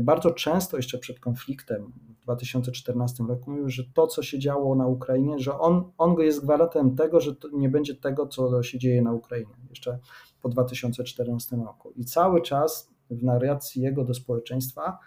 Bardzo 0.00 0.30
często 0.30 0.76
jeszcze 0.76 0.98
przed 0.98 1.20
konfliktem 1.20 1.92
w 2.20 2.22
2014 2.22 3.24
roku 3.24 3.50
mówił, 3.50 3.68
że 3.68 3.82
to, 3.94 4.06
co 4.06 4.22
się 4.22 4.38
działo 4.38 4.74
na 4.74 4.86
Ukrainie, 4.86 5.38
że 5.38 5.58
on, 5.58 5.92
on 5.98 6.16
jest 6.18 6.44
gwarantem 6.44 6.96
tego, 6.96 7.20
że 7.20 7.34
nie 7.52 7.68
będzie 7.68 7.94
tego, 7.94 8.26
co 8.26 8.62
się 8.62 8.78
dzieje 8.78 9.02
na 9.02 9.12
Ukrainie 9.12 9.54
jeszcze 9.70 9.98
po 10.42 10.48
2014 10.48 11.56
roku. 11.56 11.90
I 11.90 12.04
cały 12.04 12.42
czas 12.42 12.90
w 13.10 13.22
narracji 13.22 13.82
jego 13.82 14.04
do 14.04 14.14
społeczeństwa 14.14 14.98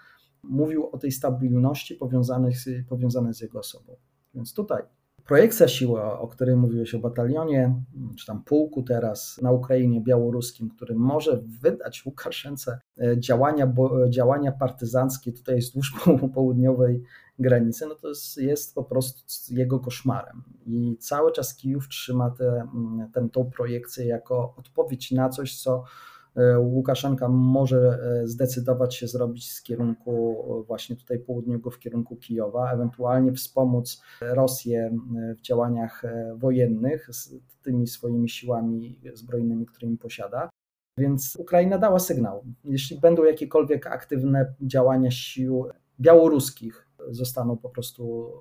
mówił 0.44 0.90
o 0.90 0.98
tej 0.98 1.12
stabilności 1.12 1.96
powiązanej 1.96 2.54
z, 2.54 2.70
powiązanej 2.90 3.34
z 3.34 3.42
jego 3.42 3.60
osobą. 3.60 3.96
Więc 4.34 4.54
tutaj 4.54 4.84
projekcja 5.30 5.68
siły, 5.68 6.02
o 6.02 6.28
której 6.28 6.56
mówiłeś 6.56 6.96
o 6.96 7.00
batalionie, 7.00 7.84
czy 8.18 8.26
tam 8.26 8.44
pułku 8.44 8.84
teraz 8.84 9.40
na 9.42 9.52
Ukrainie 9.52 10.02
białoruskim, 10.02 10.70
który 10.70 10.96
może 10.96 11.42
wydać 11.62 12.06
Łukaszence 12.06 12.80
e, 13.02 13.20
działania, 13.20 13.74
działania 14.10 14.52
partyzanckie 14.52 15.32
tutaj 15.32 15.60
wzdłuż 15.60 15.94
południowej 16.36 17.04
granicy, 17.40 17.86
no 17.86 17.96
to 17.96 18.10
jest, 18.10 18.38
jest 18.38 18.76
po 18.76 18.84
prostu 18.84 19.24
jego 19.50 19.80
koszmarem. 19.80 20.44
I 20.66 20.98
cały 21.00 21.32
czas 21.32 21.56
Kijów 21.56 21.88
trzyma 21.88 22.36
tę 23.14 23.30
tą 23.32 23.52
projekcję 23.52 24.06
jako 24.06 24.54
odpowiedź 24.58 25.12
na 25.12 25.30
coś, 25.30 25.62
co 25.62 25.84
E, 25.84 26.19
Łukaszenka 26.60 27.30
może 27.30 28.00
e, 28.24 28.28
zdecydować 28.28 28.96
się 28.96 29.08
zrobić 29.08 29.52
z 29.52 29.62
kierunku 29.62 30.44
e, 30.62 30.64
właśnie 30.64 30.96
tutaj 30.96 31.20
południowego 31.20 31.72
w 31.72 31.80
kierunku 31.80 32.16
Kijowa, 32.16 32.72
ewentualnie 32.72 33.34
wspomóc 33.34 34.02
Rosję 34.22 34.98
w 35.38 35.42
działaniach 35.42 36.04
wojennych 36.36 37.10
z 37.12 37.34
tymi 37.62 37.88
swoimi 37.88 38.30
siłami 38.30 39.00
zbrojnymi, 39.14 39.66
którymi 39.66 39.98
posiada. 39.98 40.50
Więc 40.98 41.36
Ukraina 41.36 41.78
dała 41.78 42.00
sygnał. 42.00 42.44
Jeśli 42.64 43.00
będą 43.00 43.24
jakiekolwiek 43.24 43.88
aktywne 43.88 44.54
działania 44.62 45.12
sił 45.12 45.66
białoruskich, 46.00 46.88
zostaną 47.10 47.58
po 47.58 47.70
prostu 47.70 48.32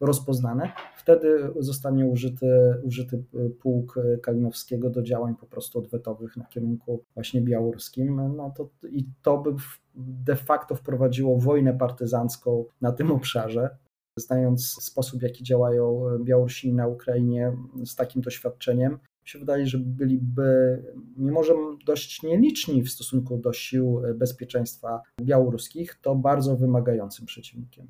rozpoznane, 0.00 0.72
wtedy 0.96 1.50
zostanie 1.58 2.06
użyty, 2.06 2.74
użyty 2.82 3.24
pułk 3.60 3.94
Kalinowskiego 4.22 4.90
do 4.90 5.02
działań 5.02 5.34
po 5.40 5.46
prostu 5.46 5.78
odwetowych 5.78 6.36
na 6.36 6.44
kierunku 6.44 7.04
właśnie 7.14 7.40
białoruskim. 7.40 8.36
No 8.36 8.52
to, 8.56 8.70
I 8.88 9.06
to 9.22 9.38
by 9.38 9.54
de 9.94 10.36
facto 10.36 10.74
wprowadziło 10.74 11.38
wojnę 11.38 11.74
partyzancką 11.74 12.64
na 12.80 12.92
tym 12.92 13.10
obszarze. 13.10 13.76
Znając 14.18 14.82
sposób, 14.82 15.20
w 15.20 15.22
jaki 15.22 15.44
działają 15.44 16.02
Białorusini 16.24 16.74
na 16.74 16.86
Ukrainie 16.86 17.56
z 17.84 17.96
takim 17.96 18.22
doświadczeniem, 18.22 18.98
się 19.24 19.38
wydaje, 19.38 19.66
że 19.66 19.78
byliby, 19.78 20.82
mimo 21.16 21.44
że 21.44 21.54
dość 21.86 22.22
nieliczni 22.22 22.82
w 22.82 22.90
stosunku 22.90 23.38
do 23.38 23.52
sił 23.52 24.02
bezpieczeństwa 24.14 25.02
białoruskich, 25.20 25.98
to 26.02 26.14
bardzo 26.14 26.56
wymagającym 26.56 27.26
przeciwnikiem. 27.26 27.86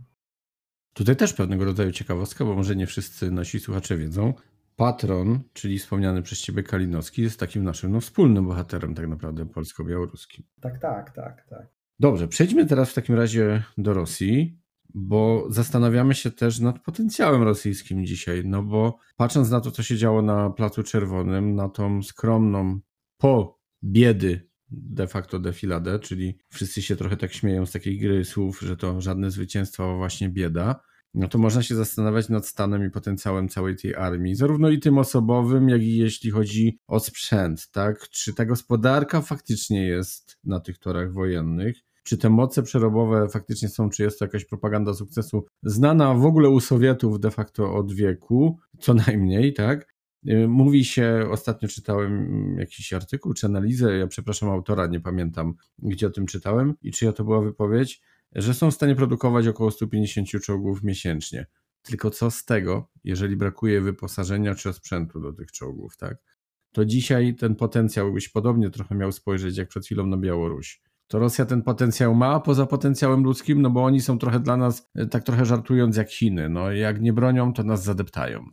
Tutaj 0.96 1.16
też 1.16 1.32
pewnego 1.32 1.64
rodzaju 1.64 1.92
ciekawostka, 1.92 2.44
bo 2.44 2.54
może 2.54 2.76
nie 2.76 2.86
wszyscy 2.86 3.30
nasi 3.30 3.60
słuchacze 3.60 3.96
wiedzą. 3.96 4.34
Patron, 4.76 5.40
czyli 5.52 5.78
wspomniany 5.78 6.22
przez 6.22 6.40
ciebie 6.40 6.62
Kalinowski, 6.62 7.22
jest 7.22 7.40
takim 7.40 7.64
naszym 7.64 7.92
no, 7.92 8.00
wspólnym 8.00 8.46
bohaterem 8.46 8.94
tak 8.94 9.08
naprawdę 9.08 9.46
polsko-białoruskim. 9.46 10.44
Tak, 10.60 10.78
tak, 10.78 11.10
tak, 11.10 11.46
tak. 11.48 11.66
Dobrze, 11.98 12.28
przejdźmy 12.28 12.66
teraz 12.66 12.90
w 12.90 12.94
takim 12.94 13.14
razie 13.14 13.62
do 13.78 13.94
Rosji, 13.94 14.60
bo 14.94 15.46
zastanawiamy 15.48 16.14
się 16.14 16.30
też 16.30 16.60
nad 16.60 16.82
potencjałem 16.82 17.42
rosyjskim 17.42 18.06
dzisiaj, 18.06 18.42
no 18.44 18.62
bo 18.62 18.98
patrząc 19.16 19.50
na 19.50 19.60
to, 19.60 19.70
co 19.70 19.82
się 19.82 19.96
działo 19.96 20.22
na 20.22 20.50
Placu 20.50 20.82
Czerwonym, 20.82 21.54
na 21.54 21.68
tą 21.68 22.02
skromną 22.02 22.80
po 23.18 23.60
biedy 23.84 24.48
de 24.70 25.06
facto 25.06 25.38
defiladę, 25.38 25.98
czyli 25.98 26.38
wszyscy 26.48 26.82
się 26.82 26.96
trochę 26.96 27.16
tak 27.16 27.32
śmieją 27.32 27.66
z 27.66 27.72
takiej 27.72 27.98
gry 27.98 28.24
słów, 28.24 28.60
że 28.60 28.76
to 28.76 29.00
żadne 29.00 29.30
zwycięstwo, 29.30 29.92
a 29.92 29.96
właśnie 29.96 30.28
bieda, 30.28 30.80
no 31.16 31.28
to 31.28 31.38
można 31.38 31.62
się 31.62 31.74
zastanawiać 31.74 32.28
nad 32.28 32.46
stanem 32.46 32.86
i 32.86 32.90
potencjałem 32.90 33.48
całej 33.48 33.76
tej 33.76 33.94
armii, 33.94 34.34
zarówno 34.34 34.70
i 34.70 34.78
tym 34.78 34.98
osobowym, 34.98 35.68
jak 35.68 35.82
i 35.82 35.96
jeśli 35.96 36.30
chodzi 36.30 36.78
o 36.86 37.00
sprzęt, 37.00 37.70
tak? 37.70 38.08
Czy 38.08 38.34
ta 38.34 38.44
gospodarka 38.44 39.20
faktycznie 39.20 39.86
jest 39.86 40.38
na 40.44 40.60
tych 40.60 40.78
torach 40.78 41.12
wojennych? 41.12 41.76
Czy 42.02 42.18
te 42.18 42.30
moce 42.30 42.62
przerobowe 42.62 43.28
faktycznie 43.28 43.68
są, 43.68 43.90
czy 43.90 44.02
jest 44.02 44.18
to 44.18 44.24
jakaś 44.24 44.44
propaganda 44.44 44.94
sukcesu 44.94 45.46
znana 45.62 46.14
w 46.14 46.24
ogóle 46.24 46.48
u 46.48 46.60
Sowietów 46.60 47.20
de 47.20 47.30
facto 47.30 47.74
od 47.74 47.92
wieku, 47.92 48.58
co 48.80 48.94
najmniej, 48.94 49.54
tak? 49.54 49.95
Y, 50.28 50.48
mówi 50.48 50.84
się, 50.84 51.26
ostatnio 51.30 51.68
czytałem 51.68 52.56
jakiś 52.58 52.92
artykuł 52.92 53.34
czy 53.34 53.46
analizę, 53.46 53.96
ja 53.96 54.06
przepraszam 54.06 54.48
autora, 54.48 54.86
nie 54.86 55.00
pamiętam 55.00 55.54
gdzie 55.78 56.06
o 56.06 56.10
tym 56.10 56.26
czytałem 56.26 56.74
i 56.82 56.92
czyja 56.92 57.12
to 57.12 57.24
była 57.24 57.40
wypowiedź, 57.40 58.02
że 58.32 58.54
są 58.54 58.70
w 58.70 58.74
stanie 58.74 58.96
produkować 58.96 59.46
około 59.46 59.70
150 59.70 60.28
czołgów 60.44 60.82
miesięcznie. 60.82 61.46
Tylko 61.82 62.10
co 62.10 62.30
z 62.30 62.44
tego, 62.44 62.88
jeżeli 63.04 63.36
brakuje 63.36 63.80
wyposażenia 63.80 64.54
czy 64.54 64.72
sprzętu 64.72 65.20
do 65.20 65.32
tych 65.32 65.52
czołgów, 65.52 65.96
tak? 65.96 66.18
To 66.72 66.84
dzisiaj 66.84 67.34
ten 67.34 67.54
potencjał, 67.54 68.12
byś 68.12 68.28
podobnie 68.28 68.70
trochę 68.70 68.94
miał 68.94 69.12
spojrzeć 69.12 69.56
jak 69.56 69.68
przed 69.68 69.84
chwilą 69.84 70.06
na 70.06 70.16
Białoruś. 70.16 70.82
To 71.08 71.18
Rosja 71.18 71.46
ten 71.46 71.62
potencjał 71.62 72.14
ma 72.14 72.40
poza 72.40 72.66
potencjałem 72.66 73.22
ludzkim, 73.22 73.62
no 73.62 73.70
bo 73.70 73.84
oni 73.84 74.00
są 74.00 74.18
trochę 74.18 74.40
dla 74.40 74.56
nas, 74.56 74.90
tak 75.10 75.24
trochę 75.24 75.44
żartując 75.44 75.96
jak 75.96 76.10
Chiny. 76.10 76.48
No 76.48 76.72
jak 76.72 77.00
nie 77.00 77.12
bronią, 77.12 77.52
to 77.52 77.62
nas 77.62 77.84
zadeptają. 77.84 78.46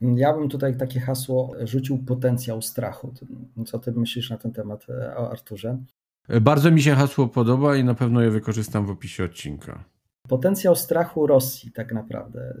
Ja 0.00 0.32
bym 0.32 0.48
tutaj 0.48 0.76
takie 0.76 1.00
hasło 1.00 1.54
rzucił 1.60 1.98
potencjał 1.98 2.62
strachu. 2.62 3.12
Co 3.66 3.78
ty 3.78 3.92
myślisz 3.92 4.30
na 4.30 4.36
ten 4.36 4.52
temat, 4.52 4.86
Arturze? 5.16 5.78
Bardzo 6.40 6.70
mi 6.70 6.82
się 6.82 6.94
hasło 6.94 7.28
podoba 7.28 7.76
i 7.76 7.84
na 7.84 7.94
pewno 7.94 8.22
je 8.22 8.30
wykorzystam 8.30 8.86
w 8.86 8.90
opisie 8.90 9.24
odcinka. 9.24 9.84
Potencjał 10.28 10.76
strachu 10.76 11.26
Rosji, 11.26 11.72
tak 11.72 11.92
naprawdę. 11.92 12.60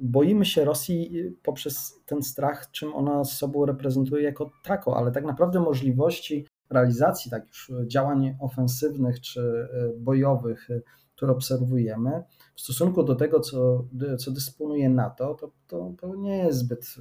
Boimy 0.00 0.44
się 0.44 0.64
Rosji 0.64 1.22
poprzez 1.42 2.00
ten 2.06 2.22
strach, 2.22 2.70
czym 2.70 2.94
ona 2.94 3.24
z 3.24 3.38
sobą 3.38 3.66
reprezentuje 3.66 4.22
jako 4.22 4.50
tako, 4.64 4.96
ale 4.96 5.12
tak 5.12 5.24
naprawdę 5.24 5.60
możliwości 5.60 6.46
realizacji 6.70 7.30
tak 7.30 7.46
już 7.48 7.72
działań 7.86 8.36
ofensywnych 8.40 9.20
czy 9.20 9.40
e, 9.40 9.98
bojowych, 9.98 10.70
e, 10.70 10.80
które 11.16 11.32
obserwujemy, 11.32 12.22
w 12.54 12.60
stosunku 12.60 13.02
do 13.02 13.14
tego, 13.14 13.40
co, 13.40 13.84
co 14.18 14.30
dysponuje 14.30 14.88
NATO, 14.88 15.34
to, 15.34 15.50
to, 15.66 15.92
to 16.00 16.14
nie 16.16 16.38
jest 16.38 16.58
zbyt 16.58 16.94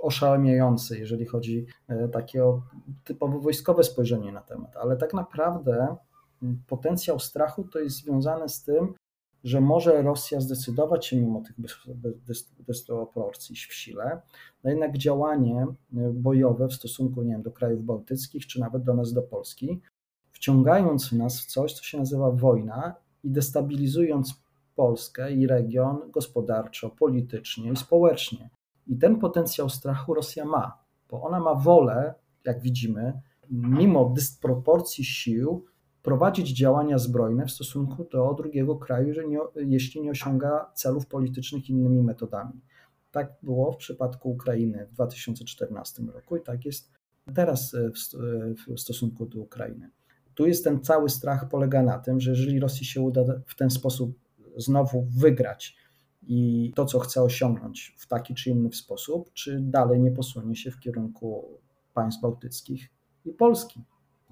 oszałamiający, 0.00 0.98
jeżeli 0.98 1.26
chodzi 1.26 1.66
o 2.04 2.08
takie 2.08 2.42
typowo 3.04 3.40
wojskowe 3.40 3.84
spojrzenie 3.84 4.32
na 4.32 4.40
temat, 4.40 4.76
ale 4.76 4.96
tak 4.96 5.14
naprawdę 5.14 5.96
potencjał 6.66 7.18
strachu 7.18 7.64
to 7.64 7.78
jest 7.78 7.96
związane 7.96 8.48
z 8.48 8.62
tym, 8.62 8.94
że 9.46 9.60
może 9.60 10.02
Rosja 10.02 10.40
zdecydować 10.40 11.06
się 11.06 11.16
mimo 11.16 11.40
tych 11.40 11.56
dysproporcji 12.58 13.56
w 13.56 13.74
sile, 13.74 14.20
no 14.64 14.70
jednak 14.70 14.98
działanie 14.98 15.66
bojowe 16.12 16.68
w 16.68 16.74
stosunku 16.74 17.22
nie 17.22 17.32
wiem, 17.32 17.42
do 17.42 17.50
krajów 17.50 17.84
bałtyckich, 17.84 18.46
czy 18.46 18.60
nawet 18.60 18.82
do 18.82 18.94
nas, 18.94 19.12
do 19.12 19.22
Polski, 19.22 19.80
wciągając 20.32 21.12
nas 21.12 21.40
w 21.40 21.46
coś, 21.46 21.74
co 21.74 21.82
się 21.82 21.98
nazywa 21.98 22.30
wojna 22.30 22.94
i 23.24 23.30
destabilizując 23.30 24.34
Polskę 24.74 25.32
i 25.32 25.46
region 25.46 26.10
gospodarczo, 26.10 26.90
politycznie 26.90 27.72
i 27.72 27.76
społecznie. 27.76 28.50
I 28.86 28.96
ten 28.96 29.18
potencjał 29.18 29.68
strachu 29.68 30.14
Rosja 30.14 30.44
ma, 30.44 30.78
bo 31.10 31.22
ona 31.22 31.40
ma 31.40 31.54
wolę, 31.54 32.14
jak 32.44 32.60
widzimy, 32.60 33.20
mimo 33.50 34.04
dysproporcji 34.04 35.04
sił, 35.04 35.64
prowadzić 36.06 36.48
działania 36.48 36.98
zbrojne 36.98 37.46
w 37.46 37.50
stosunku 37.50 38.04
do 38.04 38.34
drugiego 38.34 38.76
kraju, 38.76 39.14
że 39.14 39.26
nie, 39.26 39.38
jeśli 39.56 40.00
nie 40.00 40.10
osiąga 40.10 40.70
celów 40.74 41.06
politycznych 41.06 41.70
innymi 41.70 42.02
metodami. 42.02 42.60
Tak 43.10 43.32
było 43.42 43.72
w 43.72 43.76
przypadku 43.76 44.30
Ukrainy 44.30 44.86
w 44.86 44.94
2014 44.94 46.02
roku 46.02 46.36
i 46.36 46.42
tak 46.42 46.64
jest 46.64 46.90
teraz 47.34 47.72
w, 47.74 48.74
w 48.74 48.80
stosunku 48.80 49.26
do 49.26 49.40
Ukrainy. 49.40 49.90
Tu 50.34 50.46
jest 50.46 50.64
ten 50.64 50.80
cały 50.80 51.08
strach 51.08 51.48
polega 51.48 51.82
na 51.82 51.98
tym, 51.98 52.20
że 52.20 52.30
jeżeli 52.30 52.60
Rosji 52.60 52.86
się 52.86 53.00
uda 53.00 53.22
w 53.46 53.54
ten 53.54 53.70
sposób 53.70 54.18
znowu 54.56 55.06
wygrać 55.10 55.76
i 56.22 56.72
to, 56.76 56.84
co 56.84 56.98
chce 56.98 57.22
osiągnąć 57.22 57.94
w 57.98 58.06
taki 58.06 58.34
czy 58.34 58.50
inny 58.50 58.72
sposób, 58.72 59.32
czy 59.32 59.60
dalej 59.60 60.00
nie 60.00 60.10
posunie 60.10 60.56
się 60.56 60.70
w 60.70 60.80
kierunku 60.80 61.58
państw 61.94 62.22
bałtyckich 62.22 62.88
i 63.24 63.32
Polski. 63.32 63.84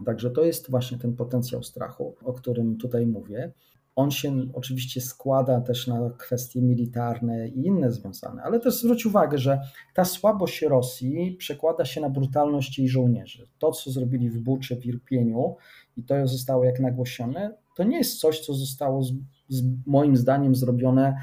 Także 0.06 0.30
to 0.30 0.44
jest 0.44 0.70
właśnie 0.70 0.98
ten 0.98 1.16
potencjał 1.16 1.62
strachu, 1.62 2.14
o 2.24 2.32
którym 2.32 2.76
tutaj 2.76 3.06
mówię. 3.06 3.52
On 3.96 4.10
się 4.10 4.46
oczywiście 4.52 5.00
składa 5.00 5.60
też 5.60 5.86
na 5.86 6.10
kwestie 6.18 6.62
militarne 6.62 7.48
i 7.48 7.66
inne 7.66 7.92
związane, 7.92 8.42
ale 8.42 8.60
też 8.60 8.74
zwróć 8.74 9.06
uwagę, 9.06 9.38
że 9.38 9.60
ta 9.94 10.04
słabość 10.04 10.62
Rosji 10.62 11.36
przekłada 11.38 11.84
się 11.84 12.00
na 12.00 12.10
brutalność 12.10 12.78
jej 12.78 12.88
żołnierzy. 12.88 13.48
To, 13.58 13.72
co 13.72 13.90
zrobili 13.90 14.30
w 14.30 14.38
Buczy, 14.38 14.76
w 14.76 14.86
Irpieniu 14.86 15.56
i 15.96 16.02
to 16.02 16.26
zostało 16.26 16.64
jak 16.64 16.80
nagłośnione, 16.80 17.56
to 17.76 17.84
nie 17.84 17.98
jest 17.98 18.20
coś, 18.20 18.40
co 18.40 18.54
zostało 18.54 19.02
z, 19.02 19.12
z 19.48 19.62
moim 19.86 20.16
zdaniem 20.16 20.54
zrobione 20.54 21.16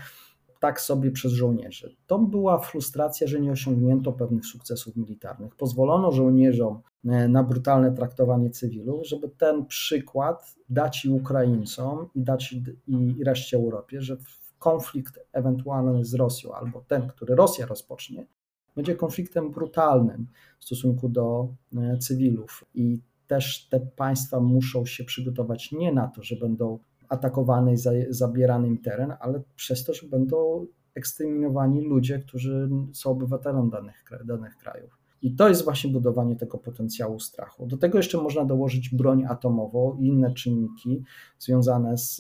tak 0.60 0.82
sobie 0.82 1.12
przez 1.12 1.32
żołnierzy. 1.32 1.96
To 2.08 2.20
była 2.20 2.60
frustracja, 2.60 3.28
że 3.28 3.40
nie 3.40 3.52
osiągnięto 3.52 4.14
pewnych 4.14 4.46
sukcesów 4.46 4.96
militarnych. 4.96 5.56
Pozwolono 5.56 6.12
żołnierzom 6.12 6.82
na 7.04 7.44
brutalne 7.44 7.92
traktowanie 7.92 8.50
cywilów, 8.50 9.08
żeby 9.08 9.30
ten 9.30 9.66
przykład 9.66 10.56
dać 10.70 11.06
i 11.06 11.10
Ukraińcom 11.10 12.10
i 12.16 12.22
dać 12.22 12.56
i 12.88 13.24
reszcie 13.24 13.58
Europie, 13.58 14.02
że 14.02 14.18
konflikt 14.60 15.20
ewentualny 15.34 16.06
z 16.06 16.14
Rosją 16.14 16.54
albo 16.54 16.82
ten, 16.82 17.08
który 17.08 17.36
Rosja 17.36 17.66
rozpocznie, 17.66 18.28
będzie 18.76 18.96
konfliktem 18.96 19.52
brutalnym 19.52 20.28
w 20.60 20.66
stosunku 20.66 21.10
do 21.10 21.54
e, 21.78 21.98
cywilów 21.98 22.66
i 22.74 23.00
też 23.28 23.68
te 23.70 23.80
państwa 23.80 24.40
muszą 24.40 24.86
się 24.86 25.04
przygotować 25.04 25.72
nie 25.72 25.92
na 25.92 26.08
to, 26.08 26.24
że 26.24 26.36
będą 26.36 26.80
atakowany 27.10 27.74
i 27.74 27.78
zabierany 28.10 28.68
im 28.68 28.78
teren, 28.78 29.14
ale 29.20 29.42
przez 29.56 29.86
to, 29.86 29.94
że 29.94 30.08
będą 30.08 30.66
eksterminowani 30.96 31.82
ludzie, 31.82 32.20
którzy 32.20 32.70
są 32.94 33.12
obywatelem 33.12 33.70
danych, 33.70 34.04
danych 34.26 34.58
krajów. 34.58 35.01
I 35.22 35.36
to 35.36 35.50
jest 35.50 35.64
właśnie 35.64 35.92
budowanie 35.92 36.36
tego 36.36 36.58
potencjału 36.58 37.20
strachu. 37.20 37.68
Do 37.68 37.78
tego 37.78 37.98
jeszcze 37.98 38.18
można 38.18 38.46
dołożyć 38.46 38.90
broń 38.90 39.26
atomową 39.26 39.98
i 40.00 40.08
inne 40.08 40.34
czynniki 40.34 41.04
związane 41.40 41.98
z, 41.98 42.18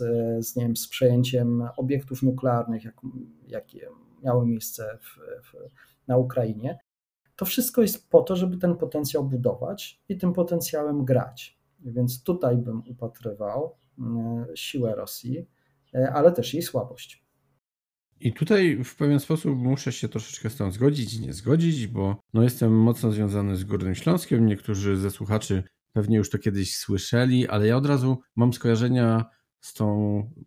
z, 0.47 0.55
nie 0.55 0.63
wiem, 0.63 0.75
z 0.75 0.87
przejęciem 0.87 1.63
obiektów 1.77 2.23
nuklearnych, 2.23 2.83
jak, 2.83 3.01
jakie 3.47 3.87
miały 4.23 4.45
miejsce 4.45 4.97
w, 5.01 5.19
w, 5.47 5.55
na 6.07 6.17
Ukrainie. 6.17 6.79
To 7.35 7.45
wszystko 7.45 7.81
jest 7.81 8.09
po 8.09 8.21
to, 8.21 8.35
żeby 8.35 8.57
ten 8.57 8.75
potencjał 8.75 9.23
budować 9.23 10.01
i 10.09 10.17
tym 10.17 10.33
potencjałem 10.33 11.05
grać. 11.05 11.59
Więc 11.79 12.23
tutaj 12.23 12.57
bym 12.57 12.83
upatrywał 12.87 13.75
E, 13.99 14.45
siłę 14.55 14.95
Rosji, 14.95 15.47
e, 15.95 16.11
ale 16.13 16.31
też 16.31 16.53
jej 16.53 16.63
słabość. 16.63 17.25
I 18.21 18.33
tutaj 18.33 18.83
w 18.83 18.95
pewien 18.95 19.19
sposób 19.19 19.57
muszę 19.57 19.91
się 19.91 20.09
troszeczkę 20.09 20.49
z 20.49 20.55
tą 20.55 20.71
zgodzić 20.71 21.13
i 21.13 21.21
nie 21.21 21.33
zgodzić, 21.33 21.87
bo 21.87 22.21
no 22.33 22.43
jestem 22.43 22.73
mocno 22.73 23.11
związany 23.11 23.55
z 23.55 23.63
Górnym 23.63 23.95
Śląskiem. 23.95 24.45
Niektórzy 24.45 24.97
ze 24.97 25.11
słuchaczy 25.11 25.63
pewnie 25.93 26.17
już 26.17 26.29
to 26.29 26.37
kiedyś 26.37 26.77
słyszeli, 26.77 27.47
ale 27.47 27.67
ja 27.67 27.77
od 27.77 27.85
razu 27.85 28.19
mam 28.35 28.53
skojarzenia 28.53 29.25
z 29.59 29.73
tą, 29.73 29.85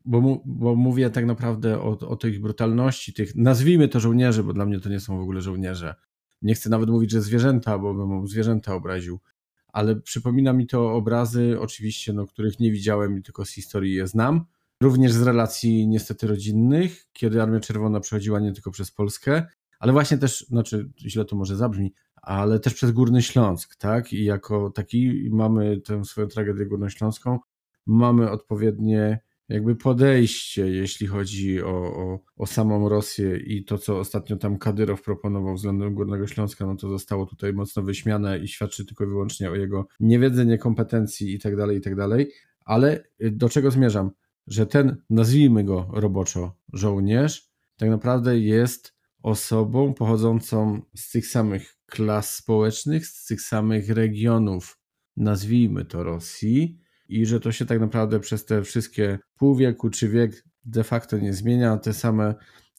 bo, 0.05 0.21
mu, 0.21 0.43
bo 0.47 0.75
mówię 0.75 1.11
tak 1.11 1.27
naprawdę 1.27 1.81
o, 1.81 1.91
o 1.91 2.17
tej 2.17 2.41
brutalności, 2.41 3.13
tych, 3.13 3.37
nazwijmy 3.37 3.89
to 3.89 4.01
żołnierzy, 4.01 4.43
bo 4.43 4.53
dla 4.53 4.67
mnie 4.67 4.81
to 4.81 4.89
nie 4.89 5.01
są 5.01 5.19
w 5.19 5.23
ogóle 5.23 5.41
żołnierze. 5.41 5.95
Nie 6.43 6.55
chcę 6.55 6.71
nawet 6.71 6.91
mówić, 6.91 7.11
że 7.11 7.23
zwierzęta, 7.23 7.79
bo 7.79 7.95
bym 7.95 8.29
zwierzęta 8.29 8.75
obraził, 8.75 9.21
ale 9.69 9.97
przypomina 9.97 10.53
mi 10.53 10.67
to 10.67 10.93
obrazy, 10.93 11.57
oczywiście, 11.61 12.13
no, 12.13 12.27
których 12.27 12.61
nie 12.61 12.73
widziałem 12.73 13.19
i 13.19 13.23
tylko 13.23 13.45
z 13.45 13.51
historii 13.51 13.95
je 13.95 14.07
znam. 14.07 14.45
Również 14.85 15.12
z 15.12 15.23
relacji 15.23 15.88
niestety 15.88 16.27
rodzinnych, 16.27 17.05
kiedy 17.12 17.42
Armia 17.42 17.61
Czerwona 17.61 18.01
przechodziła 18.01 18.40
nie 18.40 18.53
tylko 18.53 18.70
przez 18.70 18.90
Polskę, 18.90 19.47
ale 19.79 19.92
właśnie 19.92 20.18
też, 20.18 20.47
znaczy 20.49 20.90
źle 20.99 21.25
to 21.25 21.37
może 21.37 21.57
zabrzmi, 21.57 21.94
ale 22.23 22.61
też 22.61 22.75
przez 22.75 22.90
Górny 22.90 23.23
Śląsk, 23.23 23.77
tak? 23.77 24.12
I 24.12 24.25
jako 24.25 24.70
taki 24.70 25.29
mamy 25.31 25.81
tę 25.81 26.05
swoją 26.05 26.27
tragedię 26.27 26.66
górnośląską, 26.66 27.38
mamy 27.87 28.31
odpowiednie 28.31 29.20
jakby 29.49 29.77
podejście, 29.77 30.70
jeśli 30.70 31.07
chodzi 31.07 31.62
o, 31.62 31.68
o, 31.97 32.20
o, 32.37 32.47
samą 32.47 32.88
Rosję 32.88 33.37
i 33.37 33.64
to, 33.64 33.79
co 33.79 33.99
ostatnio 33.99 34.37
tam 34.37 34.59
Kadyrow 34.59 35.03
proponował 35.03 35.55
względem 35.55 35.94
Górnego 35.94 36.27
Śląska, 36.27 36.66
no 36.66 36.77
to 36.77 36.88
zostało 36.88 37.27
tutaj 37.27 37.53
mocno 37.53 37.83
wyśmiane 37.83 38.38
i 38.38 38.49
świadczy 38.49 38.87
tylko 38.87 39.05
i 39.05 39.07
wyłącznie 39.07 39.51
o 39.51 39.55
jego 39.55 39.87
niewiedzy, 40.01 40.47
niekompetencji 40.47 41.35
i 41.35 41.38
tak 41.38 41.57
dalej, 41.57 41.79
i 41.79 41.81
tak 41.81 41.97
dalej. 41.97 42.31
Ale 42.64 43.05
do 43.20 43.49
czego 43.49 43.70
zmierzam? 43.70 44.11
Że 44.46 44.66
ten, 44.66 44.96
nazwijmy 45.11 45.64
go 45.64 45.90
roboczo, 45.92 46.57
żołnierz, 46.72 47.50
tak 47.76 47.90
naprawdę 47.90 48.38
jest 48.38 48.94
osobą 49.22 49.94
pochodzącą 49.94 50.83
z 50.94 51.11
tych 51.11 51.26
samych 51.26 51.76
klas 51.87 52.35
społecznych, 52.35 53.07
z 53.07 53.26
tych 53.26 53.42
samych 53.42 53.90
regionów, 53.90 54.78
nazwijmy 55.16 55.85
to 55.85 56.04
Rosji, 56.04 56.78
i 57.09 57.26
że 57.26 57.40
to 57.40 57.52
się 57.52 57.66
tak 57.66 57.80
naprawdę 57.80 58.20
przez 58.20 58.44
te 58.44 58.62
wszystkie 58.62 59.18
pół 59.37 59.57
wieku 59.57 59.90
czy 59.90 60.09
wiek 60.09 60.44
de 60.64 60.85
facto 60.85 61.18
nie 61.18 61.33
zmienia. 61.33 61.76
Te 61.76 61.92
same, 61.92 62.35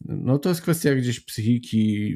no 0.05 0.39
to 0.39 0.49
jest 0.49 0.61
kwestia 0.61 0.95
gdzieś 0.95 1.19
psychiki, 1.19 2.13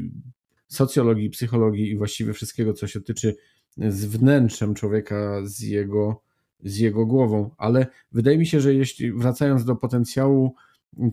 socjologii, 0.68 1.30
psychologii 1.30 1.90
i 1.90 1.98
właściwie 1.98 2.34
wszystkiego, 2.34 2.74
co 2.74 2.88
się 2.88 3.02
tyczy 3.02 3.36
z 3.78 4.06
wnętrzem 4.06 4.74
człowieka, 4.74 5.42
z 5.44 5.60
jego, 5.60 6.24
z 6.64 6.78
jego 6.78 7.06
głową. 7.06 7.50
Ale 7.58 7.88
wydaje 8.12 8.38
mi 8.38 8.46
się, 8.46 8.62
że 8.62 8.74
jeśli 8.74 9.12
wracając 9.12 9.66
do 9.66 9.76
potencjału, 9.76 10.56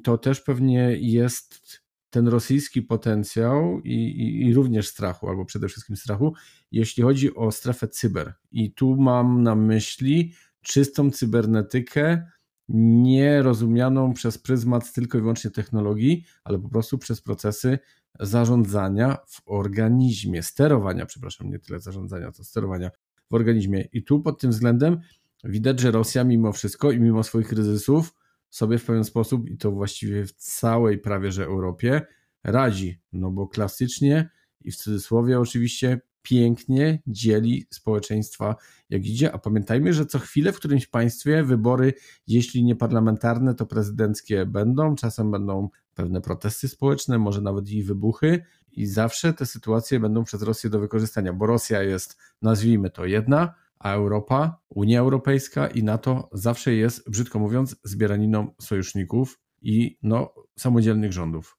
to 0.03 0.19
też 0.19 0.41
pewnie 0.41 0.97
jest 0.99 1.81
ten 2.11 2.29
rosyjski 2.29 2.83
potencjał 2.83 3.81
i, 3.81 3.95
i, 3.95 4.47
i, 4.47 4.55
również 4.55 4.89
strachu, 4.89 5.29
albo 5.29 5.45
przede 5.45 5.69
wszystkim 5.69 5.97
strachu, 5.97 6.35
jeśli 6.73 7.03
chodzi 7.03 7.35
o 7.35 7.53
strefę 7.53 7.89
cyber. 7.89 8.35
I 8.53 8.73
tu 8.73 8.97
mam 8.97 9.43
na 9.43 9.55
myśli 9.55 10.33
czystą 10.63 11.11
cybernetykę 11.11 12.27
nie 12.69 13.43
rozumianą 13.43 14.15
przez 14.15 14.39
pryzmat 14.39 14.93
tylko 14.93 15.19
i 15.19 15.21
wyłącznie 15.21 15.51
technologii, 15.51 16.25
ale 16.45 16.59
po 16.59 16.69
prostu 16.69 16.99
przez 16.99 17.21
procesy 17.21 17.79
zarządzania 18.21 19.19
w 19.29 19.43
organizmie, 19.47 20.43
sterowania, 20.43 21.07
przepraszam, 21.07 21.51
nie 21.51 21.59
tyle 21.59 21.81
zarządzania, 21.81 22.33
to 22.33 22.45
sterowania 22.45 22.91
w 23.31 23.35
organizmie. 23.35 23.89
I 23.93 24.03
tu 24.03 24.21
pod 24.21 24.41
tym 24.41 24.51
względem 24.51 25.01
widać, 25.44 25.81
że 25.81 25.90
Rosja 25.90 26.25
mimo 26.25 26.53
wszystko 26.53 26.90
i 26.90 27.01
mimo 27.01 27.22
swoich 27.22 27.49
kryzysów 27.49 28.14
sobie 28.51 28.79
w 28.79 28.85
pewien 28.85 29.05
sposób, 29.05 29.49
i 29.49 29.57
to 29.57 29.70
właściwie 29.70 30.27
w 30.27 30.33
całej 30.33 30.99
prawie 30.99 31.33
że 31.33 31.44
Europie, 31.44 32.03
radzi. 32.44 33.01
No 33.12 33.31
bo 33.31 33.49
klasycznie 33.49 34.31
i 34.61 34.72
w 34.72 34.77
cudzysłowie 34.77 35.40
oczywiście 35.40 36.01
pięknie 36.22 37.03
dzieli 37.07 37.66
społeczeństwa 37.70 38.57
jak 38.90 39.07
idzie, 39.07 39.33
a 39.33 39.38
pamiętajmy, 39.38 39.92
że 39.92 40.07
co 40.07 40.18
chwilę 40.18 40.53
w 40.53 40.57
którymś 40.57 40.87
państwie 40.87 41.42
wybory, 41.42 41.94
jeśli 42.27 42.64
nie 42.64 42.77
parlamentarne, 42.77 43.55
to 43.55 43.66
prezydenckie 43.66 44.46
będą, 44.46 44.94
czasem 44.94 45.31
będą 45.31 45.68
pewne 45.94 46.20
protesty 46.20 46.68
społeczne, 46.68 47.18
może 47.18 47.40
nawet 47.40 47.68
i 47.68 47.83
wybuchy. 47.83 48.44
I 48.72 48.87
zawsze 48.87 49.33
te 49.33 49.46
sytuacje 49.46 50.01
będą 50.01 50.25
przez 50.25 50.42
Rosję 50.42 50.70
do 50.70 50.81
wykorzystania, 50.81 51.33
bo 51.33 51.46
Rosja 51.46 51.83
jest, 51.83 52.16
nazwijmy 52.42 52.90
to, 52.90 53.05
jedna, 53.05 53.55
a 53.79 53.95
Europa, 53.95 54.61
Unia 54.69 55.01
Europejska 55.01 55.67
i 55.67 55.83
NATO 55.83 56.29
zawsze 56.33 56.75
jest, 56.75 57.11
brzydko 57.11 57.39
mówiąc, 57.39 57.77
zbieraniną 57.85 58.47
sojuszników 58.61 59.41
i 59.62 59.99
no, 60.03 60.35
samodzielnych 60.59 61.12
rządów. 61.12 61.59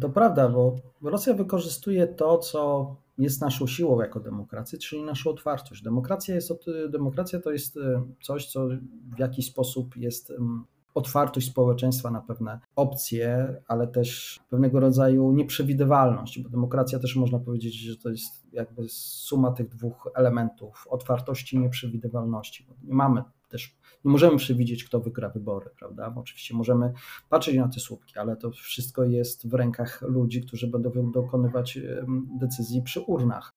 To 0.00 0.08
prawda, 0.08 0.48
bo 0.48 0.76
Rosja 1.02 1.34
wykorzystuje 1.34 2.06
to, 2.06 2.38
co 2.38 2.96
jest 3.18 3.40
naszą 3.40 3.66
siłą 3.66 4.00
jako 4.00 4.20
demokracji, 4.20 4.78
czyli 4.78 5.02
naszą 5.02 5.30
otwartość. 5.30 5.82
Demokracja, 5.82 6.34
jest, 6.34 6.52
demokracja 6.88 7.40
to 7.40 7.50
jest 7.52 7.76
e, 7.76 8.02
coś, 8.22 8.46
co 8.46 8.68
w 9.16 9.18
jakiś 9.18 9.46
sposób 9.46 9.96
jest 9.96 10.32
otwartość 10.96 11.50
społeczeństwa 11.50 12.10
na 12.10 12.20
pewne 12.20 12.60
opcje, 12.76 13.54
ale 13.68 13.86
też 13.86 14.40
pewnego 14.50 14.80
rodzaju 14.80 15.32
nieprzewidywalność, 15.32 16.42
bo 16.42 16.48
demokracja 16.48 16.98
też 16.98 17.16
można 17.16 17.38
powiedzieć, 17.38 17.74
że 17.74 17.96
to 17.96 18.10
jest 18.10 18.46
jakby 18.52 18.88
suma 18.88 19.52
tych 19.52 19.68
dwóch 19.68 20.10
elementów 20.14 20.86
otwartości 20.90 21.56
i 21.56 21.58
nieprzewidywalności. 21.58 22.66
Nie 22.82 22.94
mamy 22.94 23.22
też, 23.48 23.76
nie 24.04 24.10
możemy 24.10 24.36
przewidzieć, 24.36 24.84
kto 24.84 25.00
wygra 25.00 25.28
wybory, 25.28 25.70
prawda? 25.78 26.10
Bo 26.10 26.20
oczywiście 26.20 26.54
możemy 26.54 26.92
patrzeć 27.28 27.56
na 27.56 27.68
te 27.68 27.80
słupki, 27.80 28.18
ale 28.18 28.36
to 28.36 28.50
wszystko 28.50 29.04
jest 29.04 29.48
w 29.48 29.54
rękach 29.54 30.02
ludzi, 30.02 30.42
którzy 30.42 30.66
będą 30.66 31.10
dokonywać 31.10 31.78
decyzji 32.40 32.82
przy 32.82 33.00
urnach 33.00 33.52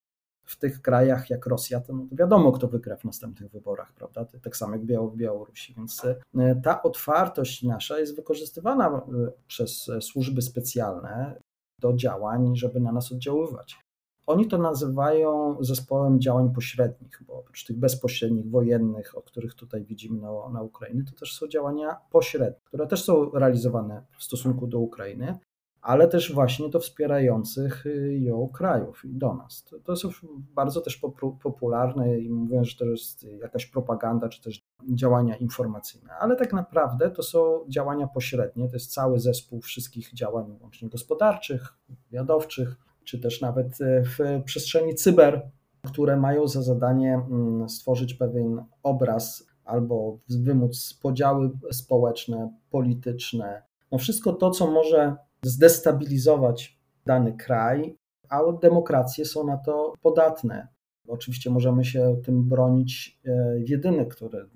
w 0.49 0.57
tych 0.57 0.81
krajach 0.81 1.29
jak 1.29 1.45
Rosja, 1.45 1.79
to, 1.79 1.93
no 1.93 2.05
to 2.09 2.15
wiadomo, 2.15 2.51
kto 2.51 2.67
wygra 2.67 2.95
w 2.95 3.03
następnych 3.03 3.51
wyborach, 3.51 3.93
prawda? 3.93 4.25
Tak 4.41 4.57
samo 4.57 4.73
jak 4.73 4.81
w 4.85 5.15
Białorusi. 5.15 5.73
Więc 5.73 6.05
e, 6.38 6.55
ta 6.63 6.83
otwartość 6.83 7.63
nasza 7.63 7.99
jest 7.99 8.15
wykorzystywana 8.15 8.88
e, 8.88 9.31
przez 9.47 9.91
służby 10.01 10.41
specjalne 10.41 11.41
do 11.79 11.93
działań, 11.93 12.55
żeby 12.55 12.79
na 12.79 12.91
nas 12.91 13.12
oddziaływać. 13.12 13.79
Oni 14.27 14.47
to 14.47 14.57
nazywają 14.57 15.57
zespołem 15.59 16.21
działań 16.21 16.53
pośrednich, 16.53 17.23
bo 17.27 17.33
oprócz 17.33 17.65
tych 17.65 17.77
bezpośrednich, 17.77 18.49
wojennych, 18.49 19.17
o 19.17 19.21
których 19.21 19.55
tutaj 19.55 19.85
widzimy 19.85 20.21
na, 20.21 20.49
na 20.49 20.62
Ukrainie, 20.62 21.03
to 21.03 21.19
też 21.19 21.33
są 21.33 21.47
działania 21.47 21.97
pośrednie, 22.12 22.59
które 22.65 22.88
też 22.88 23.03
są 23.03 23.31
realizowane 23.31 24.05
w 24.17 24.23
stosunku 24.23 24.67
do 24.67 24.79
Ukrainy, 24.79 25.38
ale 25.81 26.07
też 26.07 26.33
właśnie 26.33 26.69
do 26.69 26.79
wspierających 26.79 27.85
y, 27.85 28.19
ją 28.19 28.49
krajów 28.53 29.05
i 29.05 29.15
do 29.15 29.33
nas. 29.33 29.63
To, 29.63 29.79
to 29.79 29.95
są 29.95 30.09
bardzo 30.55 30.81
też 30.81 31.01
popularne 31.43 32.19
i 32.19 32.29
mówię, 32.29 32.65
że 32.65 32.77
to 32.77 32.85
jest 32.85 33.23
jakaś 33.23 33.65
propaganda, 33.65 34.29
czy 34.29 34.41
też 34.41 34.61
działania 34.93 35.35
informacyjne, 35.35 36.13
ale 36.19 36.35
tak 36.35 36.53
naprawdę 36.53 37.11
to 37.11 37.23
są 37.23 37.65
działania 37.69 38.07
pośrednie, 38.07 38.67
to 38.67 38.75
jest 38.75 38.93
cały 38.93 39.19
zespół 39.19 39.61
wszystkich 39.61 40.13
działań 40.13 40.57
łącznie 40.61 40.89
gospodarczych, 40.89 41.77
wywiadowczych, 41.89 42.75
czy 43.03 43.19
też 43.19 43.41
nawet 43.41 43.81
y, 43.81 44.03
w 44.03 44.43
przestrzeni 44.45 44.95
cyber, 44.95 45.49
które 45.87 46.17
mają 46.17 46.47
za 46.47 46.61
zadanie 46.61 47.13
mm, 47.13 47.69
stworzyć 47.69 48.13
pewien 48.13 48.63
obraz 48.83 49.49
albo 49.65 50.17
wymóc 50.29 50.99
podziały 51.01 51.51
społeczne, 51.71 52.53
polityczne, 52.69 53.63
no 53.91 53.97
wszystko 53.97 54.33
to, 54.33 54.51
co 54.51 54.71
może 54.71 55.15
zdestabilizować 55.43 56.80
dany 57.06 57.34
kraj, 57.38 57.95
a 58.30 58.39
demokracje 58.62 59.25
są 59.25 59.43
na 59.43 59.58
to 59.58 59.93
podatne. 60.02 60.67
Oczywiście 61.08 61.49
możemy 61.49 61.86
się 61.86 62.21
tym 62.25 62.43
bronić 62.49 63.19
e, 63.25 63.60
w 63.60 63.69
jedyny, 63.69 64.06
który 64.06 64.49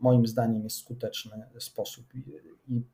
moim 0.00 0.26
zdaniem 0.26 0.64
jest 0.64 0.76
skuteczny 0.76 1.44
sposób 1.58 2.14
i, 2.14 2.24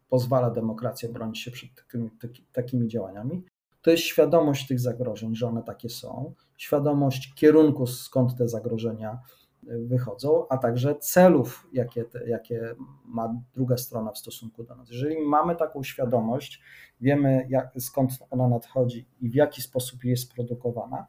pozwala 0.09 0.51
demokracji 0.51 1.09
bronić 1.09 1.39
się 1.39 1.51
przed 1.51 1.71
takimi, 1.75 2.11
takimi 2.53 2.89
działaniami. 2.89 3.45
To 3.83 3.91
jest 3.91 4.03
świadomość 4.03 4.67
tych 4.67 4.81
zagrożeń, 4.81 5.37
że 5.37 5.49
one 5.49 5.63
takie 5.63 5.89
są, 5.89 6.35
świadomość 6.57 7.35
kierunku, 7.35 7.87
skąd 7.87 8.37
te 8.37 8.49
zagrożenia 8.49 9.19
wychodzą, 9.67 10.49
a 10.49 10.59
także 10.59 10.97
celów, 10.97 11.69
jakie, 11.73 12.05
jakie 12.27 12.75
ma 13.05 13.43
druga 13.55 13.77
strona 13.77 14.13
w 14.13 14.19
stosunku 14.19 14.65
do 14.65 14.77
nas. 14.77 14.91
Jeżeli 14.91 15.19
mamy 15.21 15.57
taką 15.57 15.83
świadomość, 15.83 16.63
wiemy 17.01 17.47
jak, 17.49 17.73
skąd 17.79 18.11
ona 18.31 18.49
nadchodzi 18.49 19.09
i 19.21 19.31
w 19.31 19.35
jaki 19.35 19.63
sposób 19.63 20.05
jest 20.05 20.35
produkowana, 20.35 21.07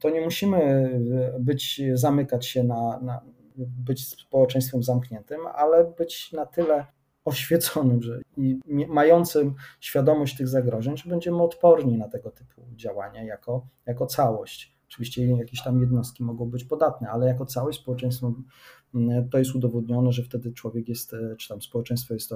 to 0.00 0.10
nie 0.10 0.20
musimy 0.20 0.90
być, 1.40 1.82
zamykać 1.94 2.46
się 2.46 2.64
na, 2.64 3.00
na 3.00 3.20
być 3.56 4.08
społeczeństwem 4.08 4.82
zamkniętym, 4.82 5.40
ale 5.54 5.84
być 5.84 6.32
na 6.32 6.46
tyle 6.46 6.86
oświeconym 7.24 8.02
że, 8.02 8.20
i 8.36 8.58
mającym 8.88 9.54
świadomość 9.80 10.36
tych 10.36 10.48
zagrożeń, 10.48 10.96
że 10.96 11.10
będziemy 11.10 11.42
odporni 11.42 11.98
na 11.98 12.08
tego 12.08 12.30
typu 12.30 12.62
działania 12.74 13.24
jako, 13.24 13.66
jako 13.86 14.06
całość. 14.06 14.75
Oczywiście 14.88 15.26
jakieś 15.26 15.62
tam 15.62 15.80
jednostki 15.80 16.24
mogą 16.24 16.50
być 16.50 16.64
podatne, 16.64 17.08
ale 17.10 17.26
jako 17.26 17.46
całe 17.46 17.72
społeczeństwo 17.72 18.32
mm, 18.94 19.28
to 19.28 19.38
jest 19.38 19.54
udowodnione, 19.54 20.12
że 20.12 20.22
wtedy 20.22 20.52
człowiek 20.52 20.88
jest, 20.88 21.14
e, 21.14 21.36
czy 21.36 21.48
tam 21.48 21.62
społeczeństwo 21.62 22.14
jest 22.14 22.34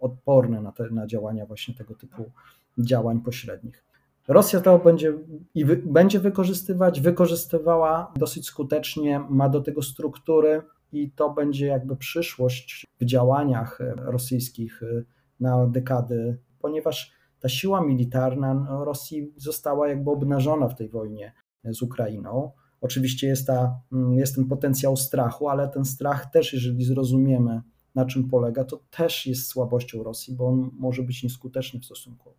odporne 0.00 0.62
na, 0.62 0.72
te, 0.72 0.90
na 0.90 1.06
działania 1.06 1.46
właśnie 1.46 1.74
tego 1.74 1.94
typu 1.94 2.30
działań 2.78 3.20
pośrednich. 3.20 3.84
Rosja 4.28 4.60
to 4.60 4.78
będzie 4.78 5.14
i 5.54 5.64
wy, 5.64 5.76
będzie 5.76 6.20
wykorzystywać, 6.20 7.00
wykorzystywała 7.00 8.12
dosyć 8.16 8.46
skutecznie, 8.46 9.18
ma 9.18 9.48
do 9.48 9.60
tego 9.60 9.82
struktury 9.82 10.62
i 10.92 11.10
to 11.10 11.30
będzie 11.30 11.66
jakby 11.66 11.96
przyszłość 11.96 12.86
w 13.00 13.04
działaniach 13.04 13.80
e, 13.80 13.94
rosyjskich 13.96 14.82
e, 14.82 15.02
na 15.40 15.66
dekady, 15.66 16.38
ponieważ 16.58 17.12
ta 17.40 17.48
siła 17.48 17.80
militarna 17.80 18.66
Rosji 18.84 19.32
została 19.36 19.88
jakby 19.88 20.10
obnażona 20.10 20.68
w 20.68 20.74
tej 20.74 20.88
wojnie 20.88 21.32
z 21.74 21.82
Ukrainą. 21.82 22.50
Oczywiście 22.80 23.26
jest, 23.26 23.46
ta, 23.46 23.80
mm, 23.92 24.14
jest 24.14 24.34
ten 24.34 24.46
potencjał 24.46 24.96
strachu, 24.96 25.48
ale 25.48 25.68
ten 25.68 25.84
strach 25.84 26.30
też, 26.30 26.52
jeżeli 26.52 26.84
zrozumiemy, 26.84 27.62
na 27.94 28.04
czym 28.04 28.28
polega, 28.28 28.64
to 28.64 28.80
też 28.90 29.26
jest 29.26 29.46
słabością 29.46 30.02
Rosji, 30.02 30.34
bo 30.34 30.46
on 30.46 30.70
może 30.72 31.02
być 31.02 31.22
nieskuteczny 31.22 31.80
w 31.80 31.84
stosunku 31.84 32.34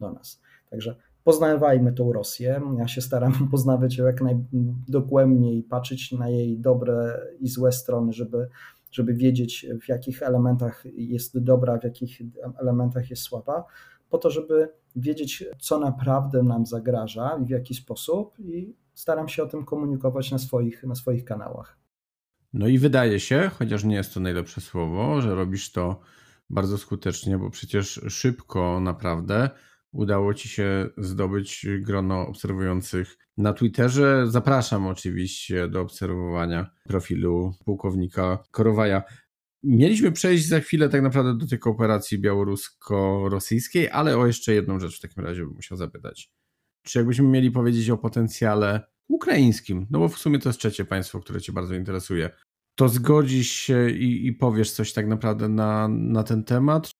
do 0.00 0.12
nas. 0.12 0.40
Także 0.70 0.96
poznawajmy 1.24 1.92
tą 1.92 2.12
Rosję. 2.12 2.60
Ja 2.78 2.88
się 2.88 3.00
staram 3.00 3.32
poznawać 3.50 3.96
ją 3.96 4.06
jak 4.06 4.20
najdokładniej 4.20 5.58
i 5.58 5.62
patrzeć 5.62 6.12
na 6.12 6.28
jej 6.28 6.58
dobre 6.58 7.20
i 7.40 7.48
złe 7.48 7.72
strony, 7.72 8.12
żeby, 8.12 8.48
żeby 8.90 9.14
wiedzieć, 9.14 9.66
w 9.84 9.88
jakich 9.88 10.22
elementach 10.22 10.84
jest 10.94 11.38
dobra, 11.38 11.78
w 11.78 11.84
jakich 11.84 12.22
elementach 12.60 13.10
jest 13.10 13.22
słaba, 13.22 13.64
po 14.10 14.18
to, 14.18 14.30
żeby 14.30 14.68
wiedzieć, 14.96 15.44
co 15.58 15.78
naprawdę 15.78 16.42
nam 16.42 16.66
zagraża 16.66 17.38
i 17.42 17.44
w 17.44 17.50
jaki 17.50 17.74
sposób, 17.74 18.38
i 18.38 18.76
staram 18.94 19.28
się 19.28 19.42
o 19.42 19.46
tym 19.46 19.64
komunikować 19.64 20.30
na 20.30 20.38
swoich, 20.38 20.84
na 20.84 20.94
swoich 20.94 21.24
kanałach. 21.24 21.78
No 22.52 22.68
i 22.68 22.78
wydaje 22.78 23.20
się, 23.20 23.50
chociaż 23.58 23.84
nie 23.84 23.96
jest 23.96 24.14
to 24.14 24.20
najlepsze 24.20 24.60
słowo, 24.60 25.20
że 25.20 25.34
robisz 25.34 25.72
to 25.72 26.00
bardzo 26.50 26.78
skutecznie, 26.78 27.38
bo 27.38 27.50
przecież 27.50 28.00
szybko 28.08 28.80
naprawdę 28.80 29.50
udało 29.92 30.34
ci 30.34 30.48
się 30.48 30.88
zdobyć 30.98 31.66
grono 31.80 32.26
obserwujących 32.28 33.18
na 33.36 33.52
Twitterze. 33.52 34.24
Zapraszam 34.26 34.86
oczywiście 34.86 35.68
do 35.68 35.80
obserwowania 35.80 36.70
profilu 36.84 37.54
pułkownika 37.64 38.38
Korowaja. 38.50 39.02
Mieliśmy 39.64 40.12
przejść 40.12 40.48
za 40.48 40.60
chwilę 40.60 40.88
tak 40.88 41.02
naprawdę 41.02 41.38
do 41.38 41.46
tej 41.46 41.58
kooperacji 41.58 42.18
białorusko-rosyjskiej, 42.18 43.88
ale 43.92 44.18
o 44.18 44.26
jeszcze 44.26 44.54
jedną 44.54 44.80
rzecz 44.80 44.98
w 44.98 45.00
takim 45.00 45.24
razie 45.24 45.44
bym 45.44 45.54
musiał 45.54 45.78
zapytać. 45.78 46.32
Czy 46.82 46.98
jakbyśmy 46.98 47.28
mieli 47.28 47.50
powiedzieć 47.50 47.90
o 47.90 47.98
potencjale 47.98 48.86
ukraińskim, 49.08 49.86
no 49.90 49.98
bo 49.98 50.08
w 50.08 50.18
sumie 50.18 50.38
to 50.38 50.48
jest 50.48 50.58
trzecie 50.58 50.84
państwo, 50.84 51.20
które 51.20 51.40
Cię 51.40 51.52
bardzo 51.52 51.74
interesuje, 51.74 52.30
to 52.74 52.88
zgodzisz 52.88 53.50
się 53.50 53.90
i, 53.90 54.26
i 54.26 54.32
powiesz 54.32 54.70
coś 54.70 54.92
tak 54.92 55.06
naprawdę 55.06 55.48
na, 55.48 55.88
na 55.88 56.22
ten 56.22 56.44
temat? 56.44 56.90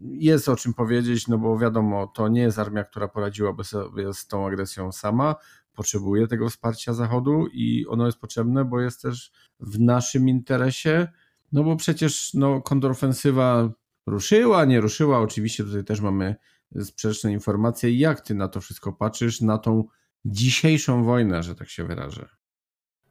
Jest 0.00 0.48
o 0.48 0.56
czym 0.56 0.74
powiedzieć, 0.74 1.28
no 1.28 1.38
bo 1.38 1.58
wiadomo, 1.58 2.06
to 2.06 2.28
nie 2.28 2.40
jest 2.40 2.58
armia, 2.58 2.84
która 2.84 3.08
poradziłaby 3.08 3.64
sobie 3.64 4.14
z 4.14 4.26
tą 4.26 4.46
agresją 4.46 4.92
sama, 4.92 5.34
potrzebuje 5.74 6.26
tego 6.26 6.48
wsparcia 6.48 6.92
Zachodu 6.92 7.46
i 7.52 7.86
ono 7.86 8.06
jest 8.06 8.18
potrzebne, 8.18 8.64
bo 8.64 8.80
jest 8.80 9.02
też 9.02 9.32
w 9.60 9.80
naszym 9.80 10.28
interesie 10.28 11.08
No 11.52 11.64
bo 11.64 11.76
przecież 11.76 12.34
no, 12.34 12.62
kontrofensywa 12.62 13.70
ruszyła, 14.06 14.64
nie 14.64 14.80
ruszyła. 14.80 15.20
Oczywiście 15.20 15.64
tutaj 15.64 15.84
też 15.84 16.00
mamy 16.00 16.36
sprzeczne 16.80 17.32
informacje. 17.32 17.92
Jak 17.92 18.20
ty 18.20 18.34
na 18.34 18.48
to 18.48 18.60
wszystko 18.60 18.92
patrzysz, 18.92 19.40
na 19.40 19.58
tą 19.58 19.84
dzisiejszą 20.24 21.04
wojnę, 21.04 21.42
że 21.42 21.54
tak 21.54 21.68
się 21.68 21.84
wyrażę? 21.84 22.28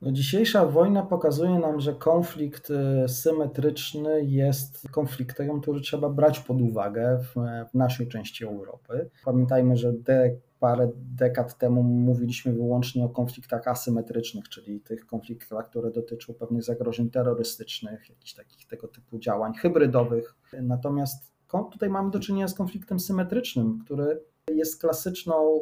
No, 0.02 0.12
dzisiejsza 0.12 0.66
wojna 0.66 1.04
pokazuje 1.04 1.60
nam, 1.60 1.80
że 1.80 1.94
konflikt 1.94 2.70
y, 2.70 3.10
symetryczny 3.10 4.26
jest 4.26 4.90
konfliktem, 4.92 5.62
który 5.62 5.82
trzeba 5.82 6.10
brać 6.10 6.40
pod 6.40 6.62
uwagę 6.62 7.20
w, 7.24 7.34
w 7.72 7.74
naszej 7.74 8.08
części 8.08 8.46
Europy. 8.46 9.10
Pamiętajmy, 9.26 9.78
że 9.78 9.94
de, 9.94 10.36
parę 10.60 10.91
dekad 10.95 11.58
temu 11.58 11.84
mówiliśmy 11.84 12.53
wyłącznie 12.53 13.06
o 13.06 13.10
konfliktach 13.10 13.68
asymetrycznych, 13.68 14.49
czyli 14.49 14.82
tych 14.82 15.06
konfliktach, 15.06 15.70
które 15.70 15.91
dotyczą 15.91 16.34
pewnych 16.34 16.64
zagrożeń 16.64 17.10
terrorystycznych, 17.10 18.10
jakichś 18.10 18.34
takich 18.34 18.68
tego 18.68 18.88
typu 18.88 19.20
działań 19.20 19.53
hybrydowych. 19.53 20.36
Natomiast 20.62 21.36
tutaj 21.72 21.89
mamy 21.89 22.12
do 22.12 22.20
czynienia 22.20 22.47
z 22.47 22.53
konfliktem 22.53 22.99
symetrycznym, 22.99 23.80
który 23.86 24.22
jest 24.51 24.82
klasyczną 24.82 25.60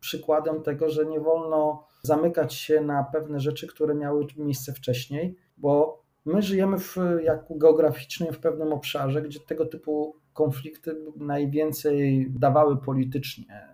przykładem 0.00 0.62
tego, 0.62 0.90
że 0.90 1.06
nie 1.06 1.20
wolno 1.20 1.86
zamykać 2.02 2.54
się 2.54 2.80
na 2.80 3.04
pewne 3.04 3.40
rzeczy, 3.40 3.66
które 3.66 3.94
miały 3.94 4.26
miejsce 4.36 4.72
wcześniej, 4.72 5.36
bo 5.56 6.04
my 6.24 6.42
żyjemy 6.42 6.78
w, 6.78 6.96
jak 7.22 7.44
geograficznie 7.50 8.32
w 8.32 8.38
pewnym 8.38 8.72
obszarze, 8.72 9.22
gdzie 9.22 9.40
tego 9.40 9.66
typu 9.66 10.16
konflikty 10.32 10.96
najwięcej 11.16 12.30
dawały 12.30 12.76
politycznie. 12.76 13.73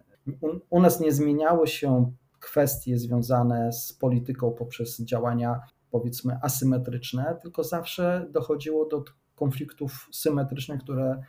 U, 0.71 0.81
nas 0.81 1.01
nie 1.01 1.13
zmieniały 1.13 1.67
się 1.67 2.13
kwestie 2.41 2.99
związane 2.99 3.73
z 3.73 3.93
polityką 3.93 4.51
poprzez 4.51 5.03
działania 5.05 5.61
powiedzmy 5.91 6.39
asymetryczne, 6.43 7.39
tylko 7.43 7.65
zawsze 7.65 8.27
dochodziło 8.31 8.87
do 8.89 9.05
konfliktów 9.35 10.09
symetrycznych, 10.13 10.81
które 10.81 11.21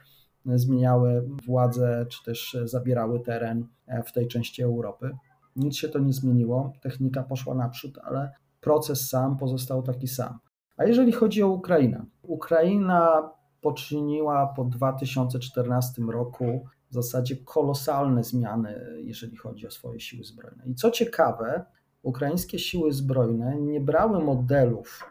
zmieniały 0.45 1.27
władzę, 1.45 2.05
czy 2.09 2.23
też 2.23 2.57
zabierały 2.63 3.19
teren 3.19 3.67
w 4.05 4.11
tej 4.11 4.27
części 4.27 4.61
Europy. 4.61 5.11
Nic 5.55 5.75
się 5.75 5.89
to 5.89 5.99
nie 5.99 6.13
zmieniło, 6.13 6.73
technika 6.81 7.23
poszła 7.23 7.55
naprzód, 7.55 7.99
ale 8.03 8.31
proces 8.61 9.09
sam 9.09 9.37
pozostał 9.37 9.83
taki 9.83 10.07
sam. 10.07 10.39
A 10.77 10.85
jeżeli 10.85 11.11
chodzi 11.11 11.43
o 11.43 11.47
Ukrainę, 11.47 12.05
Ukraina 12.23 13.29
poczyniła 13.61 14.47
po 14.47 14.63
2014 14.63 16.01
roku 16.01 16.65
w 16.91 16.93
zasadzie 16.93 17.35
kolosalne 17.37 18.23
zmiany, 18.23 18.97
jeżeli 18.97 19.37
chodzi 19.37 19.67
o 19.67 19.71
swoje 19.71 19.99
siły 19.99 20.23
zbrojne. 20.23 20.63
I 20.65 20.75
co 20.75 20.91
ciekawe, 20.91 21.65
ukraińskie 22.01 22.59
siły 22.59 22.93
zbrojne 22.93 23.57
nie 23.59 23.81
brały 23.81 24.23
modelów 24.23 25.03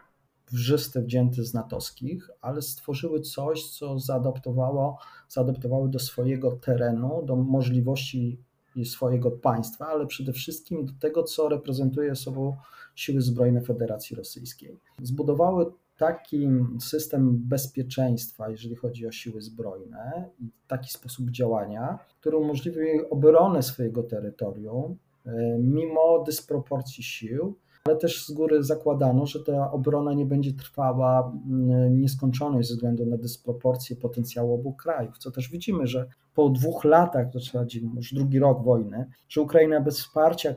wrzyste 0.51 1.01
wzięte 1.01 1.43
z 1.43 1.53
natowskich, 1.53 2.29
ale 2.41 2.61
stworzyły 2.61 3.21
coś, 3.21 3.69
co 3.69 3.99
zaadaptowało, 3.99 4.97
zaadaptowały 5.29 5.89
do 5.89 5.99
swojego 5.99 6.51
terenu, 6.51 7.23
do 7.25 7.35
możliwości 7.35 8.43
swojego 8.85 9.31
państwa, 9.31 9.87
ale 9.87 10.07
przede 10.07 10.33
wszystkim 10.33 10.85
do 10.85 10.93
tego, 10.99 11.23
co 11.23 11.49
reprezentuje 11.49 12.15
sobą 12.15 12.57
siły 12.95 13.21
zbrojne 13.21 13.61
Federacji 13.61 14.15
Rosyjskiej. 14.15 14.79
Zbudowały 15.01 15.65
taki 16.01 16.47
system 16.79 17.37
bezpieczeństwa, 17.37 18.49
jeżeli 18.49 18.75
chodzi 18.75 19.07
o 19.07 19.11
siły 19.11 19.41
zbrojne, 19.41 20.29
i 20.39 20.49
taki 20.67 20.91
sposób 20.91 21.29
działania, 21.29 21.99
który 22.19 22.37
umożliwi 22.37 22.79
obronę 23.09 23.63
swojego 23.63 24.03
terytorium 24.03 24.97
e, 25.25 25.31
mimo 25.59 26.23
dysproporcji 26.23 27.03
sił 27.03 27.55
ale 27.83 27.97
też 27.97 28.25
z 28.25 28.31
góry 28.31 28.63
zakładano, 28.63 29.25
że 29.25 29.43
ta 29.43 29.71
obrona 29.71 30.13
nie 30.13 30.25
będzie 30.25 30.53
trwała 30.53 31.31
mm, 31.49 32.01
nieskończoność 32.01 32.67
ze 32.67 32.75
względu 32.75 33.05
na 33.05 33.17
dysproporcje 33.17 33.95
potencjału 33.95 34.53
obu 34.53 34.73
krajów, 34.73 35.17
co 35.17 35.31
też 35.31 35.49
widzimy, 35.49 35.87
że 35.87 36.07
po 36.33 36.49
dwóch 36.49 36.83
latach, 36.83 37.31
to 37.31 37.39
trzeba 37.39 37.65
już 37.95 38.13
drugi 38.13 38.39
rok 38.39 38.63
wojny, 38.63 39.05
że 39.29 39.41
Ukraina 39.41 39.81
bez 39.81 39.99
wsparcia 39.99 40.49
e, 40.49 40.55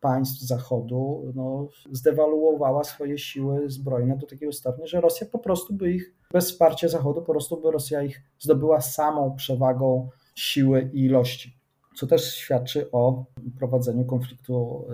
państw 0.00 0.40
Zachodu 0.40 1.32
no, 1.34 1.68
zdewaluowała 1.92 2.84
swoje 2.84 3.18
siły 3.18 3.70
zbrojne 3.70 4.16
do 4.16 4.26
takiego 4.26 4.52
stopnia, 4.52 4.86
że 4.86 5.00
Rosja 5.00 5.26
po 5.32 5.38
prostu 5.38 5.74
by 5.74 5.92
ich, 5.92 6.14
bez 6.32 6.50
wsparcia 6.50 6.88
Zachodu, 6.88 7.22
po 7.22 7.32
prostu 7.32 7.60
by 7.60 7.70
Rosja 7.70 8.02
ich 8.02 8.22
zdobyła 8.38 8.80
samą 8.80 9.36
przewagą 9.36 10.08
siły 10.34 10.90
i 10.92 11.04
ilości, 11.04 11.56
co 11.96 12.06
też 12.06 12.34
świadczy 12.34 12.90
o 12.90 13.24
prowadzeniu 13.58 14.04
konfliktu 14.04 14.84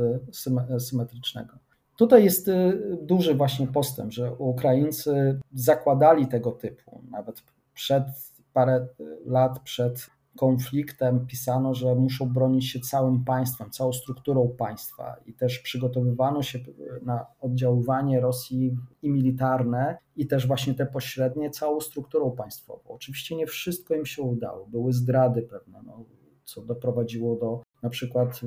e, 0.71 0.81
symetrycznego. 0.81 1.70
Tutaj 2.01 2.25
jest 2.25 2.49
y, 2.49 2.99
duży 3.03 3.35
właśnie 3.35 3.67
postęp, 3.67 4.13
że 4.13 4.35
Ukraińcy 4.35 5.41
zakładali 5.55 6.27
tego 6.27 6.53
typu. 6.53 7.03
Nawet 7.11 7.43
przed 7.75 8.05
parę 8.53 8.87
lat 9.27 9.61
przed 9.61 10.07
konfliktem 10.37 11.27
pisano, 11.27 11.75
że 11.75 11.95
muszą 11.95 12.33
bronić 12.33 12.71
się 12.71 12.81
całym 12.81 13.25
państwem, 13.25 13.71
całą 13.71 13.93
strukturą 13.93 14.55
państwa 14.59 15.17
i 15.27 15.35
też 15.35 15.59
przygotowywano 15.59 16.43
się 16.43 16.59
na 17.03 17.27
oddziaływanie 17.41 18.21
Rosji 18.21 18.77
i 19.03 19.11
militarne, 19.11 19.99
i 20.17 20.27
też 20.27 20.47
właśnie 20.47 20.75
te 20.75 20.87
pośrednie 20.87 21.51
całą 21.51 21.81
strukturą 21.81 22.31
państwową. 22.31 22.83
Oczywiście 22.89 23.37
nie 23.37 23.47
wszystko 23.47 23.95
im 23.95 24.07
się 24.07 24.23
udało, 24.23 24.67
były 24.67 24.93
zdrady 24.93 25.43
pewne, 25.43 25.81
no, 25.87 26.05
co 26.45 26.63
doprowadziło 26.63 27.37
do 27.37 27.63
na 27.83 27.91
przykład 27.91 28.41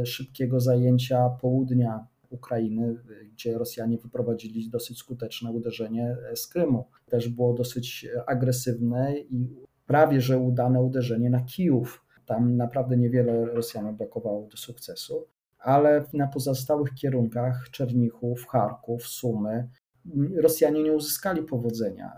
e, 0.00 0.06
szybkiego 0.06 0.60
zajęcia 0.60 1.28
południa 1.28 2.06
Ukrainy, 2.30 2.96
gdzie 3.32 3.58
Rosjanie 3.58 3.98
wyprowadzili 3.98 4.70
dosyć 4.70 4.98
skuteczne 4.98 5.50
uderzenie 5.50 6.16
z 6.34 6.46
Krymu. 6.46 6.84
Też 7.08 7.28
było 7.28 7.54
dosyć 7.54 8.08
agresywne 8.26 9.18
i 9.18 9.56
prawie 9.86 10.20
że 10.20 10.38
udane 10.38 10.82
uderzenie 10.82 11.30
na 11.30 11.40
Kijów. 11.40 12.04
Tam 12.26 12.56
naprawdę 12.56 12.96
niewiele 12.96 13.44
Rosjanom 13.44 13.96
brakowało 13.96 14.48
do 14.48 14.56
sukcesu, 14.56 15.26
ale 15.58 16.04
na 16.12 16.26
pozostałych 16.26 16.94
kierunkach 16.94 17.70
Czernichów, 17.70 18.46
Charków, 18.46 19.06
Sumy 19.06 19.68
Rosjanie 20.36 20.82
nie 20.82 20.92
uzyskali 20.92 21.42
powodzenia. 21.42 22.12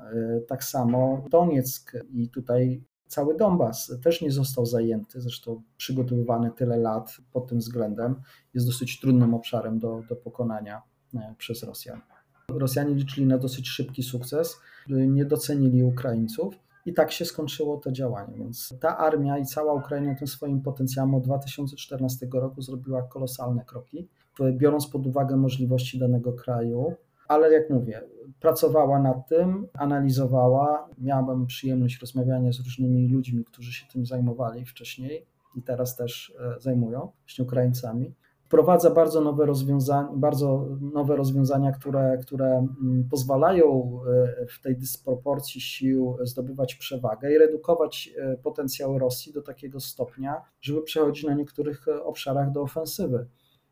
Tak 0.48 0.64
samo 0.64 1.24
Donieck 1.30 1.92
i 2.14 2.28
tutaj 2.28 2.82
cały 3.12 3.36
Donbas 3.36 3.92
też 4.02 4.22
nie 4.22 4.30
został 4.30 4.66
zajęty, 4.66 5.20
zresztą 5.20 5.62
przygotowywany 5.76 6.50
tyle 6.50 6.76
lat 6.76 7.16
pod 7.32 7.46
tym 7.48 7.58
względem, 7.58 8.14
jest 8.54 8.66
dosyć 8.66 9.00
trudnym 9.00 9.34
obszarem 9.34 9.78
do, 9.78 10.02
do 10.08 10.16
pokonania 10.16 10.82
e, 11.14 11.34
przez 11.38 11.62
Rosjan. 11.62 12.00
Rosjanie 12.48 12.94
liczyli 12.94 13.26
na 13.26 13.38
dosyć 13.38 13.68
szybki 13.68 14.02
sukces, 14.02 14.60
nie 14.88 15.24
docenili 15.24 15.82
Ukraińców 15.82 16.54
i 16.86 16.94
tak 16.94 17.12
się 17.12 17.24
skończyło 17.24 17.76
to 17.76 17.92
działanie. 17.92 18.38
Więc 18.38 18.74
ta 18.80 18.98
armia 18.98 19.38
i 19.38 19.44
cała 19.44 19.72
Ukraina 19.72 20.14
tym 20.14 20.26
swoim 20.26 20.62
potencjałem 20.62 21.14
od 21.14 21.24
2014 21.24 22.26
roku 22.34 22.62
zrobiła 22.62 23.02
kolosalne 23.02 23.64
kroki, 23.64 24.08
biorąc 24.52 24.86
pod 24.86 25.06
uwagę 25.06 25.36
możliwości 25.36 25.98
danego 25.98 26.32
kraju, 26.32 26.94
ale 27.28 27.52
jak 27.52 27.70
mówię, 27.70 28.02
pracowała 28.42 28.98
nad 28.98 29.28
tym, 29.28 29.68
analizowała. 29.74 30.88
Miałem 30.98 31.46
przyjemność 31.46 32.00
rozmawiania 32.00 32.52
z 32.52 32.58
różnymi 32.58 33.08
ludźmi, 33.08 33.44
którzy 33.44 33.72
się 33.72 33.86
tym 33.92 34.06
zajmowali 34.06 34.66
wcześniej 34.66 35.26
i 35.56 35.62
teraz 35.62 35.96
też 35.96 36.34
e, 36.40 36.60
zajmują, 36.60 37.12
właśnie 37.24 37.44
Ukraińcami. 37.44 38.14
Wprowadza 38.44 38.90
bardzo 38.90 39.20
nowe 39.20 39.46
rozwiązania, 39.46 40.08
bardzo 40.14 40.68
nowe 40.80 41.16
rozwiązania, 41.16 41.72
które, 41.72 42.18
które 42.18 42.46
mm, 42.46 43.08
pozwalają 43.10 43.98
e, 44.40 44.46
w 44.46 44.60
tej 44.62 44.76
dysproporcji 44.76 45.60
sił 45.60 46.16
zdobywać 46.22 46.74
przewagę 46.74 47.32
i 47.32 47.38
redukować 47.38 48.10
e, 48.16 48.36
potencjał 48.36 48.98
Rosji 48.98 49.32
do 49.32 49.42
takiego 49.42 49.80
stopnia, 49.80 50.42
żeby 50.60 50.82
przechodzić 50.82 51.24
na 51.24 51.34
niektórych 51.34 51.86
obszarach 52.04 52.52
do 52.52 52.62
ofensywy. 52.62 53.26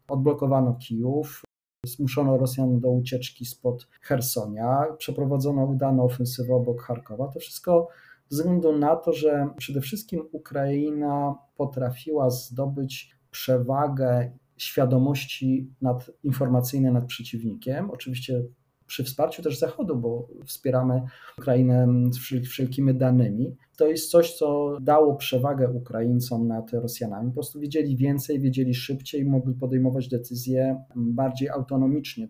Odblokowano 0.08 0.74
Kijów, 0.74 1.42
Zmuszono 1.86 2.38
Rosjan 2.38 2.80
do 2.80 2.90
ucieczki 2.90 3.44
spod 3.44 3.88
Hersonia, 4.00 4.86
przeprowadzono 4.98 5.64
udaną 5.64 6.04
ofensywę 6.04 6.54
obok 6.54 6.82
Charkowa. 6.82 7.28
To 7.28 7.40
wszystko 7.40 7.88
ze 8.28 8.42
względu 8.42 8.78
na 8.78 8.96
to, 8.96 9.12
że 9.12 9.48
przede 9.56 9.80
wszystkim 9.80 10.22
Ukraina 10.32 11.34
potrafiła 11.56 12.30
zdobyć 12.30 13.10
przewagę 13.30 14.30
świadomości 14.56 15.74
nad, 15.80 16.10
informacyjnej 16.24 16.92
nad 16.92 17.04
przeciwnikiem. 17.04 17.90
Oczywiście 17.90 18.42
przy 18.90 19.04
wsparciu 19.04 19.42
też 19.42 19.58
Zachodu, 19.58 19.96
bo 19.96 20.28
wspieramy 20.46 21.02
Ukrainę 21.38 21.88
wszelkimi 22.44 22.94
danymi. 22.94 23.56
To 23.76 23.86
jest 23.86 24.10
coś, 24.10 24.34
co 24.34 24.78
dało 24.80 25.14
przewagę 25.14 25.68
Ukraińcom 25.68 26.48
nad 26.48 26.72
Rosjanami. 26.72 27.28
Po 27.28 27.34
prostu 27.34 27.60
wiedzieli 27.60 27.96
więcej, 27.96 28.40
wiedzieli 28.40 28.74
szybciej, 28.74 29.24
mogli 29.24 29.54
podejmować 29.54 30.08
decyzje 30.08 30.84
bardziej 30.96 31.48
autonomicznie 31.48 32.28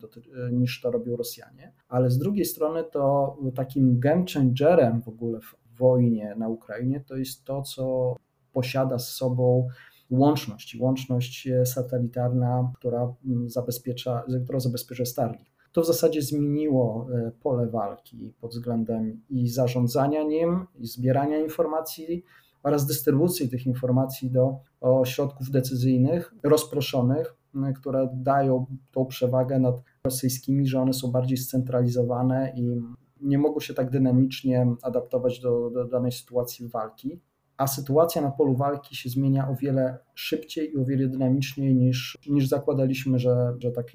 niż 0.52 0.80
to 0.80 0.90
robią 0.90 1.16
Rosjanie. 1.16 1.72
Ale 1.88 2.10
z 2.10 2.18
drugiej 2.18 2.44
strony 2.44 2.84
to 2.92 3.36
takim 3.54 4.00
game 4.00 4.24
changerem 4.34 5.02
w 5.02 5.08
ogóle 5.08 5.40
w 5.40 5.78
wojnie 5.78 6.34
na 6.38 6.48
Ukrainie 6.48 7.04
to 7.08 7.16
jest 7.16 7.44
to, 7.44 7.62
co 7.62 8.16
posiada 8.52 8.98
z 8.98 9.08
sobą 9.08 9.68
łączność, 10.10 10.76
łączność 10.80 11.48
satelitarna, 11.64 12.72
która 12.78 13.14
zabezpiecza, 13.46 14.22
która 14.44 14.60
zabezpiecza 14.60 15.04
Starlink. 15.04 15.50
To 15.72 15.82
w 15.82 15.86
zasadzie 15.86 16.22
zmieniło 16.22 17.06
e, 17.12 17.30
pole 17.42 17.66
walki 17.66 18.34
pod 18.40 18.50
względem 18.50 19.22
i 19.30 19.48
zarządzania 19.48 20.22
nim, 20.22 20.66
i 20.78 20.86
zbierania 20.86 21.38
informacji 21.38 22.24
oraz 22.62 22.86
dystrybucji 22.86 23.48
tych 23.48 23.66
informacji 23.66 24.30
do 24.30 24.58
ośrodków 24.80 25.50
decyzyjnych 25.50 26.34
rozproszonych, 26.42 27.36
które 27.76 28.08
dają 28.14 28.66
tą 28.92 29.06
przewagę 29.06 29.58
nad 29.58 29.82
rosyjskimi, 30.04 30.66
że 30.66 30.80
one 30.80 30.92
są 30.92 31.10
bardziej 31.10 31.38
scentralizowane 31.38 32.52
i 32.56 32.80
nie 33.20 33.38
mogą 33.38 33.60
się 33.60 33.74
tak 33.74 33.90
dynamicznie 33.90 34.74
adaptować 34.82 35.40
do, 35.40 35.70
do 35.70 35.84
danej 35.84 36.12
sytuacji 36.12 36.68
walki 36.68 37.20
a 37.60 37.66
sytuacja 37.66 38.22
na 38.22 38.30
polu 38.30 38.56
walki 38.56 38.96
się 38.96 39.08
zmienia 39.08 39.48
o 39.48 39.54
wiele 39.54 39.98
szybciej 40.14 40.72
i 40.72 40.76
o 40.76 40.84
wiele 40.84 41.08
dynamiczniej 41.08 41.74
niż, 41.74 42.18
niż 42.26 42.48
zakładaliśmy, 42.48 43.18
że, 43.18 43.54
że, 43.58 43.70
tak, 43.70 43.86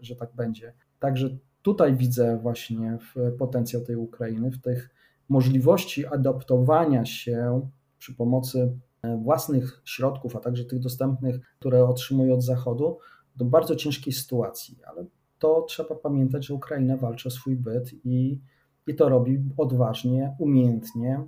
że 0.00 0.16
tak 0.16 0.34
będzie. 0.34 0.72
Także 1.04 1.36
tutaj 1.62 1.96
widzę 1.96 2.38
właśnie 2.42 2.98
potencjał 3.38 3.82
tej 3.82 3.96
Ukrainy, 3.96 4.50
w 4.50 4.60
tych 4.60 4.90
możliwości 5.28 6.06
adaptowania 6.06 7.04
się 7.04 7.68
przy 7.98 8.14
pomocy 8.14 8.78
e, 9.02 9.16
własnych 9.16 9.82
środków, 9.84 10.36
a 10.36 10.40
także 10.40 10.64
tych 10.64 10.78
dostępnych, 10.78 11.40
które 11.58 11.84
otrzymuje 11.84 12.34
od 12.34 12.44
Zachodu, 12.44 12.98
do 13.36 13.44
bardzo 13.44 13.76
ciężkiej 13.76 14.12
sytuacji. 14.12 14.78
Ale 14.86 15.06
to 15.38 15.62
trzeba 15.68 15.94
pamiętać, 15.94 16.46
że 16.46 16.54
Ukraina 16.54 16.96
walczy 16.96 17.28
o 17.28 17.30
swój 17.30 17.56
byt 17.56 17.90
i, 18.04 18.40
i 18.86 18.94
to 18.94 19.08
robi 19.08 19.38
odważnie, 19.56 20.36
umiejętnie 20.38 21.24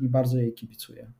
i, 0.00 0.04
i 0.04 0.08
bardzo 0.08 0.38
jej 0.38 0.52
kibicuje. 0.52 1.12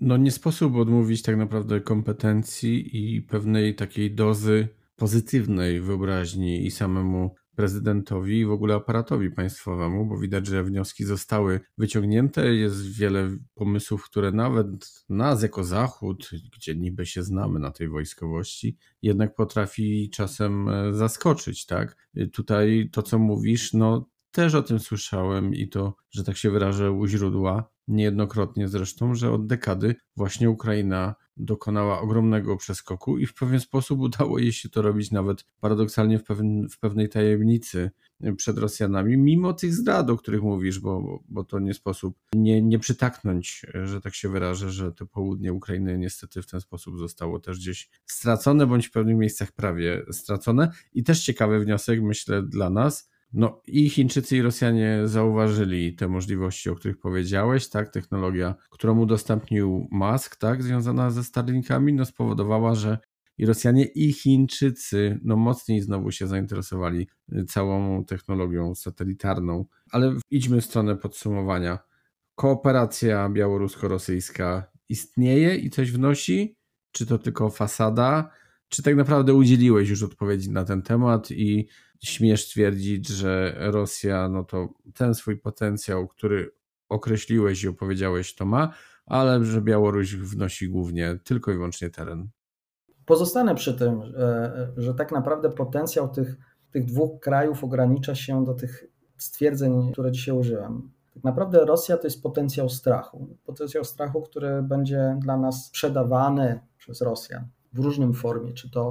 No 0.00 0.16
nie 0.16 0.30
sposób 0.30 0.76
odmówić 0.76 1.22
tak 1.22 1.36
naprawdę 1.36 1.80
kompetencji 1.80 2.96
i 3.16 3.22
pewnej 3.22 3.74
takiej 3.74 4.14
dozy 4.14 4.68
pozytywnej 5.00 5.80
wyobraźni 5.80 6.66
i 6.66 6.70
samemu 6.70 7.34
prezydentowi 7.56 8.38
i 8.38 8.46
w 8.46 8.50
ogóle 8.50 8.74
aparatowi 8.74 9.30
państwowemu, 9.30 10.06
bo 10.06 10.18
widać, 10.18 10.46
że 10.46 10.64
wnioski 10.64 11.04
zostały 11.04 11.60
wyciągnięte. 11.78 12.54
Jest 12.54 12.92
wiele 12.98 13.36
pomysłów, 13.54 14.04
które 14.04 14.32
nawet 14.32 14.66
nas 15.08 15.42
jako 15.42 15.64
Zachód, 15.64 16.30
gdzie 16.56 16.76
niby 16.76 17.06
się 17.06 17.22
znamy 17.22 17.58
na 17.58 17.70
tej 17.70 17.88
wojskowości, 17.88 18.76
jednak 19.02 19.34
potrafi 19.34 20.10
czasem 20.10 20.68
e, 20.68 20.94
zaskoczyć, 20.94 21.66
tak? 21.66 21.96
Tutaj 22.32 22.88
to, 22.92 23.02
co 23.02 23.18
mówisz, 23.18 23.72
no 23.72 24.10
też 24.30 24.54
o 24.54 24.62
tym 24.62 24.78
słyszałem 24.78 25.54
i 25.54 25.68
to, 25.68 25.96
że 26.10 26.24
tak 26.24 26.36
się 26.36 26.50
wyrażę, 26.50 26.92
u 26.92 27.06
źródła, 27.06 27.70
niejednokrotnie 27.90 28.68
zresztą, 28.68 29.14
że 29.14 29.32
od 29.32 29.46
dekady 29.46 29.94
właśnie 30.16 30.50
Ukraina 30.50 31.14
dokonała 31.36 32.00
ogromnego 32.00 32.56
przeskoku 32.56 33.18
i 33.18 33.26
w 33.26 33.34
pewien 33.34 33.60
sposób 33.60 34.00
udało 34.10 34.38
jej 34.38 34.52
się 34.52 34.68
to 34.68 34.82
robić 34.82 35.10
nawet 35.10 35.44
paradoksalnie 35.60 36.18
w, 36.18 36.24
pewien, 36.24 36.68
w 36.68 36.78
pewnej 36.78 37.08
tajemnicy 37.08 37.90
przed 38.36 38.58
Rosjanami, 38.58 39.16
mimo 39.16 39.52
tych 39.52 39.74
zdrad, 39.74 40.10
o 40.10 40.16
których 40.16 40.42
mówisz, 40.42 40.80
bo, 40.80 41.22
bo 41.28 41.44
to 41.44 41.58
nie 41.58 41.74
sposób 41.74 42.18
nie, 42.34 42.62
nie 42.62 42.78
przytaknąć, 42.78 43.66
że 43.84 44.00
tak 44.00 44.14
się 44.14 44.28
wyrażę, 44.28 44.70
że 44.70 44.92
to 44.92 45.06
południe 45.06 45.52
Ukrainy 45.52 45.98
niestety 45.98 46.42
w 46.42 46.46
ten 46.46 46.60
sposób 46.60 46.98
zostało 46.98 47.40
też 47.40 47.58
gdzieś 47.58 47.90
stracone, 48.06 48.66
bądź 48.66 48.86
w 48.88 48.90
pewnych 48.90 49.16
miejscach 49.16 49.52
prawie 49.52 50.02
stracone. 50.10 50.70
I 50.92 51.04
też 51.04 51.24
ciekawy 51.24 51.60
wniosek, 51.60 52.02
myślę, 52.02 52.42
dla 52.42 52.70
nas, 52.70 53.09
no 53.32 53.62
i 53.66 53.90
Chińczycy 53.90 54.36
i 54.36 54.42
Rosjanie 54.42 55.00
zauważyli 55.04 55.94
te 55.94 56.08
możliwości, 56.08 56.70
o 56.70 56.74
których 56.74 56.98
powiedziałeś, 56.98 57.68
tak, 57.68 57.92
technologia, 57.92 58.54
którą 58.70 58.98
udostępnił 58.98 59.88
Musk, 59.90 60.36
tak, 60.36 60.62
związana 60.62 61.10
ze 61.10 61.24
Starlinkami, 61.24 61.92
no 61.92 62.04
spowodowała, 62.04 62.74
że 62.74 62.98
i 63.40 63.46
Rosjanie 63.46 63.84
i 63.84 64.12
Chińczycy 64.12 65.20
no 65.24 65.36
mocniej 65.36 65.80
znowu 65.80 66.10
się 66.10 66.26
zainteresowali 66.26 67.08
całą 67.48 68.04
technologią 68.04 68.74
satelitarną. 68.74 69.64
Ale 69.92 70.14
idźmy 70.30 70.60
w 70.60 70.64
stronę 70.64 70.96
podsumowania. 70.96 71.78
Kooperacja 72.34 73.28
białorusko-rosyjska 73.28 74.62
istnieje 74.88 75.56
i 75.56 75.70
coś 75.70 75.92
wnosi? 75.92 76.56
Czy 76.92 77.06
to 77.06 77.18
tylko 77.18 77.50
fasada? 77.50 78.30
Czy 78.68 78.82
tak 78.82 78.96
naprawdę 78.96 79.34
udzieliłeś 79.34 79.88
już 79.88 80.02
odpowiedzi 80.02 80.50
na 80.50 80.64
ten 80.64 80.82
temat 80.82 81.30
i 81.30 81.68
śmiesz 82.02 82.48
twierdzić, 82.48 83.08
że 83.08 83.54
Rosja, 83.58 84.28
no 84.28 84.44
to 84.44 84.68
ten 84.94 85.14
swój 85.14 85.36
potencjał, 85.36 86.08
który 86.08 86.50
określiłeś 86.88 87.64
i 87.64 87.68
opowiedziałeś, 87.68 88.34
to 88.34 88.46
ma, 88.46 88.72
ale 89.06 89.44
że 89.44 89.62
Białoruś 89.62 90.16
wnosi 90.16 90.68
głównie 90.68 91.18
tylko 91.24 91.50
i 91.50 91.54
wyłącznie 91.54 91.90
teren. 91.90 92.28
Pozostanę 93.06 93.54
przy 93.54 93.74
tym, 93.74 94.02
że 94.76 94.94
tak 94.94 95.12
naprawdę 95.12 95.50
potencjał 95.50 96.08
tych, 96.08 96.36
tych 96.70 96.84
dwóch 96.84 97.20
krajów 97.20 97.64
ogranicza 97.64 98.14
się 98.14 98.44
do 98.44 98.54
tych 98.54 98.84
stwierdzeń, 99.16 99.92
które 99.92 100.12
dzisiaj 100.12 100.36
użyłem. 100.36 100.90
Tak 101.14 101.24
naprawdę 101.24 101.64
Rosja 101.64 101.96
to 101.96 102.06
jest 102.06 102.22
potencjał 102.22 102.68
strachu. 102.68 103.36
Potencjał 103.44 103.84
strachu, 103.84 104.22
który 104.22 104.62
będzie 104.62 105.18
dla 105.20 105.36
nas 105.36 105.66
sprzedawany 105.66 106.60
przez 106.78 107.00
Rosjan 107.00 107.48
w 107.72 107.78
różnym 107.78 108.12
formie, 108.12 108.52
czy 108.52 108.70
to 108.70 108.90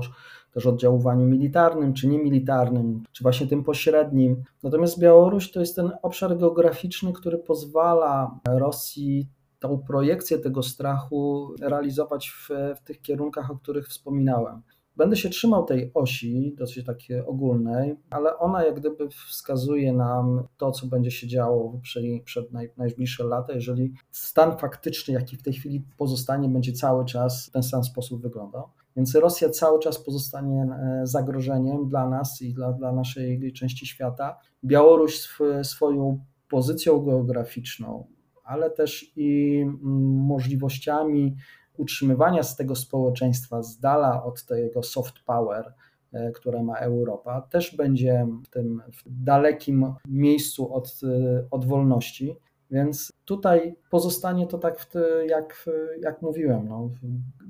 też 0.51 0.65
oddziaływaniu 0.65 1.25
militarnym, 1.25 1.93
czy 1.93 2.07
niemilitarnym, 2.07 3.03
czy 3.11 3.23
właśnie 3.23 3.47
tym 3.47 3.63
pośrednim. 3.63 4.43
Natomiast 4.63 4.99
Białoruś 4.99 5.51
to 5.51 5.59
jest 5.59 5.75
ten 5.75 5.91
obszar 6.01 6.37
geograficzny, 6.37 7.13
który 7.13 7.37
pozwala 7.37 8.39
Rosji 8.47 9.27
tą 9.59 9.77
projekcję 9.77 10.39
tego 10.39 10.63
strachu 10.63 11.53
realizować 11.61 12.29
w, 12.29 12.49
w 12.75 12.83
tych 12.83 13.01
kierunkach, 13.01 13.51
o 13.51 13.55
których 13.55 13.87
wspominałem. 13.87 14.61
Będę 14.99 15.15
się 15.15 15.29
trzymał 15.29 15.65
tej 15.65 15.91
osi, 15.93 16.55
dosyć 16.57 16.85
takiej 16.85 17.21
ogólnej, 17.21 17.95
ale 18.09 18.37
ona 18.37 18.65
jak 18.65 18.79
gdyby 18.79 19.09
wskazuje 19.09 19.93
nam 19.93 20.43
to, 20.57 20.71
co 20.71 20.87
będzie 20.87 21.11
się 21.11 21.27
działo 21.27 21.79
przed, 21.81 22.03
przed 22.25 22.51
naj, 22.51 22.69
najbliższe 22.77 23.23
lata, 23.23 23.53
jeżeli 23.53 23.93
stan 24.11 24.57
faktyczny, 24.57 25.13
jaki 25.13 25.37
w 25.37 25.43
tej 25.43 25.53
chwili 25.53 25.83
pozostanie, 25.97 26.49
będzie 26.49 26.73
cały 26.73 27.05
czas 27.05 27.47
w 27.47 27.51
ten 27.51 27.63
sam 27.63 27.83
sposób 27.83 28.21
wyglądał. 28.21 28.69
Więc 28.95 29.15
Rosja 29.15 29.49
cały 29.49 29.79
czas 29.79 30.03
pozostanie 30.03 30.61
e, 30.61 31.01
zagrożeniem 31.03 31.87
dla 31.87 32.09
nas 32.09 32.41
i 32.41 32.53
dla, 32.53 32.73
dla 32.73 32.91
naszej 32.91 33.53
części 33.53 33.85
świata. 33.85 34.37
Białoruś 34.63 35.15
sw, 35.15 35.63
swoją 35.63 36.25
pozycją 36.49 36.99
geograficzną, 36.99 38.07
ale 38.43 38.69
też 38.69 39.11
i 39.15 39.59
mm, 39.61 39.79
możliwościami 40.25 41.35
utrzymywania 41.79 42.43
z 42.43 42.55
tego 42.55 42.75
społeczeństwa 42.75 43.63
z 43.63 43.79
dala 43.79 44.23
od 44.23 44.45
tego 44.45 44.83
soft 44.83 45.19
power, 45.25 45.73
e, 46.13 46.31
które 46.31 46.63
ma 46.63 46.75
Europa, 46.75 47.41
też 47.41 47.75
będzie 47.75 48.27
w 48.45 48.49
tym 48.49 48.81
w 48.93 49.23
dalekim 49.23 49.93
miejscu 50.07 50.73
od, 50.73 51.01
e, 51.03 51.47
od 51.51 51.65
wolności. 51.65 52.35
Więc 52.71 53.13
tutaj 53.25 53.75
pozostanie 53.89 54.47
to 54.47 54.57
tak, 54.57 54.87
jak, 55.27 55.69
jak 56.01 56.21
mówiłem, 56.21 56.67
no, 56.67 56.89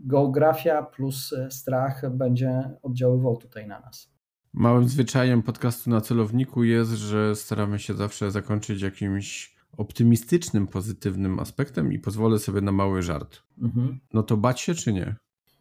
geografia 0.06 0.84
plus 0.84 1.36
strach 1.50 2.16
będzie 2.16 2.70
oddziaływał 2.82 3.38
tutaj 3.38 3.68
na 3.68 3.80
nas. 3.80 4.12
Małym 4.54 4.90
zwyczajem 4.90 5.44
podcastu 5.44 5.90
na 5.90 6.02
celowniku 6.02 6.64
jest, 6.64 6.92
że 6.92 7.36
staramy 7.36 7.80
się 7.80 7.94
zawsze 7.94 8.32
zakończyć 8.32 8.82
jakimś 8.82 9.59
optymistycznym, 9.78 10.68
pozytywnym 10.68 11.40
aspektem 11.40 11.94
i 11.94 12.00
pozwolę 12.00 12.40
sobie 12.40 12.62
na 12.62 12.72
mały 12.72 13.02
żart. 13.02 13.44
Mhm. 13.62 14.00
No 14.14 14.24
to 14.24 14.38
bać 14.38 14.62
się 14.62 14.74
czy 14.74 14.94
nie? 14.94 15.16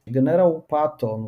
Generał 0.06 0.62
Patton, 0.68 1.26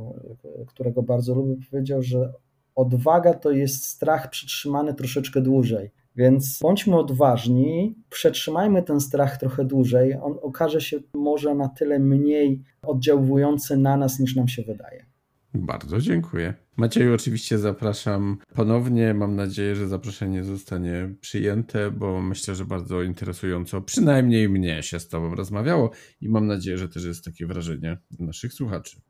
którego 0.66 1.02
bardzo 1.02 1.34
lubię, 1.34 1.56
powiedział, 1.70 2.02
że 2.02 2.32
odwaga 2.74 3.34
to 3.34 3.50
jest 3.50 3.84
strach 3.84 4.30
przytrzymany 4.30 4.94
troszeczkę 4.94 5.40
dłużej. 5.40 5.90
Więc 6.16 6.58
bądźmy 6.62 6.98
odważni, 6.98 7.94
przetrzymajmy 8.10 8.82
ten 8.82 9.00
strach 9.00 9.36
trochę 9.36 9.64
dłużej. 9.64 10.14
On 10.22 10.38
okaże 10.42 10.80
się 10.80 10.98
może 11.14 11.54
na 11.54 11.68
tyle 11.68 11.98
mniej 11.98 12.62
oddziałujący 12.82 13.76
na 13.76 13.96
nas, 13.96 14.18
niż 14.20 14.36
nam 14.36 14.48
się 14.48 14.62
wydaje. 14.62 15.09
Bardzo 15.54 16.00
dziękuję. 16.00 16.54
Macieju, 16.76 17.14
oczywiście 17.14 17.58
zapraszam 17.58 18.38
ponownie. 18.54 19.14
Mam 19.14 19.36
nadzieję, 19.36 19.76
że 19.76 19.88
zaproszenie 19.88 20.44
zostanie 20.44 21.14
przyjęte, 21.20 21.90
bo 21.90 22.22
myślę, 22.22 22.54
że 22.54 22.64
bardzo 22.64 23.02
interesująco, 23.02 23.82
przynajmniej 23.82 24.48
mnie 24.48 24.82
się 24.82 25.00
z 25.00 25.08
Tobą 25.08 25.34
rozmawiało 25.34 25.90
i 26.20 26.28
mam 26.28 26.46
nadzieję, 26.46 26.78
że 26.78 26.88
też 26.88 27.04
jest 27.04 27.24
takie 27.24 27.46
wrażenie 27.46 27.98
naszych 28.18 28.52
słuchaczy. 28.52 29.00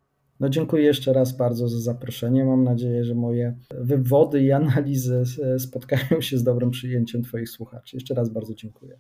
No 0.41 0.49
dziękuję 0.49 0.85
jeszcze 0.85 1.13
raz 1.13 1.37
bardzo 1.37 1.69
za 1.69 1.81
zaproszenie. 1.81 2.45
Mam 2.45 2.65
nadzieję, 2.65 3.05
że 3.05 3.15
moje 3.15 3.59
wywody 3.81 4.43
i 4.43 4.53
analizy 4.53 5.23
spotkają 5.59 6.21
się 6.21 6.39
z 6.39 6.43
dobrym 6.43 6.71
przyjęciem 6.71 7.23
Twoich 7.23 7.49
słuchaczy. 7.49 7.97
Jeszcze 7.97 8.15
raz 8.15 8.33
bardzo 8.33 8.55
dziękuję. 8.55 8.99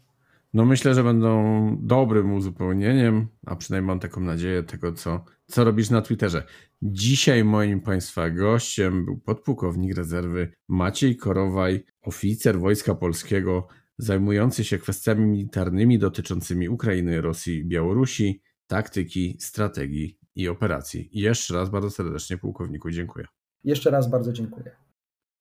No 0.55 0.65
myślę, 0.65 0.95
że 0.95 1.05
będą 1.05 1.77
dobrym 1.83 2.33
uzupełnieniem, 2.33 3.29
a 3.47 3.57
przynajmniej 3.57 3.87
mam 3.87 4.01
taką 4.01 4.21
nadzieję 4.21 4.63
tego, 4.63 4.93
co, 4.93 5.25
co 5.47 5.65
robisz 5.65 5.91
na 5.91 6.03
Twitterze. 6.03 6.47
Dzisiaj 6.83 7.45
moim 7.45 7.81
Państwa 7.81 8.31
gościem 8.31 9.05
był 9.05 9.19
podpułkownik 9.19 9.97
rezerwy 9.97 10.53
Maciej 10.69 11.17
Korowaj, 11.17 11.85
oficer 12.03 12.59
Wojska 12.59 12.95
Polskiego, 12.95 13.69
zajmujący 13.99 14.65
się 14.65 14.79
kwestiami 14.79 15.27
militarnymi 15.27 15.99
dotyczącymi 15.99 16.69
Ukrainy, 16.69 17.21
Rosji 17.21 17.65
Białorusi, 17.65 18.43
taktyki, 18.67 19.37
strategii 19.41 20.19
i 20.35 20.49
operacji. 20.49 21.11
Jeszcze 21.13 21.55
raz 21.55 21.71
bardzo 21.71 21.91
serdecznie 21.91 22.39
pułkowniku 22.39 22.91
dziękuję. 22.91 23.27
Jeszcze 23.65 23.91
raz 23.91 24.11
bardzo 24.11 24.33
dziękuję. 24.33 24.71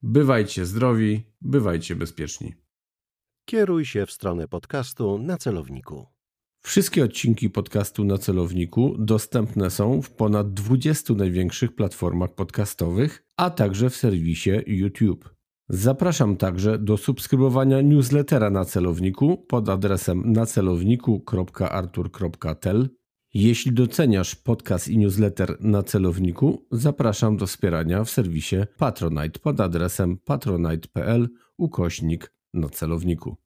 Bywajcie 0.02 0.66
zdrowi, 0.66 1.26
bywajcie 1.40 1.96
bezpieczni. 1.96 2.54
Kieruj 3.50 3.84
się 3.84 4.06
w 4.06 4.12
stronę 4.12 4.48
podcastu 4.48 5.18
na 5.18 5.36
celowniku. 5.36 6.06
Wszystkie 6.62 7.04
odcinki 7.04 7.50
podcastu 7.50 8.04
na 8.04 8.18
celowniku 8.18 8.96
dostępne 8.98 9.70
są 9.70 10.02
w 10.02 10.10
ponad 10.10 10.52
20 10.52 11.14
największych 11.14 11.74
platformach 11.74 12.34
podcastowych, 12.34 13.24
a 13.36 13.50
także 13.50 13.90
w 13.90 13.96
serwisie 13.96 14.50
YouTube. 14.66 15.34
Zapraszam 15.68 16.36
także 16.36 16.78
do 16.78 16.96
subskrybowania 16.96 17.80
newslettera 17.80 18.50
na 18.50 18.64
celowniku 18.64 19.36
pod 19.36 19.68
adresem 19.68 20.32
nacelowniku.artur.tel. 20.32 22.88
Jeśli 23.34 23.72
doceniasz 23.72 24.34
podcast 24.34 24.88
i 24.88 24.98
newsletter 24.98 25.56
na 25.60 25.82
celowniku, 25.82 26.66
zapraszam 26.72 27.36
do 27.36 27.46
wspierania 27.46 28.04
w 28.04 28.10
serwisie 28.10 28.56
Patronite 28.78 29.40
pod 29.40 29.60
adresem 29.60 30.18
patronite.pl 30.18 31.28
ukośnik 31.58 32.39
celowniku. 32.68 33.36